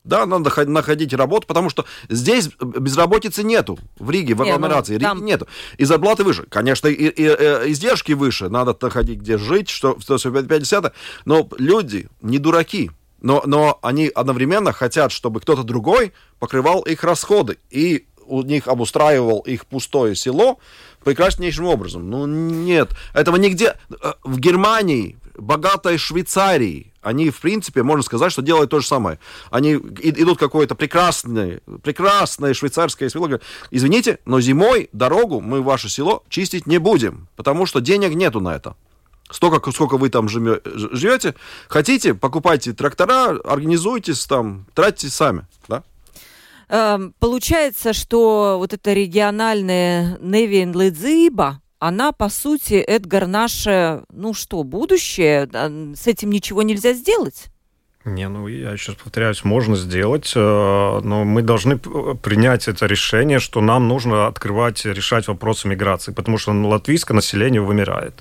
Да, 0.09 0.25
надо 0.25 0.51
находить 0.67 1.13
работу, 1.13 1.47
потому 1.47 1.69
что 1.69 1.85
здесь 2.09 2.49
безработицы 2.61 3.45
нету. 3.45 3.79
В 3.99 4.11
Риге, 4.11 4.35
в 4.35 4.41
агломерации. 4.41 4.95
Не, 4.95 4.99
ну, 4.99 5.05
там... 5.05 5.19
Риги 5.19 5.27
нету. 5.27 5.47
И 5.77 5.85
зарплаты 5.85 6.25
выше. 6.25 6.45
Конечно, 6.49 6.89
и, 6.89 6.95
и, 6.95 7.09
и 7.09 7.27
э, 7.27 7.71
издержки 7.71 8.13
выше. 8.13 8.49
Надо 8.49 8.75
находить, 8.81 9.21
где 9.21 9.37
жить, 9.37 9.69
что 9.69 9.99
150. 10.01 10.95
Но 11.27 11.47
люди 11.59 12.09
не 12.23 12.39
дураки. 12.39 12.91
Но, 13.21 13.43
но 13.45 13.79
они 13.83 14.09
одновременно 14.09 14.73
хотят, 14.73 15.13
чтобы 15.13 15.41
кто-то 15.41 15.63
другой 15.63 16.15
покрывал 16.39 16.81
их 16.83 17.05
расходы. 17.05 17.59
И 17.71 18.07
у 18.25 18.43
них 18.43 18.67
обустраивал 18.67 19.41
их 19.41 19.67
пустое 19.67 20.15
село 20.15 20.59
прекраснейшим 21.05 21.67
образом. 21.67 22.09
Ну, 22.09 22.27
нет. 22.27 22.93
Этого 23.13 23.37
нигде... 23.37 23.77
Э, 24.03 24.13
в 24.25 24.39
Германии, 24.39 25.19
богатой 25.39 25.99
Швейцарии, 25.99 26.93
они, 27.01 27.31
в 27.31 27.41
принципе, 27.41 27.83
можно 27.83 28.03
сказать, 28.03 28.33
что 28.33 28.43
делают 28.43 28.71
то 28.71 28.81
же 28.81 28.87
самое. 28.87 29.19
Они 29.51 29.75
идут 29.75 30.39
какое-то 30.39 30.75
прекрасное, 30.75 31.61
прекрасное 31.83 32.55
швейцарское 32.55 33.09
село, 33.09 33.27
говорят, 33.27 33.43
извините, 33.71 34.19
но 34.27 34.41
зимой 34.41 34.91
дорогу 34.93 35.41
мы 35.41 35.63
ваше 35.63 35.89
село 35.89 36.23
чистить 36.29 36.67
не 36.67 36.79
будем, 36.79 37.29
потому 37.37 37.67
что 37.67 37.81
денег 37.81 38.15
нету 38.15 38.41
на 38.41 38.55
это. 38.55 38.77
Столько, 39.31 39.71
сколько 39.73 39.99
вы 39.99 40.09
там 40.09 40.29
живете, 40.29 41.35
хотите, 41.69 42.15
покупайте 42.15 42.73
трактора, 42.73 43.39
организуйтесь 43.45 44.25
там, 44.25 44.67
тратьте 44.75 45.09
сами, 45.09 45.47
да? 45.69 45.85
Эм, 46.69 47.15
получается, 47.19 47.93
что 47.93 48.57
вот 48.59 48.73
это 48.73 48.93
региональная 48.93 50.19
Невин 50.21 50.73
Ледзиба, 50.73 51.63
она, 51.79 52.13
по 52.13 52.29
сути, 52.29 52.75
Эдгар, 52.75 53.27
наше, 53.27 54.03
ну 54.13 54.35
что, 54.35 54.63
будущее, 54.65 55.49
с 55.95 56.07
этим 56.07 56.31
ничего 56.31 56.63
нельзя 56.63 56.93
сделать? 56.93 57.47
Не, 58.05 58.29
ну 58.29 58.47
я 58.47 58.77
сейчас 58.77 58.95
повторяюсь, 58.97 59.45
можно 59.45 59.77
сделать, 59.77 60.33
э, 60.35 60.41
но 60.41 61.25
мы 61.25 61.43
должны 61.43 61.79
принять 61.79 62.69
это 62.69 62.87
решение, 62.87 63.39
что 63.39 63.61
нам 63.61 63.87
нужно 63.87 64.27
открывать, 64.27 64.85
решать 64.85 65.29
вопросы 65.29 65.69
миграции, 65.69 66.13
потому 66.13 66.39
что 66.39 66.53
латвийское 66.53 67.15
население 67.15 67.61
вымирает. 67.61 68.15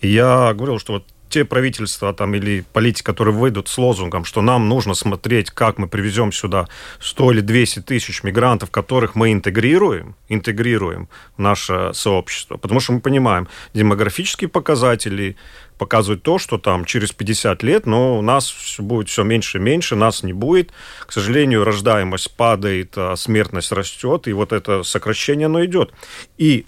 И 0.00 0.08
я 0.08 0.52
говорил, 0.54 0.78
что 0.78 0.94
вот 0.94 1.04
те 1.28 1.44
правительства 1.44 2.12
там, 2.12 2.34
или 2.34 2.64
политики, 2.72 3.04
которые 3.04 3.34
выйдут 3.34 3.68
с 3.68 3.78
лозунгом, 3.78 4.24
что 4.24 4.42
нам 4.42 4.68
нужно 4.68 4.94
смотреть, 4.94 5.50
как 5.50 5.78
мы 5.78 5.88
привезем 5.88 6.32
сюда 6.32 6.68
100 7.00 7.32
или 7.32 7.40
200 7.40 7.80
тысяч 7.80 8.22
мигрантов, 8.22 8.70
которых 8.70 9.14
мы 9.14 9.32
интегрируем, 9.32 10.16
интегрируем 10.28 11.08
в 11.36 11.40
наше 11.40 11.90
сообщество. 11.94 12.56
Потому 12.56 12.80
что 12.80 12.92
мы 12.92 13.00
понимаем, 13.00 13.48
демографические 13.74 14.48
показатели 14.48 15.36
показывают 15.78 16.22
то, 16.22 16.38
что 16.38 16.58
там 16.58 16.84
через 16.84 17.12
50 17.12 17.62
лет, 17.62 17.86
но 17.86 18.18
у 18.18 18.22
нас 18.22 18.76
будет 18.78 19.08
все 19.08 19.22
меньше 19.22 19.58
и 19.58 19.60
меньше, 19.60 19.96
нас 19.96 20.22
не 20.22 20.32
будет. 20.32 20.72
К 21.06 21.12
сожалению, 21.12 21.64
рождаемость 21.64 22.36
падает, 22.36 22.94
а 22.96 23.14
смертность 23.16 23.72
растет, 23.72 24.26
и 24.26 24.32
вот 24.32 24.52
это 24.52 24.82
сокращение, 24.82 25.46
оно 25.46 25.64
идет. 25.64 25.92
И 26.36 26.66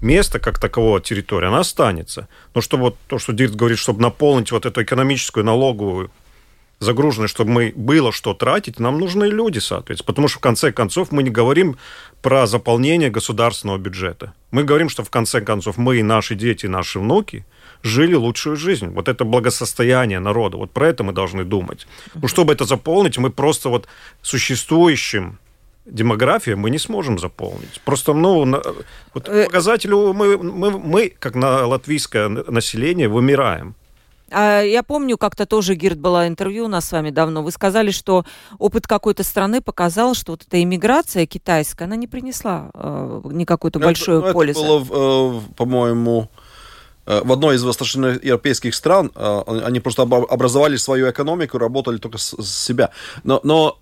место 0.00 0.38
как 0.38 0.58
такового 0.58 1.00
территория, 1.00 1.48
она 1.48 1.60
останется. 1.60 2.28
Но 2.54 2.60
чтобы 2.60 2.84
вот 2.84 2.96
то, 3.06 3.18
что 3.18 3.32
Дирт 3.32 3.54
говорит, 3.54 3.78
чтобы 3.78 4.00
наполнить 4.00 4.52
вот 4.52 4.66
эту 4.66 4.82
экономическую 4.82 5.44
налоговую 5.44 6.10
загруженность, 6.80 7.34
чтобы 7.34 7.50
мы 7.50 7.72
было 7.76 8.10
что 8.10 8.34
тратить, 8.34 8.80
нам 8.80 8.98
нужны 8.98 9.24
люди, 9.24 9.58
соответственно. 9.58 10.06
Потому 10.06 10.28
что 10.28 10.38
в 10.38 10.42
конце 10.42 10.72
концов 10.72 11.12
мы 11.12 11.22
не 11.22 11.30
говорим 11.30 11.76
про 12.22 12.46
заполнение 12.46 13.10
государственного 13.10 13.78
бюджета. 13.78 14.32
Мы 14.50 14.64
говорим, 14.64 14.88
что 14.88 15.04
в 15.04 15.10
конце 15.10 15.42
концов 15.42 15.76
мы 15.76 15.98
и 15.98 16.02
наши 16.02 16.34
дети, 16.34 16.66
и 16.66 16.68
наши 16.68 16.98
внуки 16.98 17.44
жили 17.82 18.14
лучшую 18.14 18.56
жизнь. 18.56 18.88
Вот 18.88 19.08
это 19.08 19.24
благосостояние 19.24 20.20
народа. 20.20 20.56
Вот 20.56 20.70
про 20.70 20.88
это 20.88 21.04
мы 21.04 21.12
должны 21.12 21.44
думать. 21.44 21.86
Ну, 22.14 22.28
чтобы 22.28 22.52
это 22.52 22.64
заполнить, 22.64 23.18
мы 23.18 23.30
просто 23.30 23.68
вот 23.68 23.86
существующим 24.22 25.38
демография 25.86 26.56
мы 26.56 26.70
не 26.70 26.78
сможем 26.78 27.18
заполнить. 27.18 27.80
Просто, 27.84 28.12
ну, 28.12 28.44
на, 28.44 28.62
вот 29.14 29.28
э, 29.28 29.46
показателю 29.46 30.12
мы, 30.12 30.38
мы, 30.38 30.70
мы, 30.78 31.12
как 31.18 31.34
на 31.34 31.66
латвийское 31.66 32.28
население, 32.28 33.08
вымираем. 33.08 33.74
А 34.30 34.62
я 34.62 34.82
помню, 34.82 35.18
как-то 35.18 35.44
тоже, 35.44 35.74
Гирд, 35.74 35.98
было 35.98 36.28
интервью 36.28 36.66
у 36.66 36.68
нас 36.68 36.88
с 36.88 36.92
вами 36.92 37.10
давно. 37.10 37.42
Вы 37.42 37.50
сказали, 37.50 37.90
что 37.90 38.24
опыт 38.58 38.86
какой-то 38.86 39.24
страны 39.24 39.60
показал, 39.60 40.14
что 40.14 40.32
вот 40.32 40.42
эта 40.46 40.62
иммиграция 40.62 41.26
китайская, 41.26 41.84
она 41.84 41.96
не 41.96 42.06
принесла 42.06 42.70
э, 42.74 43.22
никакой-то 43.24 43.80
большой 43.80 44.20
это, 44.20 44.32
пользы. 44.32 44.60
Это 44.60 44.68
было, 44.68 45.38
э, 45.38 45.40
по-моему, 45.56 46.30
э, 47.06 47.22
в 47.24 47.32
одной 47.32 47.56
из 47.56 47.64
восточноевропейских 47.64 48.72
стран. 48.74 49.10
Э, 49.16 49.42
они 49.64 49.80
просто 49.80 50.02
образовали 50.02 50.76
свою 50.76 51.10
экономику, 51.10 51.58
работали 51.58 51.98
только 51.98 52.18
с 52.18 52.36
себя. 52.44 52.90
Но, 53.24 53.40
но 53.42 53.78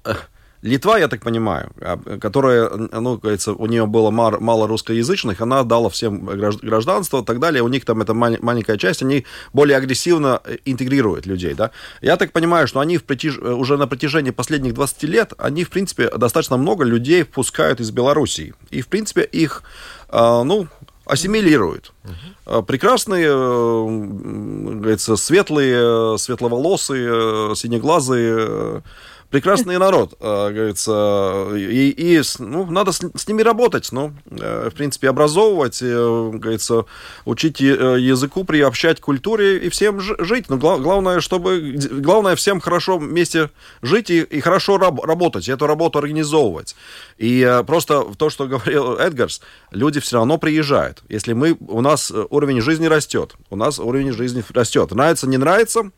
Литва, 0.62 0.98
я 0.98 1.08
так 1.08 1.22
понимаю, 1.22 1.70
а, 1.80 1.98
которая, 2.20 2.68
ну, 2.68 3.16
говорится, 3.16 3.52
у 3.52 3.66
нее 3.66 3.86
было 3.86 4.10
мало 4.10 4.66
русскоязычных, 4.66 5.40
она 5.40 5.62
дала 5.62 5.88
всем 5.88 6.24
гражданство 6.26 7.22
и 7.22 7.24
так 7.24 7.38
далее, 7.38 7.62
у 7.62 7.68
них 7.68 7.84
там 7.84 8.02
это 8.02 8.12
маленькая 8.12 8.76
часть, 8.76 9.02
они 9.02 9.24
более 9.52 9.76
агрессивно 9.76 10.40
э, 10.44 10.56
интегрируют 10.64 11.26
людей, 11.26 11.54
да. 11.54 11.70
Я 12.02 12.16
так 12.16 12.32
понимаю, 12.32 12.66
что 12.66 12.80
они 12.80 12.98
в 12.98 13.04
протяж... 13.04 13.38
Э, 13.38 13.52
уже 13.52 13.76
на 13.76 13.86
протяжении 13.86 14.32
последних 14.32 14.74
20 14.74 15.02
лет, 15.04 15.32
они, 15.38 15.62
в 15.62 15.70
принципе, 15.70 16.10
достаточно 16.10 16.56
много 16.56 16.84
людей 16.84 17.22
впускают 17.22 17.80
из 17.80 17.92
Белоруссии, 17.92 18.52
и, 18.70 18.80
в 18.80 18.88
принципе, 18.88 19.22
их, 19.22 19.62
а, 20.08 20.42
ну, 20.42 20.66
ассимилируют. 21.04 21.92
Uh-huh. 22.04 22.62
Прекрасные, 22.64 23.28
говорится, 23.30 25.16
светлые, 25.16 26.18
светловолосые, 26.18 27.56
синеглазые 27.56 28.82
прекрасный 29.30 29.78
народ, 29.78 30.14
э, 30.20 30.50
говорится, 30.50 31.48
и, 31.54 31.90
и 31.90 32.22
ну, 32.38 32.64
надо 32.70 32.92
с, 32.92 33.00
с 33.14 33.28
ними 33.28 33.42
работать, 33.42 33.88
ну, 33.92 34.14
э, 34.30 34.70
в 34.72 34.74
принципе, 34.74 35.10
образовывать, 35.10 35.80
э, 35.82 36.30
говорится, 36.32 36.86
учить 37.26 37.60
языку, 37.60 38.44
приобщать 38.44 39.00
к 39.00 39.04
культуре 39.04 39.58
и 39.58 39.68
всем 39.68 40.00
жить. 40.00 40.48
Но 40.48 40.56
гла- 40.56 40.78
главное, 40.78 41.20
чтобы, 41.20 41.78
главное 41.90 42.36
всем 42.36 42.60
хорошо 42.60 42.98
вместе 42.98 43.50
жить 43.82 44.08
и, 44.10 44.20
и 44.20 44.40
хорошо 44.40 44.78
раб- 44.78 45.04
работать, 45.04 45.48
эту 45.48 45.66
работу 45.66 45.98
организовывать. 45.98 46.74
И 47.18 47.62
просто 47.66 48.06
то, 48.16 48.30
что 48.30 48.46
говорил 48.46 48.94
Эдгарс, 48.94 49.42
люди 49.72 50.00
все 50.00 50.16
равно 50.16 50.38
приезжают. 50.38 51.02
Если 51.08 51.34
мы, 51.34 51.56
у 51.68 51.82
нас 51.82 52.10
уровень 52.30 52.62
жизни 52.62 52.86
растет, 52.86 53.34
у 53.50 53.56
нас 53.56 53.78
уровень 53.78 54.12
жизни 54.12 54.42
растет. 54.54 54.90
Нравится, 54.92 55.26
не 55.28 55.36
нравится, 55.36 55.90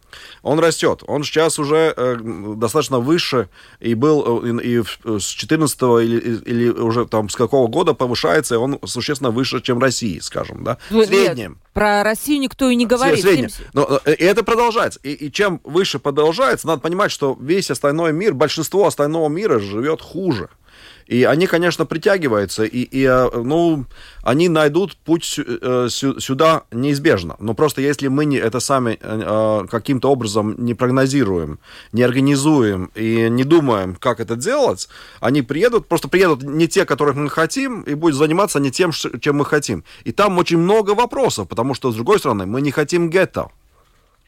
он 0.43 0.59
растет. 0.59 1.05
Он 1.07 1.23
сейчас 1.23 1.59
уже 1.59 1.95
достаточно 2.57 2.99
выше 2.99 3.20
выше, 3.21 3.49
и 3.81 3.95
был 3.95 4.43
э, 4.45 4.63
и 4.63 4.83
с 5.19 5.25
14 5.25 5.81
или, 5.81 6.37
или 6.45 6.69
уже 6.69 7.07
там 7.07 7.29
с 7.29 7.37
какого 7.37 7.69
года 7.69 7.95
повышается, 7.95 8.55
и 8.55 8.59
он 8.59 8.79
существенно 8.85 9.31
выше, 9.31 9.61
чем 9.61 9.79
России, 9.79 10.19
скажем, 10.21 10.65
да, 10.65 10.79
в 10.91 11.05
среднем. 11.05 11.59
про 11.73 12.03
Россию 12.03 12.41
никто 12.41 12.69
и 12.71 12.77
не 12.77 12.87
говорит. 12.87 13.23
Среднем. 13.23 13.51
Но, 13.73 14.01
э, 14.05 14.15
и 14.15 14.25
это 14.25 14.43
продолжается. 14.43 15.01
И, 15.03 15.13
и 15.13 15.33
чем 15.33 15.61
выше 15.65 15.99
продолжается, 15.99 16.67
надо 16.67 16.81
понимать, 16.81 17.13
что 17.13 17.37
весь 17.41 17.71
остальной 17.71 18.13
мир, 18.13 18.35
большинство 18.35 18.87
остального 18.87 19.29
мира 19.29 19.59
живет 19.59 20.01
хуже. 20.01 20.49
И 21.11 21.25
они, 21.25 21.49
конечно, 21.49 21.87
притягиваются, 21.87 22.63
и, 22.63 22.83
и 22.83 23.05
э, 23.05 23.31
ну, 23.35 23.85
они 24.23 24.49
найдут 24.49 24.97
путь 24.97 25.41
э, 25.41 25.89
сюда 25.91 26.63
неизбежно. 26.71 27.35
Но 27.41 27.55
просто 27.55 27.81
если 27.83 28.07
мы 28.07 28.27
не, 28.27 28.37
это 28.37 28.61
сами 28.61 28.97
э, 29.01 29.67
каким-то 29.69 30.09
образом 30.09 30.55
не 30.65 30.75
прогнозируем, 30.75 31.59
не 31.93 32.05
организуем 32.05 32.93
и 32.95 33.29
не 33.29 33.43
думаем, 33.43 33.97
как 33.97 34.21
это 34.21 34.37
делать, 34.37 34.89
они 35.21 35.43
приедут, 35.43 35.89
просто 35.89 36.07
приедут 36.07 36.45
не 36.45 36.69
те, 36.69 36.85
которых 36.85 37.17
мы 37.17 37.29
хотим, 37.29 37.83
и 37.83 37.95
будут 37.95 38.17
заниматься 38.17 38.61
не 38.61 38.71
тем, 38.71 38.93
чем 38.93 39.39
мы 39.39 39.45
хотим. 39.45 39.83
И 40.05 40.13
там 40.13 40.39
очень 40.39 40.59
много 40.59 40.93
вопросов, 40.93 41.49
потому 41.49 41.75
что, 41.75 41.91
с 41.91 41.97
другой 41.97 42.21
стороны, 42.21 42.47
мы 42.47 42.61
не 42.61 42.71
хотим 42.71 43.11
гетто. 43.11 43.51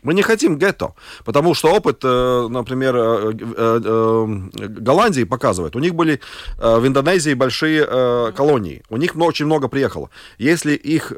Мы 0.03 0.15
не 0.15 0.23
хотим 0.23 0.59
гетто, 0.59 0.95
потому 1.25 1.55
что 1.55 1.73
опыт, 1.73 2.01
э, 2.03 2.47
например, 2.51 2.97
э, 2.97 3.33
э, 3.35 4.27
Голландии 4.69 5.23
показывает. 5.25 5.77
У 5.77 5.79
них 5.79 5.95
были 5.95 6.21
в 6.59 6.87
Индонезии 6.87 7.35
большие 7.35 8.33
колонии, 8.33 8.83
у 8.89 8.97
них 8.97 9.17
очень 9.17 9.47
много 9.47 9.69
приехало. 9.69 10.11
Если 10.39 10.75
их 10.75 11.13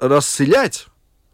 расселять 0.00 0.88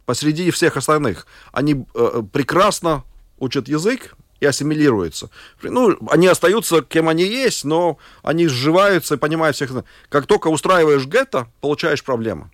посреди 0.04 0.50
всех 0.50 0.76
остальных, 0.76 1.26
они 1.52 1.86
прекрасно 2.32 3.04
учат 3.38 3.68
язык, 3.68 4.14
и 4.40 4.46
ассимилируются. 4.46 5.30
Ну, 5.62 5.96
они 6.10 6.26
остаются, 6.26 6.82
кем 6.82 7.08
они 7.08 7.22
есть, 7.22 7.64
но 7.64 7.98
они 8.24 8.48
сживаются 8.48 9.14
и 9.14 9.18
понимают 9.18 9.54
всех. 9.54 9.70
Как 10.08 10.26
только 10.26 10.48
устраиваешь 10.48 11.06
гетто, 11.06 11.46
получаешь 11.60 12.02
проблемы. 12.02 12.50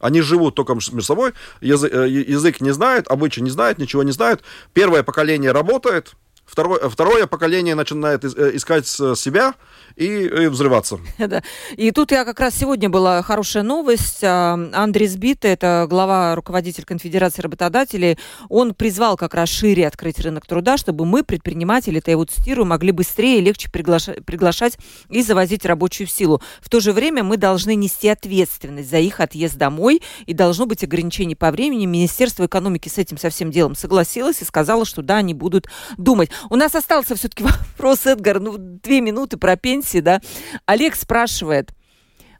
Они 0.00 0.20
живут 0.22 0.54
только 0.54 0.74
между 0.74 1.02
собой, 1.02 1.32
язык, 1.60 1.92
э, 1.92 2.08
язык 2.08 2.60
не 2.60 2.72
знают, 2.72 3.06
обычаи 3.08 3.40
не 3.40 3.50
знают, 3.50 3.78
ничего 3.78 4.02
не 4.02 4.12
знают. 4.12 4.42
Первое 4.72 5.02
поколение 5.02 5.52
работает, 5.52 6.14
второе, 6.46 6.88
второе 6.88 7.26
поколение 7.26 7.74
начинает 7.74 8.24
э, 8.24 8.56
искать 8.56 8.86
себя 8.86 9.54
и, 10.00 10.44
и 10.44 10.46
взрываться. 10.46 10.98
Да. 11.30 11.42
И 11.76 11.92
тут 11.92 12.10
я 12.10 12.24
как 12.24 12.40
раз 12.40 12.54
сегодня 12.56 12.88
была 12.88 13.22
хорошая 13.22 13.62
новость. 13.62 14.24
А, 14.24 14.58
Андрей 14.72 15.06
Сбит, 15.06 15.44
это 15.44 15.86
глава, 15.88 16.34
руководитель 16.34 16.84
Конфедерации 16.84 17.42
работодателей, 17.42 18.18
он 18.48 18.74
призвал 18.74 19.16
как 19.16 19.34
раз 19.34 19.48
шире 19.48 19.86
открыть 19.86 20.18
рынок 20.18 20.46
труда, 20.46 20.76
чтобы 20.76 21.04
мы, 21.04 21.22
предприниматели, 21.22 21.98
это 21.98 22.10
я 22.10 22.12
его 22.12 22.24
цитирую, 22.24 22.66
могли 22.66 22.90
быстрее 22.90 23.38
и 23.38 23.42
легче 23.42 23.70
приглашать, 23.70 24.24
приглашать 24.24 24.78
и 25.08 25.22
завозить 25.22 25.64
рабочую 25.66 26.08
силу. 26.08 26.42
В 26.60 26.68
то 26.68 26.80
же 26.80 26.92
время 26.92 27.22
мы 27.22 27.36
должны 27.36 27.74
нести 27.74 28.08
ответственность 28.08 28.90
за 28.90 28.98
их 28.98 29.20
отъезд 29.20 29.56
домой, 29.56 30.00
и 30.26 30.34
должно 30.34 30.66
быть 30.66 30.82
ограничение 30.82 31.36
по 31.36 31.50
времени. 31.50 31.86
Министерство 31.86 32.46
экономики 32.46 32.88
с 32.88 32.98
этим 32.98 33.18
совсем 33.18 33.50
делом 33.50 33.74
согласилось 33.74 34.42
и 34.42 34.44
сказало, 34.44 34.84
что 34.84 35.02
да, 35.02 35.16
они 35.16 35.34
будут 35.34 35.68
думать. 35.96 36.30
У 36.48 36.56
нас 36.56 36.74
остался 36.74 37.14
все-таки 37.14 37.44
вопрос, 37.78 38.06
Эдгар, 38.06 38.40
ну, 38.40 38.56
две 38.58 39.00
минуты 39.00 39.36
про 39.36 39.56
пенсии, 39.90 40.00
да. 40.00 40.20
Олег 40.66 40.94
спрашивает, 40.94 41.70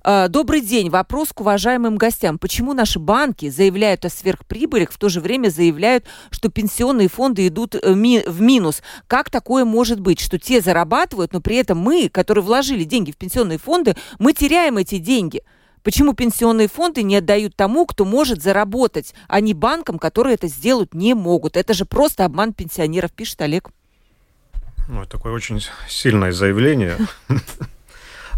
«А, 0.03 0.29
Добрый 0.29 0.63
день. 0.63 0.89
Вопрос 0.89 1.29
к 1.33 1.41
уважаемым 1.43 1.97
гостям. 1.97 2.39
Почему 2.39 2.73
наши 2.73 2.99
банки 2.99 3.51
заявляют 3.51 4.05
о 4.07 4.09
сверхприбылях, 4.09 4.93
в 4.93 4.99
то 4.99 5.11
же 5.11 5.21
время 5.21 5.51
заявляют, 5.51 6.05
что 6.31 6.49
пенсионные 6.49 7.09
фонды 7.09 7.47
идут 7.47 7.75
э, 7.75 7.93
в 7.93 8.41
минус? 8.41 8.83
Как 9.07 9.29
такое 9.29 9.67
может 9.67 10.01
быть, 10.01 10.19
что 10.19 10.39
те 10.39 10.63
зарабатывают, 10.63 11.35
но 11.35 11.43
при 11.43 11.57
этом 11.57 11.79
мы, 11.79 12.09
которые 12.09 12.43
вложили 12.43 12.85
деньги 12.85 13.11
в 13.13 13.19
пенсионные 13.19 13.59
фонды, 13.59 13.95
мы 14.19 14.33
теряем 14.33 14.79
эти 14.79 14.97
деньги? 14.97 15.43
Почему 15.83 16.15
пенсионные 16.15 16.69
фонды 16.69 17.03
не 17.03 17.17
отдают 17.17 17.55
тому, 17.55 17.85
кто 17.85 18.07
может 18.07 18.43
заработать, 18.43 19.15
а 19.29 19.41
не 19.41 19.53
банкам, 19.53 19.99
которые 19.99 20.35
это 20.35 20.47
сделать 20.47 20.95
не 20.95 21.13
могут? 21.13 21.59
Это 21.59 21.75
же 21.75 21.85
просто 21.85 22.25
обман 22.25 22.55
пенсионеров, 22.55 23.13
пишет 23.13 23.43
Олег. 23.43 23.71
Ну, 24.91 25.07
такое 25.07 25.33
очень 25.33 25.65
сильное 25.89 26.33
заявление. 26.33 26.99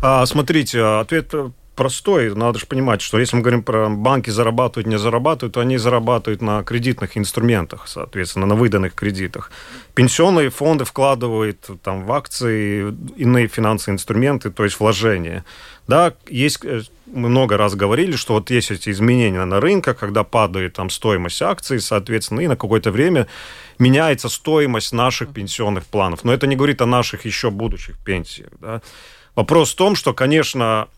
А, 0.05 0.27
смотрите, 0.27 0.83
ответ 0.83 1.33
простой. 1.75 2.35
Надо 2.35 2.59
же 2.59 2.67
понимать, 2.67 3.01
что 3.01 3.19
если 3.19 3.37
мы 3.37 3.43
говорим 3.43 3.63
про 3.63 3.89
банки 3.89 4.31
зарабатывают, 4.31 4.87
не 4.87 4.99
зарабатывают, 4.99 5.55
то 5.55 5.61
они 5.61 5.79
зарабатывают 5.79 6.43
на 6.43 6.63
кредитных 6.63 7.17
инструментах, 7.17 7.89
соответственно, 7.89 8.47
на 8.47 8.55
выданных 8.55 8.95
кредитах. 8.95 9.51
Пенсионные 9.95 10.51
фонды 10.51 10.85
вкладывают 10.85 11.71
там, 11.83 12.05
в 12.05 12.13
акции, 12.13 12.95
иные 13.17 13.49
финансовые 13.49 13.95
инструменты, 13.95 14.51
то 14.51 14.65
есть 14.65 14.79
вложения. 14.81 15.45
Да, 15.89 16.15
есть, 16.29 16.65
э, 16.65 16.83
мы 17.07 17.29
много 17.29 17.57
раз 17.57 17.75
говорили, 17.75 18.17
что 18.17 18.35
вот 18.35 18.51
есть 18.51 18.71
эти 18.71 18.91
изменения 18.91 19.45
на 19.45 19.61
рынке, 19.61 19.95
когда 19.95 20.25
падает 20.25 20.75
там 20.75 20.91
стоимость 20.91 21.43
акций, 21.43 21.81
соответственно, 21.81 22.41
и 22.41 22.47
на 22.47 22.57
какое-то 22.57 22.91
время 22.91 23.27
меняется 23.79 24.29
стоимость 24.29 24.93
наших 24.93 25.33
пенсионных 25.33 25.85
планов. 25.85 26.25
Но 26.25 26.33
это 26.33 26.47
не 26.47 26.57
говорит 26.57 26.81
о 26.83 26.87
наших 26.87 27.25
еще 27.25 27.51
будущих 27.51 27.99
пенсиях. 27.99 28.51
Да. 28.61 28.81
Вопрос 29.35 29.73
в 29.73 29.77
том, 29.77 29.97
что, 29.97 30.13
конечно, 30.13 30.89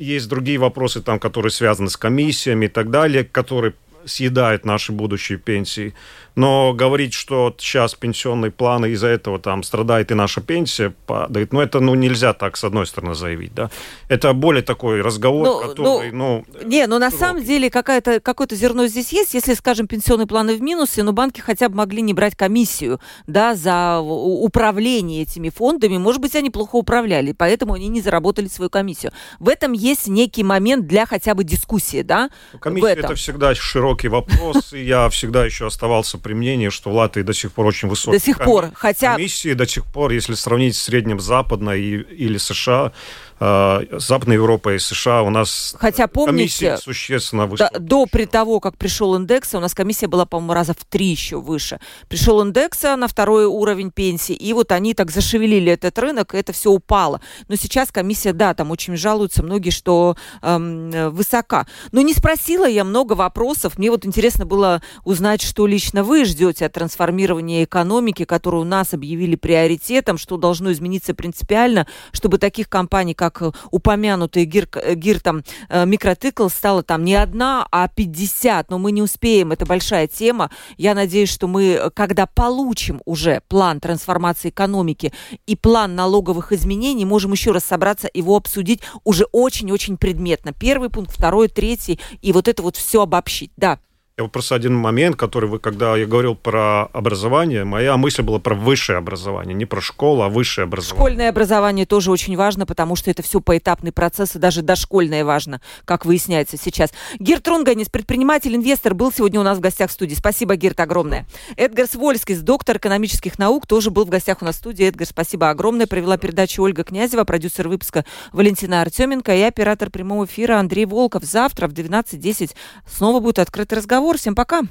есть 0.00 0.28
другие 0.28 0.58
вопросы, 0.58 1.02
там, 1.02 1.18
которые 1.18 1.52
связаны 1.52 1.90
с 1.90 1.96
комиссиями 1.96 2.66
и 2.66 2.68
так 2.68 2.90
далее, 2.90 3.22
которые 3.22 3.74
съедают 4.06 4.64
наши 4.64 4.92
будущие 4.92 5.38
пенсии. 5.38 5.94
Но 6.34 6.72
говорить, 6.72 7.14
что 7.14 7.54
сейчас 7.58 7.94
пенсионные 7.94 8.50
планы 8.50 8.90
из-за 8.90 9.08
этого 9.08 9.38
там 9.38 9.62
страдает 9.62 10.10
и 10.10 10.14
наша 10.14 10.40
пенсия 10.40 10.94
падает, 11.06 11.52
ну 11.52 11.60
это 11.60 11.80
ну 11.80 11.94
нельзя 11.94 12.32
так 12.32 12.56
с 12.56 12.64
одной 12.64 12.86
стороны 12.86 13.14
заявить, 13.14 13.54
да. 13.54 13.70
Это 14.08 14.32
более 14.32 14.62
такой 14.62 15.00
разговор, 15.00 15.46
ну, 15.46 15.68
который, 15.68 16.12
ну, 16.12 16.44
ну 16.52 16.68
не, 16.68 16.86
но 16.86 16.98
на 16.98 17.10
самом 17.10 17.42
деле 17.42 17.70
какая-то 17.70 18.20
какое-то 18.20 18.54
зерно 18.54 18.86
здесь 18.86 19.12
есть, 19.12 19.34
если, 19.34 19.54
скажем, 19.54 19.86
пенсионные 19.86 20.26
планы 20.26 20.56
в 20.56 20.62
минусе, 20.62 21.02
но 21.02 21.12
банки 21.12 21.40
хотя 21.40 21.68
бы 21.68 21.76
могли 21.76 22.02
не 22.02 22.14
брать 22.14 22.36
комиссию, 22.36 23.00
да, 23.26 23.54
за 23.54 24.00
управление 24.00 25.22
этими 25.22 25.50
фондами, 25.50 25.98
может 25.98 26.20
быть, 26.20 26.34
они 26.36 26.50
плохо 26.50 26.76
управляли, 26.76 27.32
поэтому 27.32 27.74
они 27.74 27.88
не 27.88 28.00
заработали 28.00 28.46
свою 28.46 28.70
комиссию. 28.70 29.12
В 29.38 29.48
этом 29.48 29.72
есть 29.72 30.06
некий 30.06 30.44
момент 30.44 30.86
для 30.86 31.06
хотя 31.06 31.34
бы 31.34 31.44
дискуссии, 31.44 32.02
да. 32.02 32.30
Комиссия 32.60 32.90
это 32.90 33.14
всегда 33.14 33.54
широкий 33.54 34.08
вопрос, 34.08 34.72
и 34.72 34.82
я 34.82 35.08
всегда 35.08 35.44
еще 35.44 35.66
оставался 35.66 36.18
при 36.20 36.34
мнении, 36.34 36.68
что 36.68 36.90
в 36.90 36.94
Латвии 36.94 37.22
до 37.22 37.32
сих 37.32 37.52
пор 37.52 37.66
очень 37.66 37.88
высокие 37.88 38.18
до 38.18 38.24
сих 38.24 38.38
пор, 38.38 38.70
хотя... 38.74 39.14
комиссии, 39.14 39.54
до 39.54 39.66
сих 39.66 39.84
пор, 39.86 40.12
если 40.12 40.34
сравнить 40.34 40.76
с 40.76 40.82
средним 40.82 41.20
западной 41.20 41.80
или 41.82 42.38
США, 42.38 42.92
Западная 43.40 44.36
Европа 44.36 44.74
и 44.74 44.78
США 44.78 45.22
у 45.22 45.30
нас 45.30 45.74
Хотя, 45.78 46.08
помните, 46.08 46.76
существенно 46.76 47.46
выше. 47.46 47.70
До, 47.78 48.04
при 48.04 48.26
того, 48.26 48.60
как 48.60 48.76
пришел 48.76 49.14
индекс, 49.14 49.54
у 49.54 49.60
нас 49.60 49.72
комиссия 49.74 50.08
была, 50.08 50.26
по-моему, 50.26 50.52
раза 50.52 50.74
в 50.74 50.84
три 50.84 51.06
еще 51.06 51.40
выше. 51.40 51.80
Пришел 52.08 52.42
индекс 52.42 52.82
на 52.82 53.08
второй 53.08 53.46
уровень 53.46 53.92
пенсии, 53.92 54.34
и 54.34 54.52
вот 54.52 54.72
они 54.72 54.92
так 54.92 55.10
зашевелили 55.10 55.72
этот 55.72 55.98
рынок, 55.98 56.34
и 56.34 56.36
это 56.36 56.52
все 56.52 56.70
упало. 56.70 57.22
Но 57.48 57.56
сейчас 57.56 57.90
комиссия, 57.90 58.34
да, 58.34 58.52
там 58.52 58.70
очень 58.70 58.96
жалуются 58.96 59.42
многие, 59.42 59.70
что 59.70 60.16
эм, 60.42 60.90
высока. 61.10 61.66
Но 61.92 62.02
не 62.02 62.12
спросила 62.12 62.68
я 62.68 62.84
много 62.84 63.14
вопросов. 63.14 63.78
Мне 63.78 63.90
вот 63.90 64.04
интересно 64.04 64.44
было 64.44 64.82
узнать, 65.04 65.40
что 65.40 65.66
лично 65.66 66.04
вы 66.04 66.26
ждете 66.26 66.66
от 66.66 66.72
трансформирования 66.72 67.64
экономики, 67.64 68.24
которую 68.24 68.62
у 68.62 68.66
нас 68.66 68.92
объявили 68.92 69.36
приоритетом, 69.36 70.18
что 70.18 70.36
должно 70.36 70.72
измениться 70.72 71.14
принципиально, 71.14 71.86
чтобы 72.12 72.36
таких 72.36 72.68
компаний, 72.68 73.14
как 73.14 73.29
упомянутые 73.70 74.44
Гир, 74.44 74.68
Гир 74.94 75.20
там, 75.20 75.42
э, 75.68 75.86
Микротыкл, 75.86 76.48
стало 76.48 76.82
там 76.82 77.04
не 77.04 77.14
одна, 77.14 77.66
а 77.70 77.88
50. 77.88 78.70
Но 78.70 78.78
мы 78.78 78.92
не 78.92 79.02
успеем, 79.02 79.52
это 79.52 79.66
большая 79.66 80.06
тема. 80.06 80.50
Я 80.76 80.94
надеюсь, 80.94 81.30
что 81.30 81.46
мы, 81.46 81.90
когда 81.94 82.26
получим 82.26 83.00
уже 83.04 83.42
план 83.48 83.80
трансформации 83.80 84.48
экономики 84.48 85.12
и 85.46 85.56
план 85.56 85.94
налоговых 85.94 86.52
изменений, 86.52 87.04
можем 87.04 87.32
еще 87.32 87.52
раз 87.52 87.64
собраться, 87.64 88.08
его 88.12 88.36
обсудить 88.36 88.80
уже 89.04 89.24
очень-очень 89.32 89.96
предметно. 89.96 90.52
Первый 90.52 90.90
пункт, 90.90 91.12
второй, 91.12 91.48
третий, 91.48 92.00
и 92.22 92.32
вот 92.32 92.48
это 92.48 92.62
вот 92.62 92.76
все 92.76 93.02
обобщить. 93.02 93.52
Да. 93.56 93.78
Я 94.20 94.24
вот 94.24 94.32
просто 94.32 94.54
один 94.54 94.74
момент, 94.74 95.16
который 95.16 95.48
вы, 95.48 95.58
когда 95.58 95.96
я 95.96 96.04
говорил 96.04 96.34
про 96.34 96.84
образование, 96.92 97.64
моя 97.64 97.96
мысль 97.96 98.20
была 98.20 98.38
про 98.38 98.54
высшее 98.54 98.98
образование, 98.98 99.54
не 99.54 99.64
про 99.64 99.80
школу, 99.80 100.20
а 100.20 100.28
высшее 100.28 100.64
образование. 100.64 101.00
Школьное 101.00 101.28
образование 101.30 101.86
тоже 101.86 102.10
очень 102.10 102.36
важно, 102.36 102.66
потому 102.66 102.96
что 102.96 103.10
это 103.10 103.22
все 103.22 103.40
поэтапный 103.40 103.92
процесс, 103.92 104.36
и 104.36 104.38
даже 104.38 104.60
дошкольное 104.60 105.24
важно, 105.24 105.62
как 105.86 106.04
выясняется 106.04 106.58
сейчас. 106.58 106.90
Герт 107.18 107.48
Рунганис, 107.48 107.88
предприниматель, 107.88 108.54
инвестор, 108.54 108.92
был 108.92 109.10
сегодня 109.10 109.40
у 109.40 109.42
нас 109.42 109.56
в 109.56 109.62
гостях 109.62 109.88
в 109.88 109.94
студии. 109.94 110.14
Спасибо, 110.14 110.54
Герт, 110.54 110.80
огромное. 110.80 111.26
Эдгар 111.56 111.86
Свольский, 111.86 112.36
доктор 112.36 112.76
экономических 112.76 113.38
наук, 113.38 113.66
тоже 113.66 113.90
был 113.90 114.04
в 114.04 114.10
гостях 114.10 114.42
у 114.42 114.44
нас 114.44 114.56
в 114.56 114.58
студии. 114.58 114.86
Эдгар, 114.86 115.06
спасибо 115.06 115.48
огромное. 115.48 115.86
Провела 115.86 116.18
передачу 116.18 116.62
Ольга 116.62 116.84
Князева, 116.84 117.24
продюсер 117.24 117.68
выпуска 117.68 118.04
Валентина 118.34 118.82
Артеменко 118.82 119.34
и 119.34 119.40
оператор 119.40 119.88
прямого 119.88 120.26
эфира 120.26 120.58
Андрей 120.58 120.84
Волков. 120.84 121.24
Завтра 121.24 121.68
в 121.68 121.72
12.10 121.72 122.50
снова 122.86 123.20
будет 123.20 123.38
открытый 123.38 123.78
разговор 123.78 124.09
разговор. 124.10 124.18
Всем 124.18 124.34
пока. 124.34 124.62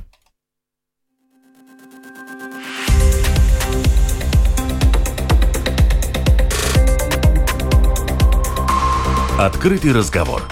Открытый 9.38 9.94
разговор. 9.94 10.44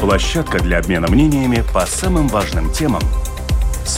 Площадка 0.00 0.60
для 0.60 0.78
обмена 0.78 1.10
мнениями 1.10 1.64
по 1.72 1.86
самым 1.86 2.28
важным 2.28 2.70
темам– 2.72 3.02